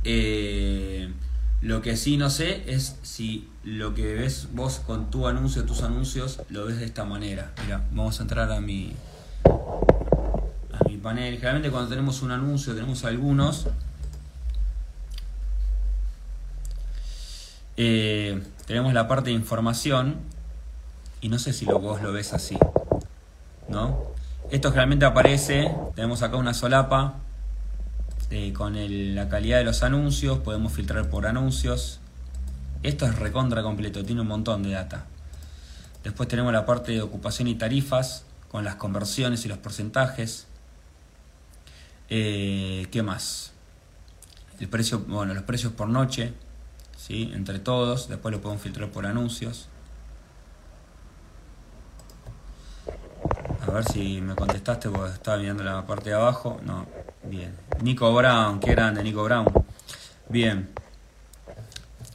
Eh, 0.04 1.12
lo 1.62 1.82
que 1.82 1.96
sí 1.96 2.16
no 2.16 2.30
sé 2.30 2.62
es 2.66 2.96
si 3.02 3.48
lo 3.64 3.94
que 3.94 4.14
ves 4.14 4.48
vos 4.52 4.80
con 4.86 5.10
tu 5.10 5.26
anuncio, 5.26 5.64
tus 5.64 5.82
anuncios, 5.82 6.40
lo 6.48 6.66
ves 6.66 6.78
de 6.78 6.86
esta 6.86 7.04
manera. 7.04 7.52
Mira, 7.64 7.82
vamos 7.92 8.20
a 8.20 8.22
entrar 8.22 8.50
a 8.50 8.60
mi, 8.60 8.94
panel. 11.00 11.34
Generalmente 11.34 11.70
cuando 11.70 11.90
tenemos 11.90 12.22
un 12.22 12.30
anuncio, 12.30 12.74
tenemos 12.74 13.04
algunos. 13.04 13.66
Eh, 17.76 18.42
tenemos 18.66 18.92
la 18.92 19.08
parte 19.08 19.30
de 19.30 19.36
información 19.36 20.16
y 21.20 21.28
no 21.28 21.38
sé 21.38 21.52
si 21.52 21.64
lo, 21.64 21.78
vos 21.78 22.02
lo 22.02 22.12
ves 22.12 22.32
así. 22.32 22.56
¿No? 23.68 23.98
Esto 24.50 24.70
generalmente 24.70 25.04
aparece, 25.04 25.72
tenemos 25.94 26.22
acá 26.22 26.36
una 26.36 26.54
solapa 26.54 27.14
este, 28.30 28.52
con 28.52 28.76
la 29.14 29.28
calidad 29.28 29.58
de 29.58 29.64
los 29.64 29.82
anuncios, 29.82 30.38
podemos 30.38 30.72
filtrar 30.72 31.10
por 31.10 31.26
anuncios. 31.26 31.98
Esto 32.84 33.04
es 33.04 33.16
recontra 33.16 33.62
completo, 33.62 34.04
tiene 34.04 34.20
un 34.20 34.28
montón 34.28 34.62
de 34.62 34.70
data. 34.70 35.06
Después 36.04 36.28
tenemos 36.28 36.52
la 36.52 36.64
parte 36.64 36.92
de 36.92 37.02
ocupación 37.02 37.48
y 37.48 37.56
tarifas, 37.56 38.24
con 38.48 38.64
las 38.64 38.76
conversiones 38.76 39.44
y 39.44 39.48
los 39.48 39.58
porcentajes. 39.58 40.46
Eh, 42.10 42.88
¿Qué 42.90 43.02
más? 43.04 43.52
El 44.58 44.68
precio, 44.68 44.98
bueno, 45.06 45.32
los 45.32 45.44
precios 45.44 45.72
por 45.72 45.88
noche, 45.88 46.34
¿sí? 46.96 47.30
entre 47.34 47.60
todos. 47.60 48.08
Después 48.08 48.32
lo 48.34 48.40
podemos 48.40 48.62
filtrar 48.62 48.90
por 48.90 49.06
anuncios. 49.06 49.68
A 53.66 53.70
ver 53.70 53.84
si 53.84 54.20
me 54.20 54.34
contestaste 54.34 54.90
porque 54.90 55.12
estaba 55.12 55.38
mirando 55.38 55.62
la 55.62 55.86
parte 55.86 56.10
de 56.10 56.16
abajo. 56.16 56.60
No, 56.64 56.86
bien. 57.22 57.54
Nico 57.80 58.12
Brown, 58.12 58.58
qué 58.58 58.72
grande, 58.72 59.04
Nico 59.04 59.22
Brown. 59.22 59.46
Bien. 60.28 60.68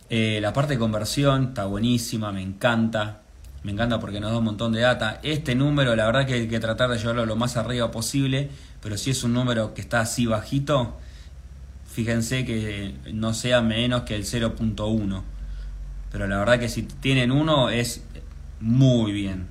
Eh, 0.10 0.40
la 0.42 0.52
parte 0.52 0.74
de 0.74 0.80
conversión 0.80 1.50
está 1.50 1.66
buenísima, 1.66 2.32
me 2.32 2.42
encanta. 2.42 3.22
Me 3.64 3.72
encanta 3.72 4.00
porque 4.00 4.20
nos 4.20 4.32
da 4.32 4.38
un 4.38 4.44
montón 4.44 4.74
de 4.74 4.82
data. 4.82 5.20
Este 5.24 5.56
número, 5.56 5.96
la 5.96 6.06
verdad 6.06 6.28
que 6.28 6.34
hay 6.34 6.48
que 6.48 6.60
tratar 6.60 6.90
de 6.90 6.98
llevarlo 6.98 7.26
lo 7.26 7.36
más 7.36 7.58
arriba 7.58 7.90
posible, 7.90 8.50
pero 8.86 9.00
si 9.00 9.10
es 9.10 9.24
un 9.24 9.34
número 9.34 9.74
que 9.74 9.82
está 9.82 10.02
así 10.02 10.28
bajito, 10.28 10.96
fíjense 11.92 12.46
que 12.46 12.94
no 13.12 13.34
sea 13.34 13.64
menos 13.64 14.04
que 14.04 14.16
el 14.16 14.26
0.1. 14.26 15.24
Pero 16.12 16.28
la 16.28 16.38
verdad 16.38 16.60
que 16.60 16.70
si 16.70 16.84
tienen 16.84 17.32
uno 17.32 17.72
es 17.72 18.04
muy 18.60 19.12
bien. 19.12 19.48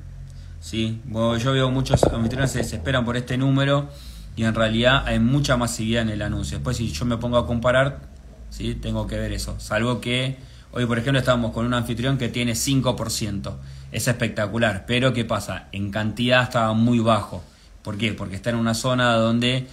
¿sí? 0.61 1.01
yo 1.13 1.53
veo 1.53 1.69
muchos 1.73 2.05
anfitriones 2.05 2.53
se 2.53 2.59
desesperan 2.59 3.05
por 3.05 3.17
este 3.17 3.37
número 3.37 3.89
y 4.37 4.45
en 4.45 4.55
realidad 4.55 5.03
hay 5.05 5.19
mucha 5.19 5.57
masividad 5.57 6.03
en 6.03 6.11
el 6.11 6.23
anuncio. 6.23 6.59
Después 6.59 6.77
si 6.77 6.93
yo 6.93 7.05
me 7.05 7.17
pongo 7.17 7.37
a 7.37 7.45
comparar, 7.45 8.03
¿sí? 8.51 8.77
tengo 8.77 9.09
que 9.09 9.19
ver 9.19 9.33
eso. 9.33 9.59
Salvo 9.59 10.01
que 10.01 10.39
hoy 10.71 10.87
por 10.87 10.97
ejemplo 10.97 11.19
estamos 11.19 11.51
con 11.51 11.67
un 11.67 11.75
anfitrión 11.75 12.19
que 12.19 12.29
tiene 12.29 12.53
5%. 12.53 13.53
Es 13.91 14.07
espectacular, 14.07 14.85
pero 14.87 15.13
¿qué 15.13 15.25
pasa? 15.25 15.67
En 15.73 15.91
cantidad 15.91 16.45
estaba 16.45 16.73
muy 16.73 17.01
bajo. 17.01 17.43
¿Por 17.85 17.99
qué? 17.99 18.15
Porque 18.15 18.35
está 18.35 18.51
en 18.51 18.57
una 18.57 18.75
zona 18.75 19.13
donde 19.15 19.67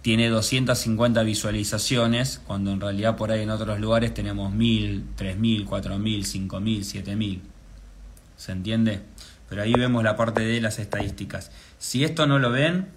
tiene 0.00 0.30
250 0.30 1.22
visualizaciones, 1.22 2.40
cuando 2.44 2.72
en 2.72 2.80
realidad 2.80 3.16
por 3.16 3.30
ahí 3.30 3.42
en 3.42 3.50
otros 3.50 3.78
lugares 3.78 4.14
tenemos 4.14 4.52
1000, 4.52 5.04
3000, 5.14 5.66
4000, 5.66 6.24
5000, 6.24 6.84
7000. 6.84 7.42
¿Se 8.36 8.52
entiende? 8.52 9.02
Pero 9.50 9.62
ahí 9.62 9.74
vemos 9.74 10.02
la 10.02 10.16
parte 10.16 10.40
de 10.40 10.60
las 10.62 10.78
estadísticas. 10.78 11.52
Si 11.78 12.02
esto 12.04 12.26
no 12.26 12.38
lo 12.38 12.50
ven, 12.50 12.88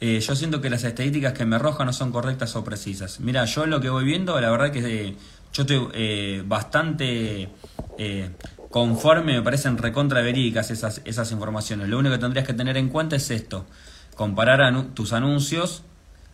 eh, 0.00 0.18
yo 0.18 0.34
siento 0.34 0.62
que 0.62 0.70
las 0.70 0.82
estadísticas 0.82 1.34
que 1.34 1.44
me 1.44 1.56
arrojan 1.56 1.86
no 1.86 1.92
son 1.92 2.10
correctas 2.10 2.56
o 2.56 2.64
precisas. 2.64 3.20
Mira, 3.20 3.44
yo 3.44 3.66
lo 3.66 3.80
que 3.80 3.90
voy 3.90 4.04
viendo, 4.04 4.40
la 4.40 4.50
verdad 4.50 4.72
que 4.72 5.08
eh, 5.08 5.14
yo 5.52 5.62
estoy 5.62 5.88
eh, 5.92 6.42
bastante 6.46 7.50
conforme, 8.72 9.34
me 9.34 9.42
parecen 9.42 9.76
recontra 9.78 10.22
verídicas 10.22 10.70
esas, 10.70 11.02
esas 11.04 11.30
informaciones. 11.30 11.88
Lo 11.88 11.98
único 11.98 12.14
que 12.14 12.20
tendrías 12.20 12.46
que 12.46 12.54
tener 12.54 12.76
en 12.78 12.88
cuenta 12.88 13.14
es 13.14 13.30
esto, 13.30 13.66
comparar 14.16 14.62
tus 14.94 15.12
anuncios 15.12 15.84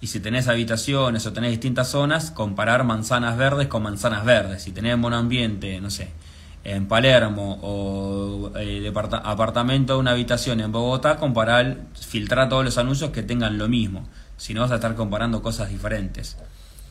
y 0.00 0.06
si 0.06 0.20
tenés 0.20 0.46
habitaciones 0.46 1.26
o 1.26 1.32
tenés 1.32 1.50
distintas 1.50 1.88
zonas, 1.88 2.30
comparar 2.30 2.84
manzanas 2.84 3.36
verdes 3.36 3.66
con 3.66 3.82
manzanas 3.82 4.24
verdes. 4.24 4.62
Si 4.62 4.70
tenés 4.70 4.94
ambiente, 4.94 5.80
no 5.80 5.90
sé, 5.90 6.12
en 6.62 6.86
Palermo 6.86 7.58
o 7.60 8.52
eh, 8.56 8.92
apartamento, 8.94 9.98
una 9.98 10.12
habitación 10.12 10.60
en 10.60 10.70
Bogotá, 10.70 11.16
comparar, 11.16 11.78
filtrar 11.94 12.48
todos 12.48 12.64
los 12.64 12.78
anuncios 12.78 13.10
que 13.10 13.24
tengan 13.24 13.58
lo 13.58 13.68
mismo. 13.68 14.08
Si 14.36 14.54
no 14.54 14.60
vas 14.60 14.70
a 14.70 14.76
estar 14.76 14.94
comparando 14.94 15.42
cosas 15.42 15.70
diferentes. 15.70 16.36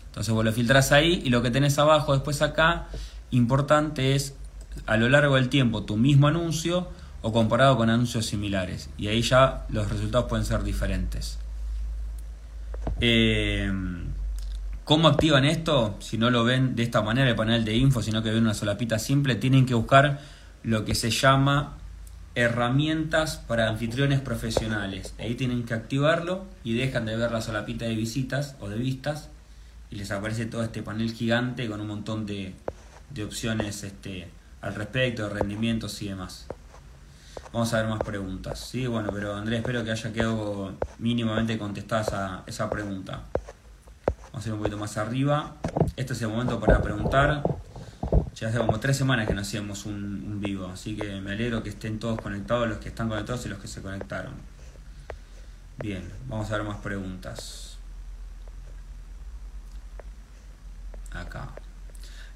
Entonces 0.08 0.34
vos 0.34 0.44
lo 0.44 0.52
filtras 0.52 0.92
ahí 0.92 1.22
y 1.24 1.30
lo 1.30 1.42
que 1.42 1.52
tenés 1.52 1.80
abajo 1.80 2.12
después 2.12 2.42
acá, 2.42 2.88
importante 3.32 4.16
es 4.16 4.36
a 4.86 4.98
lo 4.98 5.10
largo 5.10 5.36
del 5.36 5.50
tiempo 5.50 5.84
tu 5.84 5.98
mismo 5.98 6.28
anuncio 6.28 6.88
o 7.22 7.32
comparado 7.32 7.78
con 7.78 7.90
anuncios 7.90 8.26
similares. 8.26 8.90
Y 8.98 9.08
ahí 9.08 9.22
ya 9.22 9.66
los 9.70 9.90
resultados 9.90 10.28
pueden 10.30 10.46
ser 10.46 10.64
diferentes. 10.64 11.40
Eh, 13.02 13.72
¿Cómo 14.84 15.10
activan 15.10 15.44
esto? 15.44 15.98
Si 16.00 16.18
no 16.18 16.30
lo 16.30 16.46
ven 16.46 16.76
de 16.78 16.84
esta 16.84 17.02
manera, 17.02 17.30
el 17.30 17.36
panel 17.36 17.66
de 17.66 17.76
info, 17.76 18.02
sino 18.02 18.24
que 18.24 18.32
ven 18.32 18.44
una 18.44 18.54
solapita 18.54 19.00
simple, 19.00 19.36
tienen 19.36 19.66
que 19.66 19.74
buscar 19.74 20.22
lo 20.64 20.86
que 20.86 20.96
se 20.96 21.12
llama 21.12 21.78
herramientas 22.36 23.38
para 23.48 23.68
anfitriones 23.68 24.22
profesionales. 24.22 25.14
Ahí 25.20 25.36
tienen 25.36 25.66
que 25.66 25.74
activarlo 25.74 26.46
y 26.64 26.76
dejan 26.76 27.06
de 27.06 27.18
ver 27.18 27.32
la 27.32 27.42
solapita 27.42 27.84
de 27.84 27.96
visitas 27.96 28.56
o 28.60 28.70
de 28.70 28.78
vistas 28.78 29.30
y 29.90 29.96
les 29.96 30.12
aparece 30.12 30.46
todo 30.46 30.64
este 30.64 30.82
panel 30.84 31.12
gigante 31.14 31.68
con 31.68 31.82
un 31.82 31.88
montón 31.88 32.26
de, 32.26 32.54
de 33.10 33.24
opciones 33.24 33.84
este, 33.84 34.28
al 34.62 34.76
respecto, 34.76 35.24
de 35.24 35.30
rendimientos 35.30 36.02
y 36.02 36.10
demás. 36.10 36.48
Vamos 37.54 37.74
a 37.74 37.82
ver 37.82 37.90
más 37.90 38.04
preguntas. 38.04 38.60
Sí, 38.60 38.88
bueno, 38.88 39.10
pero 39.14 39.36
Andrés, 39.36 39.60
espero 39.60 39.84
que 39.84 39.92
haya 39.92 40.14
quedado 40.14 40.76
mínimamente 41.00 41.58
contestada 41.58 42.02
esa, 42.02 42.44
esa 42.46 42.70
pregunta. 42.70 43.24
Vamos 44.32 44.46
a 44.46 44.50
ir 44.50 44.54
un 44.54 44.60
poquito 44.60 44.78
más 44.78 44.98
arriba. 44.98 45.56
Este 45.96 46.14
es 46.14 46.22
el 46.22 46.30
momento 46.30 46.60
para 46.60 46.82
preguntar. 46.82 47.44
Ya 48.36 48.50
hace 48.50 48.60
como 48.60 48.80
tres 48.80 48.96
semanas 48.96 49.28
que 49.28 49.34
no 49.34 49.42
hacíamos 49.42 49.88
un, 49.88 50.40
vivo, 50.40 50.68
así 50.68 50.96
que 50.96 51.20
me 51.22 51.32
alegro 51.32 51.64
que 51.64 51.70
estén 51.70 51.98
todos 51.98 52.22
conectados, 52.22 52.68
los 52.68 52.78
que 52.78 52.90
están 52.90 53.10
conectados 53.10 53.44
y 53.48 53.50
los 53.50 53.58
que 53.58 53.68
se 53.68 53.82
conectaron. 53.82 54.34
Bien, 55.80 56.08
vamos 56.28 56.52
a 56.52 56.58
ver 56.58 56.68
más 56.68 56.78
preguntas. 56.78 57.80
Acá. 61.12 61.50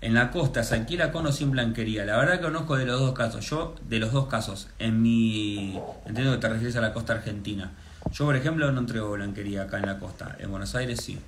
En 0.02 0.16
la 0.16 0.32
costa, 0.32 0.64
¿se 0.64 0.74
alquila 0.74 1.12
con 1.12 1.28
o 1.28 1.32
sin 1.32 1.52
blanquería? 1.52 2.06
La 2.06 2.18
verdad 2.18 2.38
que 2.38 2.46
conozco 2.46 2.76
de 2.76 2.86
los 2.86 3.00
dos 3.00 3.14
casos. 3.14 3.48
Yo, 3.48 3.76
de 3.88 4.00
los 4.00 4.12
dos 4.12 4.28
casos, 4.28 4.68
en 4.80 5.02
mi. 5.02 5.80
Entiendo 6.08 6.34
que 6.34 6.40
te 6.40 6.50
refieres 6.50 6.76
a 6.76 6.82
la 6.82 6.92
costa 6.92 7.14
argentina. 7.14 7.72
Yo, 8.12 8.26
por 8.26 8.36
ejemplo, 8.36 8.72
no 8.72 8.80
entrego 8.80 9.12
blanquería 9.12 9.64
acá 9.64 9.78
en 9.78 9.86
la 9.86 10.00
costa. 10.00 10.36
En 10.40 10.50
Buenos 10.50 10.74
Aires 10.74 11.00
sí. 11.02 11.20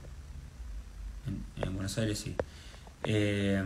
En, 1.62 1.74
Buenos 1.74 1.98
Aires 2.00 2.18
sí. 2.18 2.36
Eh, 3.04 3.64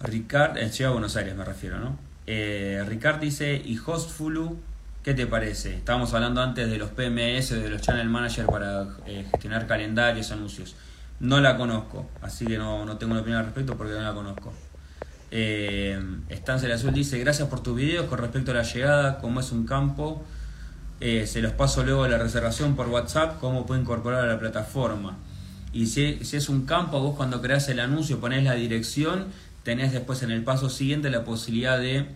Ricard, 0.00 0.58
en 0.58 0.72
Ciudad 0.72 0.90
de 0.90 0.94
Buenos 0.94 1.16
Aires 1.16 1.36
me 1.36 1.44
refiero, 1.44 1.78
¿no? 1.78 1.96
Eh, 2.26 2.82
Ricard 2.86 3.20
dice, 3.20 3.62
¿y 3.64 3.78
Hostfulu 3.78 4.58
qué 5.02 5.14
te 5.14 5.26
parece? 5.26 5.76
Estábamos 5.76 6.12
hablando 6.14 6.42
antes 6.42 6.68
de 6.70 6.78
los 6.78 6.90
PMS, 6.90 7.50
de 7.50 7.70
los 7.70 7.80
Channel 7.80 8.08
Manager 8.08 8.46
para 8.46 8.88
eh, 9.06 9.26
gestionar 9.30 9.66
calendarios, 9.66 10.30
anuncios. 10.32 10.74
No 11.20 11.40
la 11.40 11.56
conozco, 11.56 12.08
así 12.22 12.44
que 12.46 12.58
no, 12.58 12.84
no 12.84 12.96
tengo 12.98 13.12
una 13.12 13.20
opinión 13.20 13.40
al 13.40 13.46
respecto 13.46 13.76
porque 13.76 13.92
no 13.94 14.02
la 14.02 14.12
conozco. 14.12 14.52
Eh, 15.36 16.00
Estancia 16.28 16.72
Azul 16.72 16.92
dice, 16.92 17.18
gracias 17.18 17.48
por 17.48 17.60
tus 17.60 17.74
videos 17.74 18.06
con 18.06 18.18
respecto 18.18 18.52
a 18.52 18.54
la 18.54 18.62
llegada, 18.62 19.18
cómo 19.18 19.40
es 19.40 19.50
un 19.50 19.66
campo. 19.66 20.22
Eh, 21.00 21.26
se 21.26 21.42
los 21.42 21.52
paso 21.52 21.84
luego 21.84 22.04
a 22.04 22.08
la 22.08 22.18
reservación 22.18 22.76
por 22.76 22.88
WhatsApp, 22.88 23.40
cómo 23.40 23.66
puedo 23.66 23.80
incorporar 23.80 24.24
a 24.24 24.26
la 24.26 24.38
plataforma. 24.38 25.16
Y 25.72 25.86
si, 25.86 26.20
es 26.20 26.48
un 26.48 26.66
campo, 26.66 27.00
vos 27.00 27.16
cuando 27.16 27.42
creas 27.42 27.68
el 27.68 27.80
anuncio 27.80 28.20
ponés 28.20 28.44
la 28.44 28.54
dirección, 28.54 29.26
tenés 29.64 29.92
después 29.92 30.22
en 30.22 30.30
el 30.30 30.44
paso 30.44 30.70
siguiente 30.70 31.10
la 31.10 31.24
posibilidad 31.24 31.80
de 31.80 32.06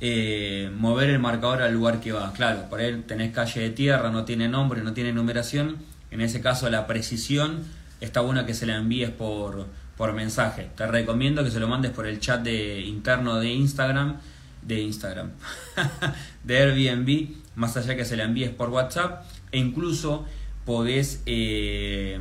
eh, 0.00 0.70
mover 0.74 1.10
el 1.10 1.18
marcador 1.18 1.60
al 1.60 1.74
lugar 1.74 2.00
que 2.00 2.12
va. 2.12 2.32
Claro, 2.32 2.70
por 2.70 2.80
ahí 2.80 3.04
tenés 3.06 3.34
calle 3.34 3.60
de 3.60 3.70
tierra, 3.70 4.10
no 4.10 4.24
tiene 4.24 4.48
nombre, 4.48 4.82
no 4.82 4.94
tiene 4.94 5.12
numeración. 5.12 5.76
En 6.12 6.20
ese 6.20 6.40
caso 6.40 6.70
la 6.70 6.86
precisión 6.86 7.64
está 8.00 8.20
buena 8.20 8.46
que 8.46 8.54
se 8.54 8.66
la 8.66 8.76
envíes 8.76 9.10
por, 9.10 9.66
por 9.96 10.12
mensaje. 10.12 10.70
Te 10.76 10.86
recomiendo 10.86 11.42
que 11.42 11.50
se 11.50 11.58
lo 11.58 11.68
mandes 11.68 11.90
por 11.90 12.06
el 12.06 12.20
chat 12.20 12.42
de, 12.42 12.80
interno 12.82 13.40
de 13.40 13.50
Instagram, 13.50 14.18
de 14.62 14.80
Instagram, 14.82 15.30
de 16.44 16.58
Airbnb, 16.58 17.30
más 17.56 17.76
allá 17.76 17.96
que 17.96 18.04
se 18.04 18.16
la 18.16 18.24
envíes 18.24 18.50
por 18.50 18.68
WhatsApp. 18.70 19.24
E 19.50 19.58
incluso 19.58 20.26
podés 20.64 21.22
eh, 21.26 22.20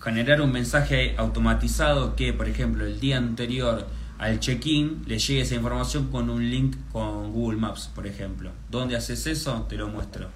generar 0.00 0.40
un 0.40 0.52
mensaje 0.52 1.14
automatizado 1.18 2.16
que, 2.16 2.32
por 2.32 2.48
ejemplo, 2.48 2.86
el 2.86 3.00
día 3.00 3.18
anterior 3.18 3.86
al 4.18 4.38
check-in 4.38 5.02
le 5.06 5.18
llegue 5.18 5.40
esa 5.40 5.56
información 5.56 6.08
con 6.10 6.30
un 6.30 6.48
link 6.48 6.76
con 6.92 7.32
Google 7.32 7.58
Maps, 7.58 7.90
por 7.92 8.06
ejemplo. 8.06 8.52
¿Dónde 8.70 8.96
haces 8.96 9.26
eso? 9.26 9.66
Te 9.68 9.76
lo 9.76 9.88
muestro. 9.88 10.30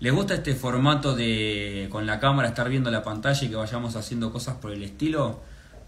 ¿Les 0.00 0.12
gusta 0.12 0.34
este 0.34 0.54
formato 0.54 1.14
de 1.14 1.88
con 1.90 2.06
la 2.06 2.20
cámara 2.20 2.48
estar 2.48 2.68
viendo 2.68 2.90
la 2.90 3.02
pantalla 3.02 3.44
y 3.44 3.48
que 3.48 3.56
vayamos 3.56 3.96
haciendo 3.96 4.32
cosas 4.32 4.56
por 4.56 4.72
el 4.72 4.82
estilo? 4.82 5.40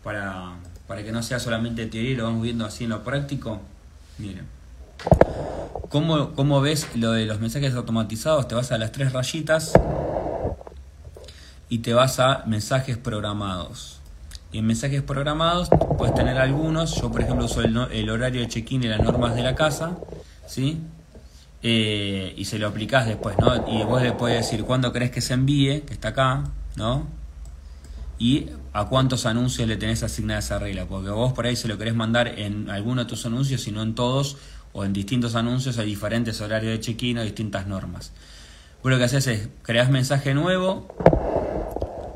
Para, 0.02 0.54
para 0.86 1.02
que 1.02 1.10
no 1.10 1.22
sea 1.22 1.40
solamente 1.40 1.86
teoría 1.86 2.12
y 2.12 2.16
lo 2.16 2.24
vamos 2.24 2.42
viendo 2.42 2.64
así 2.64 2.84
en 2.84 2.90
lo 2.90 3.02
práctico. 3.02 3.60
Miren. 4.18 4.46
¿Cómo, 5.88 6.32
¿Cómo, 6.32 6.60
ves 6.60 6.88
lo 6.94 7.12
de 7.12 7.26
los 7.26 7.40
mensajes 7.40 7.74
automatizados? 7.74 8.48
Te 8.48 8.54
vas 8.54 8.72
a 8.72 8.78
las 8.78 8.92
tres 8.92 9.12
rayitas 9.12 9.72
y 11.68 11.78
te 11.78 11.94
vas 11.94 12.20
a 12.20 12.44
mensajes 12.46 12.96
programados. 12.96 14.00
Y 14.52 14.58
en 14.58 14.66
mensajes 14.66 15.02
programados 15.02 15.68
puedes 15.98 16.14
tener 16.14 16.38
algunos. 16.38 17.00
Yo, 17.00 17.10
por 17.10 17.20
ejemplo, 17.20 17.44
uso 17.44 17.60
el, 17.60 18.10
horario 18.10 18.40
de 18.40 18.48
check-in 18.48 18.84
y 18.84 18.88
las 18.88 19.00
normas 19.00 19.34
de 19.34 19.42
la 19.42 19.54
casa. 19.54 19.96
¿sí? 20.46 20.80
Eh, 21.68 22.32
y 22.36 22.44
se 22.44 22.60
lo 22.60 22.68
aplicás 22.68 23.08
después, 23.08 23.36
¿no? 23.40 23.68
Y 23.68 23.82
vos 23.82 24.00
le 24.00 24.12
puedes 24.12 24.38
decir 24.38 24.62
cuándo 24.62 24.92
crees 24.92 25.10
que 25.10 25.20
se 25.20 25.34
envíe, 25.34 25.80
que 25.80 25.94
está 25.94 26.10
acá, 26.10 26.44
¿no? 26.76 27.08
Y 28.20 28.46
a 28.72 28.84
cuántos 28.84 29.26
anuncios 29.26 29.66
le 29.66 29.76
tenés 29.76 30.04
asignada 30.04 30.38
esa 30.38 30.60
regla. 30.60 30.86
Porque 30.86 31.10
vos 31.10 31.32
por 31.32 31.44
ahí 31.44 31.56
se 31.56 31.66
lo 31.66 31.76
querés 31.76 31.96
mandar 31.96 32.28
en 32.38 32.70
alguno 32.70 33.02
de 33.02 33.08
tus 33.08 33.26
anuncios 33.26 33.66
y 33.66 33.72
no 33.72 33.82
en 33.82 33.96
todos 33.96 34.36
o 34.74 34.84
en 34.84 34.92
distintos 34.92 35.34
anuncios 35.34 35.76
hay 35.78 35.86
diferentes 35.86 36.40
horarios 36.40 36.70
de 36.70 36.78
check-in 36.78 37.18
o 37.18 37.24
distintas 37.24 37.66
normas. 37.66 38.12
Vos 38.80 38.92
lo 38.92 38.96
que 38.96 39.02
haces 39.02 39.26
es, 39.26 39.48
creas 39.62 39.90
mensaje 39.90 40.34
nuevo, 40.34 40.86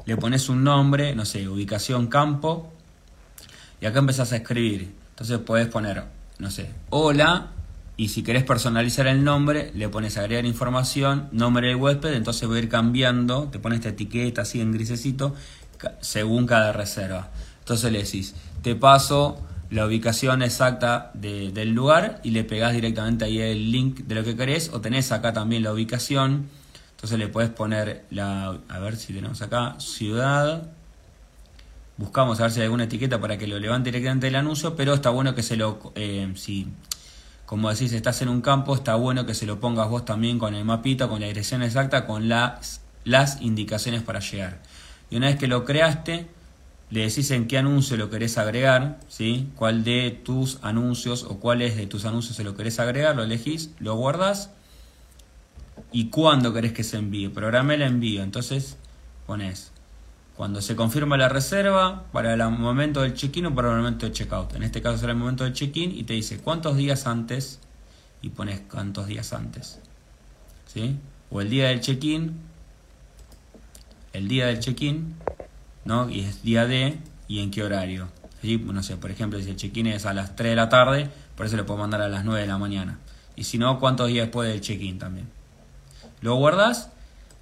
le 0.07 0.17
pones 0.17 0.49
un 0.49 0.63
nombre, 0.63 1.17
no 1.17 1.25
sé, 1.25 1.49
ubicación 1.49 2.07
campo, 2.07 2.73
y 3.81 3.87
acá 3.87 3.99
empezás 3.99 4.33
a 4.33 4.37
escribir. 4.37 4.95
Entonces 5.09 5.39
puedes 5.39 5.67
poner, 5.67 6.05
no 6.39 6.53
sé, 6.53 6.71
hola, 6.91 7.49
y 8.01 8.09
si 8.09 8.23
querés 8.23 8.45
personalizar 8.45 9.07
el 9.09 9.25
nombre, 9.25 9.73
le 9.75 9.91
pones 9.91 10.17
agregar 10.17 10.47
información, 10.47 11.29
nombre 11.33 11.67
del 11.67 11.77
huésped, 11.77 12.15
entonces 12.15 12.51
va 12.51 12.55
a 12.55 12.59
ir 12.59 12.71
cambiando, 12.71 13.49
te 13.53 13.59
pones 13.59 13.81
esta 13.81 13.91
etiqueta 13.91 14.41
así 14.41 14.59
en 14.59 14.73
grisecito, 14.73 15.35
según 16.01 16.47
cada 16.47 16.73
reserva. 16.73 17.29
Entonces 17.59 17.93
le 17.93 18.03
decís, 18.03 18.35
te 18.63 18.75
paso 18.75 19.47
la 19.69 19.85
ubicación 19.85 20.41
exacta 20.41 21.11
del 21.13 21.75
lugar 21.75 22.23
y 22.25 22.31
le 22.31 22.43
pegás 22.43 22.73
directamente 22.73 23.27
ahí 23.27 23.39
el 23.39 23.71
link 23.71 23.99
de 23.99 24.15
lo 24.15 24.25
que 24.25 24.35
querés 24.35 24.71
o 24.73 24.81
tenés 24.81 25.13
acá 25.13 25.35
también 25.35 25.63
la 25.63 25.71
ubicación 25.75 26.49
entonces 26.93 27.19
le 27.19 27.29
puedes 27.29 27.51
poner 27.51 28.07
la 28.11 28.59
a 28.69 28.79
ver 28.79 28.97
si 28.97 29.13
tenemos 29.13 29.43
acá 29.43 29.77
ciudad 29.79 30.71
buscamos 31.99 32.41
a 32.41 32.45
ver 32.45 32.51
si 32.51 32.59
hay 32.59 32.65
alguna 32.65 32.85
etiqueta 32.85 33.21
para 33.21 33.39
que 33.39 33.47
lo 33.47 33.61
levante 33.61 33.91
directamente 33.93 34.27
el 34.27 34.35
anuncio 34.35 34.75
pero 34.75 34.93
está 34.93 35.11
bueno 35.11 35.37
que 35.37 35.45
se 35.45 35.57
lo 35.57 35.93
eh, 35.95 36.33
como 37.51 37.69
decís 37.69 37.93
estás 37.93 38.23
en 38.23 38.29
un 38.29 38.43
campo 38.43 38.77
está 38.77 38.95
bueno 38.95 39.27
que 39.27 39.35
se 39.35 39.45
lo 39.45 39.59
pongas 39.59 39.89
vos 39.89 40.05
también 40.05 40.39
con 40.39 40.55
el 40.55 40.65
mapita 40.65 41.09
con 41.09 41.21
la 41.21 41.27
dirección 41.27 41.65
exacta 41.65 42.07
con 42.07 42.29
las 42.29 42.81
las 43.03 43.43
indicaciones 43.43 44.03
para 44.03 44.21
llegar 44.21 44.61
y 45.11 45.17
una 45.17 45.27
vez 45.27 45.37
que 45.37 45.49
lo 45.49 45.65
creaste 45.65 46.29
le 46.91 47.01
decís 47.01 47.33
en 47.33 47.49
qué 47.49 47.59
anuncio 47.59 47.97
lo 47.97 48.11
querés 48.11 48.37
agregar, 48.37 48.99
¿sí? 49.09 49.49
cuál 49.55 49.85
de 49.85 50.11
tus 50.11 50.59
anuncios 50.63 51.25
o 51.25 51.39
cuáles 51.39 51.77
de 51.77 51.87
tus 51.87 52.05
anuncios 52.05 52.37
se 52.37 52.45
lo 52.45 52.57
querés 52.57 52.81
agregar, 52.81 53.15
lo 53.15 53.23
elegís, 53.23 53.71
lo 53.79 53.95
guardás 53.95 54.51
y 55.93 56.07
cuándo 56.07 56.53
querés 56.53 56.73
que 56.73 56.83
se 56.83 56.99
envíe. 56.99 57.29
Programé 57.29 57.75
el 57.75 57.83
envío, 57.83 58.25
entonces 58.25 58.77
pones 59.27 59.71
cuando 60.41 60.63
se 60.63 60.75
confirma 60.75 61.19
la 61.19 61.29
reserva 61.29 62.05
para 62.13 62.33
el 62.33 62.43
momento 62.49 63.03
del 63.03 63.13
check-in 63.13 63.45
o 63.45 63.55
para 63.55 63.73
el 63.73 63.77
momento 63.77 64.07
del 64.07 64.15
check-out. 64.15 64.55
En 64.55 64.63
este 64.63 64.81
caso 64.81 64.97
será 64.97 65.13
el 65.13 65.19
momento 65.19 65.45
del 65.45 65.53
check-in 65.53 65.95
y 65.95 66.05
te 66.05 66.15
dice 66.15 66.39
cuántos 66.39 66.79
días 66.79 67.07
antes 67.07 67.61
y 68.23 68.31
pones 68.31 68.63
cuántos 68.63 69.07
días 69.07 69.35
antes. 69.35 69.81
¿Sí? 70.67 70.97
O 71.31 71.43
el 71.43 71.51
día 71.51 71.69
del 71.69 71.83
check-in, 71.83 72.41
el 74.15 74.29
día 74.29 74.47
del 74.47 74.61
check-in 74.61 75.15
¿no? 75.85 76.09
Y 76.09 76.21
es 76.21 76.43
día 76.43 76.65
D 76.65 76.99
y 77.29 77.41
en 77.41 77.51
qué 77.51 77.63
horario. 77.63 78.09
No 78.43 78.83
sé, 78.83 78.97
por 78.97 79.11
ejemplo, 79.11 79.39
si 79.43 79.51
el 79.51 79.57
check-in 79.57 79.89
es 79.89 80.07
a 80.07 80.15
las 80.15 80.37
3 80.37 80.53
de 80.53 80.57
la 80.57 80.71
tarde, 80.71 81.11
por 81.37 81.45
eso 81.45 81.59
le 81.59 81.65
puedo 81.65 81.81
mandar 81.81 82.01
a 82.01 82.09
las 82.09 82.25
9 82.25 82.41
de 82.41 82.47
la 82.47 82.57
mañana. 82.57 82.99
Y 83.37 83.45
si 83.45 83.59
no, 83.59 83.79
cuántos 83.79 84.09
días 84.09 84.29
después 84.29 84.49
del 84.49 84.63
check-in 84.63 84.99
también. 84.99 85.29
Lo 86.23 86.37
guardas 86.37 86.89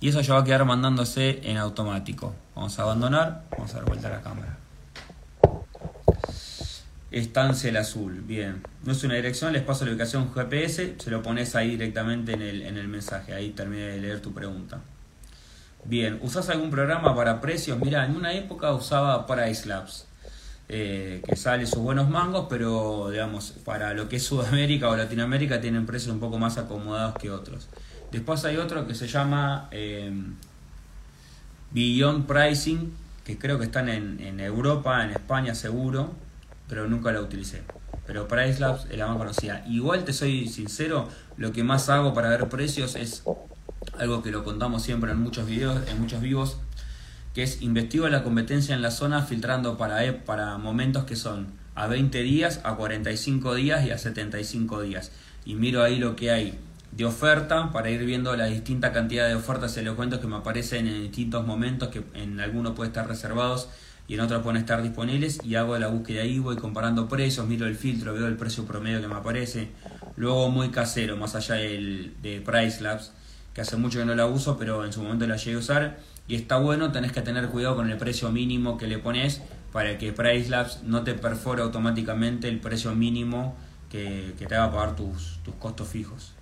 y 0.00 0.08
eso 0.08 0.20
ya 0.20 0.34
va 0.34 0.40
a 0.40 0.44
quedar 0.44 0.64
mandándose 0.64 1.40
en 1.44 1.58
automático. 1.58 2.34
Vamos 2.58 2.76
a 2.76 2.82
abandonar, 2.82 3.44
vamos 3.52 3.72
a 3.72 3.76
dar 3.76 3.84
vuelta 3.84 4.08
a 4.08 4.10
la 4.10 4.20
cámara. 4.20 4.58
Estancia 7.12 7.70
El 7.70 7.76
Azul, 7.76 8.20
bien. 8.22 8.64
No 8.82 8.90
es 8.90 9.04
una 9.04 9.14
dirección, 9.14 9.52
les 9.52 9.62
paso 9.62 9.84
la 9.84 9.92
ubicación 9.92 10.34
GPS, 10.34 10.96
se 10.98 11.10
lo 11.12 11.22
pones 11.22 11.54
ahí 11.54 11.70
directamente 11.70 12.32
en 12.32 12.42
el, 12.42 12.62
en 12.62 12.76
el 12.76 12.88
mensaje, 12.88 13.32
ahí 13.32 13.50
terminé 13.50 13.82
de 13.82 14.00
leer 14.00 14.20
tu 14.20 14.34
pregunta. 14.34 14.80
Bien, 15.84 16.18
¿usás 16.20 16.48
algún 16.48 16.68
programa 16.68 17.14
para 17.14 17.40
precios? 17.40 17.78
Mira, 17.78 18.04
en 18.04 18.16
una 18.16 18.32
época 18.32 18.72
usaba 18.72 19.24
Price 19.24 19.68
Labs, 19.68 20.08
eh, 20.68 21.22
que 21.24 21.36
sale 21.36 21.64
sus 21.64 21.78
buenos 21.78 22.10
mangos, 22.10 22.48
pero 22.50 23.10
digamos, 23.10 23.52
para 23.64 23.94
lo 23.94 24.08
que 24.08 24.16
es 24.16 24.24
Sudamérica 24.24 24.88
o 24.88 24.96
Latinoamérica 24.96 25.60
tienen 25.60 25.86
precios 25.86 26.12
un 26.12 26.18
poco 26.18 26.38
más 26.38 26.58
acomodados 26.58 27.14
que 27.18 27.30
otros. 27.30 27.68
Después 28.10 28.44
hay 28.44 28.56
otro 28.56 28.84
que 28.88 28.96
se 28.96 29.06
llama 29.06 29.68
eh, 29.70 30.10
Beyond 31.72 32.26
Pricing, 32.26 32.92
que 33.24 33.38
creo 33.38 33.58
que 33.58 33.64
están 33.64 33.88
en, 33.88 34.20
en 34.20 34.40
Europa, 34.40 35.04
en 35.04 35.10
España 35.10 35.54
seguro 35.54 36.14
pero 36.68 36.86
nunca 36.86 37.10
la 37.12 37.20
utilicé. 37.20 37.62
Pero 38.06 38.28
Pricelabs 38.28 38.86
es 38.90 38.98
la 38.98 39.06
más 39.06 39.16
conocida. 39.16 39.64
Igual 39.66 40.04
te 40.04 40.12
soy 40.12 40.48
sincero, 40.48 41.08
lo 41.36 41.52
que 41.52 41.64
más 41.64 41.88
hago 41.88 42.14
para 42.14 42.28
ver 42.28 42.48
precios 42.48 42.94
es 42.94 43.22
algo 43.98 44.22
que 44.22 44.30
lo 44.30 44.44
contamos 44.44 44.82
siempre 44.82 45.10
en 45.10 45.20
muchos 45.20 45.46
videos, 45.46 45.88
en 45.88 46.00
muchos 46.00 46.20
vivos, 46.20 46.58
que 47.34 47.42
es 47.42 47.62
investigo 47.62 48.08
la 48.08 48.22
competencia 48.22 48.74
en 48.74 48.82
la 48.82 48.90
zona 48.90 49.22
filtrando 49.22 49.76
para, 49.76 50.04
e, 50.04 50.12
para 50.12 50.58
momentos 50.58 51.04
que 51.04 51.16
son 51.16 51.48
a 51.74 51.86
20 51.86 52.22
días, 52.22 52.60
a 52.64 52.76
45 52.76 53.54
días 53.54 53.84
y 53.84 53.90
a 53.90 53.98
75 53.98 54.82
días. 54.82 55.12
Y 55.44 55.54
miro 55.54 55.82
ahí 55.82 55.98
lo 55.98 56.16
que 56.16 56.30
hay 56.30 56.58
de 56.98 57.04
oferta 57.04 57.70
para 57.70 57.90
ir 57.90 58.04
viendo 58.04 58.36
la 58.36 58.46
distinta 58.46 58.92
cantidad 58.92 59.28
de 59.28 59.36
ofertas 59.36 59.76
y 59.76 59.82
los 59.82 59.94
cuentos 59.94 60.18
que 60.18 60.26
me 60.26 60.34
aparecen 60.34 60.88
en 60.88 61.00
distintos 61.00 61.46
momentos, 61.46 61.90
que 61.90 62.02
en 62.14 62.40
algunos 62.40 62.74
puede 62.74 62.88
estar 62.88 63.06
reservados 63.06 63.68
y 64.08 64.14
en 64.14 64.20
otras 64.20 64.42
pueden 64.42 64.56
estar 64.56 64.82
disponibles 64.82 65.38
y 65.44 65.54
hago 65.54 65.78
la 65.78 65.86
búsqueda 65.86 66.22
ahí, 66.22 66.40
voy 66.40 66.56
comparando 66.56 67.08
precios, 67.08 67.46
miro 67.46 67.68
el 67.68 67.76
filtro, 67.76 68.14
veo 68.14 68.26
el 68.26 68.36
precio 68.36 68.64
promedio 68.64 69.00
que 69.00 69.06
me 69.06 69.14
aparece. 69.14 69.68
Luego 70.16 70.50
muy 70.50 70.70
casero, 70.70 71.16
más 71.16 71.36
allá 71.36 71.54
de 71.54 72.42
Price 72.44 72.82
Labs, 72.82 73.12
que 73.54 73.60
hace 73.60 73.76
mucho 73.76 74.00
que 74.00 74.04
no 74.04 74.16
la 74.16 74.26
uso, 74.26 74.58
pero 74.58 74.84
en 74.84 74.92
su 74.92 75.00
momento 75.00 75.24
la 75.28 75.36
llegué 75.36 75.54
a 75.54 75.60
usar. 75.60 75.98
Y 76.26 76.34
está 76.34 76.56
bueno, 76.56 76.90
tenés 76.90 77.12
que 77.12 77.22
tener 77.22 77.48
cuidado 77.50 77.76
con 77.76 77.88
el 77.88 77.96
precio 77.96 78.32
mínimo 78.32 78.76
que 78.76 78.88
le 78.88 78.98
pones 78.98 79.40
para 79.72 79.98
que 79.98 80.12
Price 80.12 80.50
Labs 80.50 80.82
no 80.82 81.04
te 81.04 81.14
perfore 81.14 81.62
automáticamente 81.62 82.48
el 82.48 82.58
precio 82.58 82.92
mínimo 82.96 83.56
que, 83.88 84.34
te 84.36 84.56
haga 84.56 84.72
pagar 84.72 84.96
tus, 84.96 85.38
tus 85.44 85.54
costos 85.54 85.86
fijos. 85.86 86.32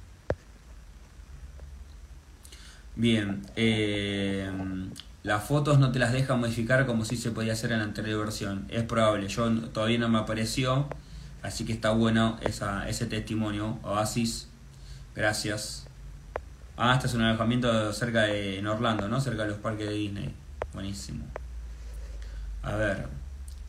Bien, 2.96 3.42
eh, 3.56 4.50
las 5.22 5.44
fotos 5.44 5.78
no 5.78 5.92
te 5.92 5.98
las 5.98 6.12
deja 6.12 6.34
modificar 6.34 6.86
como 6.86 7.04
si 7.04 7.18
se 7.18 7.30
podía 7.30 7.52
hacer 7.52 7.72
en 7.72 7.78
la 7.78 7.84
anterior 7.84 8.24
versión. 8.24 8.64
Es 8.70 8.84
probable, 8.84 9.28
yo 9.28 9.50
todavía 9.68 9.98
no 9.98 10.08
me 10.08 10.18
apareció, 10.18 10.88
así 11.42 11.66
que 11.66 11.74
está 11.74 11.90
bueno 11.90 12.38
esa, 12.40 12.88
ese 12.88 13.04
testimonio. 13.04 13.78
Oasis, 13.82 14.48
gracias. 15.14 15.86
Ah, 16.78 16.94
este 16.94 17.06
es 17.06 17.14
un 17.14 17.22
alojamiento 17.22 17.92
cerca 17.92 18.22
de 18.22 18.58
en 18.58 18.66
Orlando, 18.66 19.08
¿no? 19.08 19.20
Cerca 19.20 19.42
de 19.42 19.50
los 19.50 19.58
parques 19.58 19.88
de 19.88 19.94
Disney. 19.94 20.34
Buenísimo. 20.72 21.24
A 22.62 22.76
ver, 22.76 23.08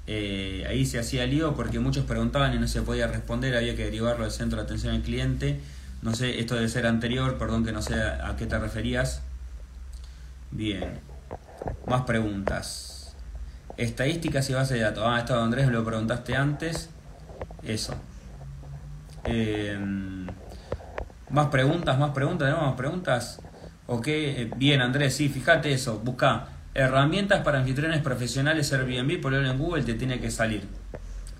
eh, 0.07 0.65
ahí 0.69 0.85
se 0.85 0.99
hacía 0.99 1.25
lío 1.25 1.53
porque 1.53 1.79
muchos 1.79 2.05
preguntaban 2.05 2.53
y 2.53 2.59
no 2.59 2.67
se 2.67 2.81
podía 2.81 3.07
responder, 3.07 3.57
había 3.57 3.75
que 3.75 3.83
derivarlo 3.83 4.23
del 4.23 4.31
centro 4.31 4.59
de 4.59 4.65
atención 4.65 4.95
al 4.95 5.01
cliente. 5.01 5.59
No 6.01 6.13
sé, 6.13 6.39
esto 6.39 6.55
debe 6.55 6.69
ser 6.69 6.85
anterior, 6.85 7.37
perdón 7.37 7.65
que 7.65 7.71
no 7.71 7.81
sé 7.81 7.95
a 7.95 8.35
qué 8.37 8.45
te 8.45 8.57
referías. 8.57 9.21
Bien. 10.51 10.99
Más 11.87 12.01
preguntas. 12.03 13.15
Estadísticas 13.77 14.49
y 14.49 14.53
base 14.53 14.75
de 14.75 14.81
datos. 14.81 15.03
Ah, 15.05 15.19
esto 15.19 15.41
Andrés 15.41 15.67
lo 15.67 15.83
preguntaste 15.83 16.35
antes. 16.35 16.89
Eso. 17.63 17.95
Em, 19.23 20.27
más 21.29 21.47
preguntas, 21.47 21.99
más 21.99 22.11
preguntas, 22.11 22.49
¿no? 22.49 22.61
Más 22.61 22.75
preguntas. 22.75 23.41
Ok, 23.87 24.07
eh, 24.07 24.51
bien 24.57 24.81
Andrés, 24.81 25.15
sí, 25.15 25.29
fíjate 25.29 25.71
eso. 25.71 25.99
Busca 25.99 26.47
herramientas 26.73 27.41
para 27.43 27.59
anfitriones 27.59 28.01
profesionales 28.01 28.71
Airbnb, 28.71 29.21
ponelo 29.21 29.49
en 29.49 29.57
Google, 29.57 29.83
te 29.83 29.93
tiene 29.93 30.19
que 30.19 30.31
salir. 30.31 30.67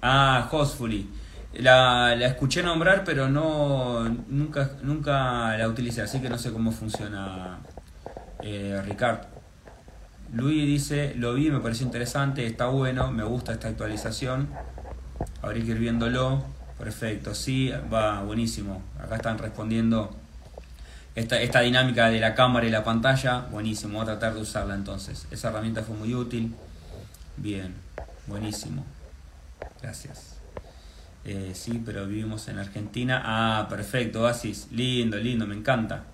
Ah, 0.01 0.47
Hostfully. 0.51 1.09
La, 1.57 2.15
la 2.15 2.27
escuché 2.27 2.61
nombrar, 2.61 3.03
pero 3.03 3.29
no 3.29 4.07
nunca, 4.27 4.71
nunca 4.83 5.57
la 5.57 5.67
utilicé, 5.67 6.03
así 6.03 6.21
que 6.21 6.29
no 6.29 6.37
sé 6.37 6.51
cómo 6.51 6.71
funciona, 6.71 7.59
eh, 8.43 8.79
Ricardo. 8.85 9.25
Luis 10.33 10.67
dice, 10.67 11.15
lo 11.15 11.33
vi, 11.33 11.49
me 11.49 11.59
pareció 11.59 11.85
interesante, 11.85 12.45
está 12.45 12.67
bueno, 12.67 13.11
me 13.11 13.23
gusta 13.23 13.53
esta 13.53 13.69
actualización. 13.69 14.49
Habría 15.41 15.65
que 15.65 15.71
ir 15.71 15.79
viéndolo. 15.79 16.43
Perfecto, 16.77 17.33
sí, 17.33 17.71
va, 17.91 18.21
buenísimo. 18.21 18.83
Acá 18.99 19.15
están 19.15 19.39
respondiendo 19.39 20.15
esta, 21.15 21.41
esta 21.41 21.61
dinámica 21.61 22.09
de 22.09 22.19
la 22.19 22.35
cámara 22.35 22.67
y 22.67 22.69
la 22.69 22.83
pantalla. 22.83 23.47
Buenísimo, 23.49 23.93
voy 23.93 24.03
a 24.03 24.05
tratar 24.05 24.35
de 24.35 24.41
usarla 24.41 24.75
entonces. 24.75 25.25
Esa 25.31 25.49
herramienta 25.49 25.81
fue 25.81 25.95
muy 25.95 26.13
útil. 26.13 26.53
Bien, 27.37 27.73
buenísimo. 28.27 28.85
Gracias. 29.81 30.36
Eh, 31.27 31.51
sí, 31.53 31.81
pero 31.85 32.07
vivimos 32.07 32.47
en 32.47 32.57
Argentina. 32.57 33.21
Ah, 33.25 33.67
perfecto, 33.69 34.25
Asis. 34.25 34.69
Lindo, 34.71 35.17
lindo, 35.17 35.45
me 35.45 35.55
encanta. 35.55 36.05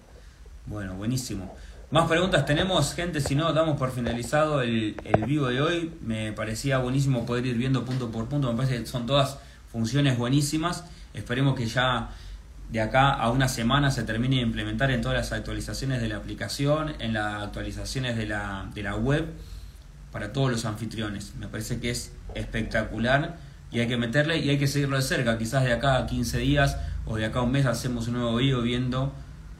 Bueno, 0.66 0.96
buenísimo. 0.96 1.56
Más 1.92 2.10
preguntas 2.10 2.48
tenemos, 2.48 2.96
gente, 2.96 3.22
si 3.22 3.36
no, 3.36 3.54
damos 3.54 3.78
por 3.78 3.92
finalizado 3.92 4.64
el, 4.64 4.96
el, 5.04 5.26
vivo 5.26 5.50
de 5.50 5.62
hoy. 5.62 5.92
Me 6.02 6.34
parecía 6.34 6.80
buenísimo 6.80 7.28
poder 7.28 7.46
ir 7.46 7.58
viendo 7.58 7.86
punto 7.86 8.10
por 8.10 8.26
punto, 8.26 8.52
me 8.52 8.58
parece 8.58 8.80
que 8.80 8.88
son 8.88 9.06
todas 9.06 9.38
funciones 9.72 10.18
buenísimas. 10.18 10.86
Esperemos 11.14 11.54
que 11.56 11.68
ya 11.68 12.10
de 12.72 12.82
acá 12.82 13.14
a 13.14 13.30
una 13.30 13.48
semana 13.48 13.92
se 13.92 14.02
termine 14.02 14.38
de 14.38 14.42
implementar 14.42 14.90
en 14.90 15.02
todas 15.02 15.16
las 15.16 15.32
actualizaciones 15.32 16.02
de 16.02 16.08
la 16.08 16.18
aplicación, 16.18 16.96
en 16.98 17.14
las 17.14 17.44
actualizaciones 17.44 18.18
de 18.18 18.26
la, 18.26 18.68
de 18.74 18.82
la 18.82 18.96
web, 18.96 19.28
para 20.12 20.34
todos 20.34 20.50
los 20.50 20.66
anfitriones. 20.66 21.34
Me 21.38 21.48
parece 21.48 21.80
que 21.80 21.92
es 21.92 22.14
espectacular 22.34 23.38
y 23.74 23.80
hay 23.80 23.88
que 23.88 23.98
meterle 23.98 24.38
y 24.38 24.50
hay 24.50 24.58
que 24.58 24.68
seguirlo 24.68 24.98
de 24.98 25.02
cerca. 25.02 25.38
Quizás 25.38 25.64
de 25.64 25.74
acá 25.74 25.98
a 25.98 26.06
15 26.06 26.38
días 26.38 26.78
o 27.06 27.18
de 27.18 27.26
acá 27.26 27.40
a 27.40 27.42
un 27.42 27.52
mes 27.52 27.66
hacemos 27.66 28.08
un 28.08 28.14
nuevo 28.14 28.36
video 28.36 28.62
viendo 28.62 29.14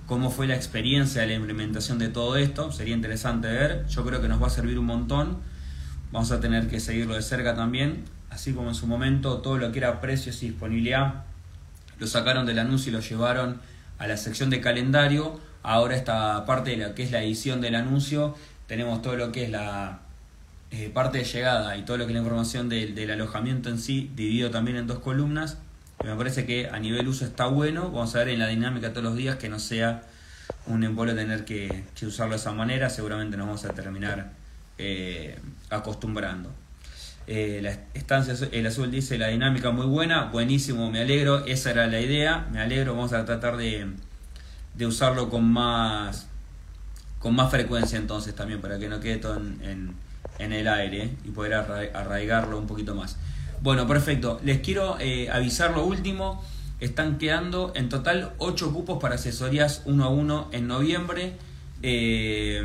cómo 0.06 0.30
fue 0.30 0.48
la 0.48 0.56
experiencia 0.56 1.22
de 1.22 1.28
la 1.28 1.34
implementación 1.34 1.98
de 1.98 2.10
todo 2.10 2.38
esto. 2.38 2.72
Sería 2.72 2.94
interesante 2.94 3.48
ver. 3.48 3.88
Yo 3.88 4.06
creo 4.06 4.22
que 4.22 4.28
nos 4.28 4.42
va 4.42 4.48
a 4.48 4.52
servir 4.52 4.78
un 4.78 4.86
montón. 4.86 5.40
Vamos 6.12 6.32
a 6.32 6.40
tener 6.40 6.68
que 6.68 6.80
seguirlo 6.80 7.16
de 7.16 7.24
cerca 7.24 7.56
también. 7.56 8.06
Así 8.30 8.54
como 8.54 8.70
en 8.70 8.76
su 8.76 8.86
momento 8.86 9.40
todo 9.40 9.58
lo 9.58 9.72
que 9.72 9.80
era 9.80 10.00
precios 10.00 10.42
y 10.44 10.50
disponibilidad 10.50 11.24
lo 12.00 12.08
sacaron 12.08 12.46
del 12.46 12.60
anuncio 12.60 12.90
y 12.90 12.94
lo 12.94 13.00
llevaron 13.00 13.62
a 13.98 14.08
la 14.08 14.18
sección 14.18 14.50
de 14.50 14.62
calendario. 14.62 15.40
Ahora 15.64 15.96
esta 15.96 16.46
parte 16.46 16.72
de 16.72 16.78
lo 16.78 16.96
que 16.96 17.04
es 17.04 17.12
la 17.12 17.24
edición 17.24 17.62
del 17.62 17.76
anuncio, 17.76 18.36
tenemos 18.68 19.02
todo 19.02 19.16
lo 19.16 19.32
que 19.32 19.46
es 19.46 19.50
la 19.50 20.02
eh, 20.74 20.92
parte 20.94 21.20
de 21.20 21.24
llegada 21.24 21.78
y 21.78 21.84
todo 21.84 21.98
lo 21.98 22.06
que 22.06 22.12
es 22.12 22.16
la 22.16 22.22
información 22.22 22.68
del 22.68 23.10
alojamiento 23.10 23.70
en 23.70 23.80
sí, 23.80 24.12
dividido 24.16 24.52
también 24.52 24.76
en 24.76 24.88
dos 24.88 25.00
columnas 25.00 25.58
me 26.04 26.16
parece 26.18 26.46
que 26.46 26.68
a 26.68 26.80
nivel 26.80 27.08
uso 27.08 27.24
está 27.26 27.46
bueno. 27.46 27.84
Vamos 27.84 28.14
a 28.16 28.20
ver 28.20 28.30
en 28.30 28.40
la 28.40 28.48
dinámica 28.48 28.90
todos 28.90 29.04
los 29.04 29.16
días 29.16 29.38
que 29.38 29.48
no 29.48 29.58
sea 29.58 30.04
un 30.66 30.84
embolo 30.84 31.16
tener 31.16 31.46
que, 31.46 31.86
usarlo 32.06 32.34
de 32.34 32.40
esa 32.40 32.52
manera. 32.52 32.90
Seguramente 32.90 33.38
nos 33.38 33.48
vamos 33.48 33.66
a 33.66 33.70
terminar 33.70 34.32
eh, 34.78 35.40
acostumbrando. 35.70 36.52
Eh, 37.26 37.62
la 37.64 37.72
estancia, 37.94 38.36
el 38.52 38.68
azul 38.68 38.92
dice 38.92 39.18
la 39.18 39.30
dinámica 39.30 39.72
muy 39.72 39.86
buena, 39.86 40.26
buenísimo, 40.26 40.92
me 40.92 41.00
alegro, 41.00 41.46
esa 41.46 41.72
era 41.72 41.88
la 41.88 42.02
idea, 42.02 42.50
me 42.52 42.60
alegro, 42.60 42.96
vamos 42.96 43.14
a 43.14 43.24
tratar 43.24 43.56
de, 43.56 43.88
de 44.74 44.86
usarlo 44.86 45.30
con 45.30 45.46
más 45.46 46.28
con 47.20 47.34
más 47.34 47.50
frecuencia 47.50 47.98
entonces 47.98 48.36
también 48.36 48.60
para 48.60 48.78
que 48.78 48.90
no 48.90 49.00
quede 49.00 49.16
todo 49.16 49.38
en, 49.38 49.62
en 49.64 49.96
el 50.40 50.68
aire 50.68 51.12
y 51.24 51.30
poder 51.30 51.54
arraigarlo 51.54 52.58
un 52.58 52.68
poquito 52.68 52.96
más. 52.96 53.18
Bueno, 53.62 53.88
perfecto. 53.88 54.42
Les 54.44 54.60
quiero 54.60 54.98
eh, 55.00 55.30
avisar 55.32 55.72
lo 55.72 55.86
último. 55.86 56.44
Están 56.82 57.18
quedando 57.18 57.72
en 57.76 57.88
total 57.88 58.34
8 58.40 58.74
cupos 58.74 59.02
para 59.02 59.16
asesorías 59.16 59.84
1 59.86 60.04
a 60.04 60.10
1 60.10 60.50
en 60.52 60.68
noviembre. 60.68 61.34
Eh, 61.82 62.62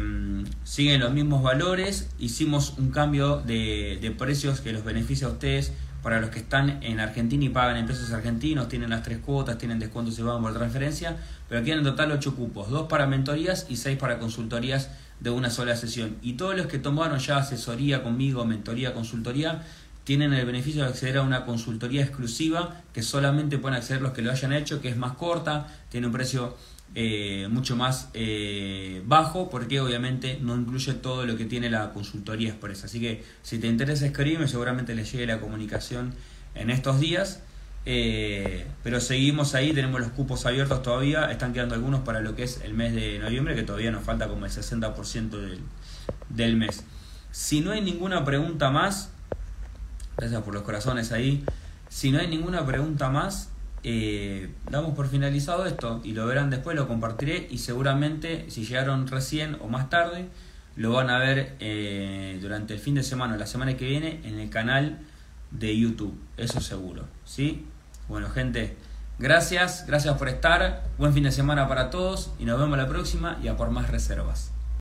siguen 0.64 1.00
los 1.00 1.12
mismos 1.12 1.40
valores. 1.42 2.08
Hicimos 2.18 2.74
un 2.78 2.90
cambio 2.90 3.36
de, 3.38 4.12
precios 4.18 4.60
que 4.60 4.72
los 4.72 4.84
beneficia 4.84 5.28
a 5.28 5.30
ustedes 5.30 5.72
para 6.02 6.20
los 6.20 6.30
que 6.30 6.40
están 6.40 6.82
en 6.82 6.98
Argentina 6.98 7.44
y 7.44 7.48
pagan 7.48 7.76
en 7.76 7.86
pesos 7.86 8.10
argentinos. 8.12 8.68
Tienen 8.68 8.90
las 8.90 9.04
tres 9.04 9.18
cuotas, 9.18 9.56
tienen 9.56 9.78
descuentos 9.78 10.18
y 10.18 10.22
van 10.22 10.42
por 10.42 10.52
transferencia. 10.52 11.16
Pero 11.48 11.62
quedan 11.62 11.78
en 11.78 11.84
total 11.84 12.10
8 12.10 12.34
cupos. 12.34 12.70
2 12.70 12.88
para 12.88 13.06
mentorías 13.06 13.66
y 13.68 13.76
6 13.76 13.98
para 13.98 14.18
consultorías 14.18 14.90
de 15.20 15.30
una 15.30 15.50
sola 15.50 15.76
sesión. 15.76 16.16
Y 16.22 16.34
todos 16.34 16.56
los 16.56 16.66
que 16.66 16.78
tomaron 16.78 17.18
ya 17.18 17.38
asesoría 17.38 18.02
conmigo, 18.02 18.44
mentoría, 18.44 18.94
consultoría, 18.94 19.62
tienen 20.04 20.32
el 20.32 20.46
beneficio 20.46 20.84
de 20.84 20.88
acceder 20.88 21.18
a 21.18 21.22
una 21.22 21.44
consultoría 21.44 22.02
exclusiva 22.02 22.80
que 22.94 23.02
solamente 23.02 23.58
pueden 23.58 23.76
acceder 23.76 24.00
los 24.00 24.12
que 24.12 24.22
lo 24.22 24.30
hayan 24.30 24.52
hecho, 24.52 24.80
que 24.80 24.88
es 24.88 24.96
más 24.96 25.12
corta, 25.12 25.66
tiene 25.90 26.06
un 26.06 26.14
precio 26.14 26.56
eh, 26.94 27.46
mucho 27.50 27.76
más 27.76 28.08
eh, 28.14 29.02
bajo, 29.04 29.50
porque 29.50 29.80
obviamente 29.80 30.38
no 30.40 30.56
incluye 30.56 30.94
todo 30.94 31.26
lo 31.26 31.36
que 31.36 31.44
tiene 31.44 31.68
la 31.68 31.92
consultoría 31.92 32.48
expresa. 32.48 32.86
Así 32.86 33.00
que 33.00 33.22
si 33.42 33.58
te 33.58 33.66
interesa 33.66 34.06
escribirme, 34.06 34.48
seguramente 34.48 34.94
les 34.94 35.12
llegue 35.12 35.26
la 35.26 35.40
comunicación 35.40 36.14
en 36.54 36.70
estos 36.70 37.00
días. 37.00 37.42
Eh, 37.84 38.66
pero 38.82 39.00
seguimos 39.00 39.54
ahí, 39.54 39.72
tenemos 39.72 40.00
los 40.00 40.10
cupos 40.10 40.44
abiertos 40.46 40.82
todavía, 40.82 41.30
están 41.30 41.52
quedando 41.52 41.74
algunos 41.74 42.00
para 42.00 42.20
lo 42.20 42.34
que 42.36 42.42
es 42.42 42.60
el 42.62 42.74
mes 42.74 42.94
de 42.94 43.18
noviembre, 43.18 43.54
que 43.54 43.62
todavía 43.62 43.90
nos 43.90 44.04
falta 44.04 44.28
como 44.28 44.44
el 44.44 44.52
60% 44.52 45.30
del, 45.30 45.60
del 46.28 46.56
mes. 46.56 46.84
Si 47.30 47.60
no 47.60 47.70
hay 47.72 47.80
ninguna 47.80 48.24
pregunta 48.24 48.70
más, 48.70 49.10
gracias 50.16 50.42
por 50.42 50.54
los 50.54 50.62
corazones 50.62 51.12
ahí, 51.12 51.44
si 51.88 52.10
no 52.10 52.18
hay 52.18 52.28
ninguna 52.28 52.66
pregunta 52.66 53.08
más, 53.08 53.50
eh, 53.84 54.50
damos 54.70 54.94
por 54.94 55.08
finalizado 55.08 55.64
esto 55.66 56.00
y 56.04 56.12
lo 56.12 56.26
verán 56.26 56.50
después, 56.50 56.76
lo 56.76 56.88
compartiré 56.88 57.46
y 57.50 57.58
seguramente 57.58 58.50
si 58.50 58.66
llegaron 58.66 59.06
recién 59.06 59.56
o 59.60 59.68
más 59.68 59.88
tarde, 59.88 60.28
lo 60.76 60.92
van 60.92 61.10
a 61.10 61.18
ver 61.18 61.56
eh, 61.60 62.38
durante 62.40 62.74
el 62.74 62.80
fin 62.80 62.94
de 62.94 63.02
semana 63.02 63.34
o 63.34 63.36
la 63.38 63.46
semana 63.46 63.76
que 63.76 63.86
viene 63.86 64.20
en 64.24 64.38
el 64.38 64.50
canal 64.50 64.98
de 65.50 65.78
YouTube, 65.78 66.18
eso 66.36 66.60
seguro, 66.60 67.04
¿sí? 67.24 67.66
Bueno, 68.08 68.28
gente, 68.30 68.76
gracias, 69.18 69.84
gracias 69.86 70.16
por 70.18 70.28
estar, 70.28 70.84
buen 70.98 71.12
fin 71.14 71.24
de 71.24 71.32
semana 71.32 71.68
para 71.68 71.90
todos 71.90 72.30
y 72.38 72.44
nos 72.44 72.58
vemos 72.58 72.76
la 72.78 72.88
próxima 72.88 73.38
y 73.42 73.48
a 73.48 73.56
por 73.56 73.70
más 73.70 73.90
reservas. 73.90 74.52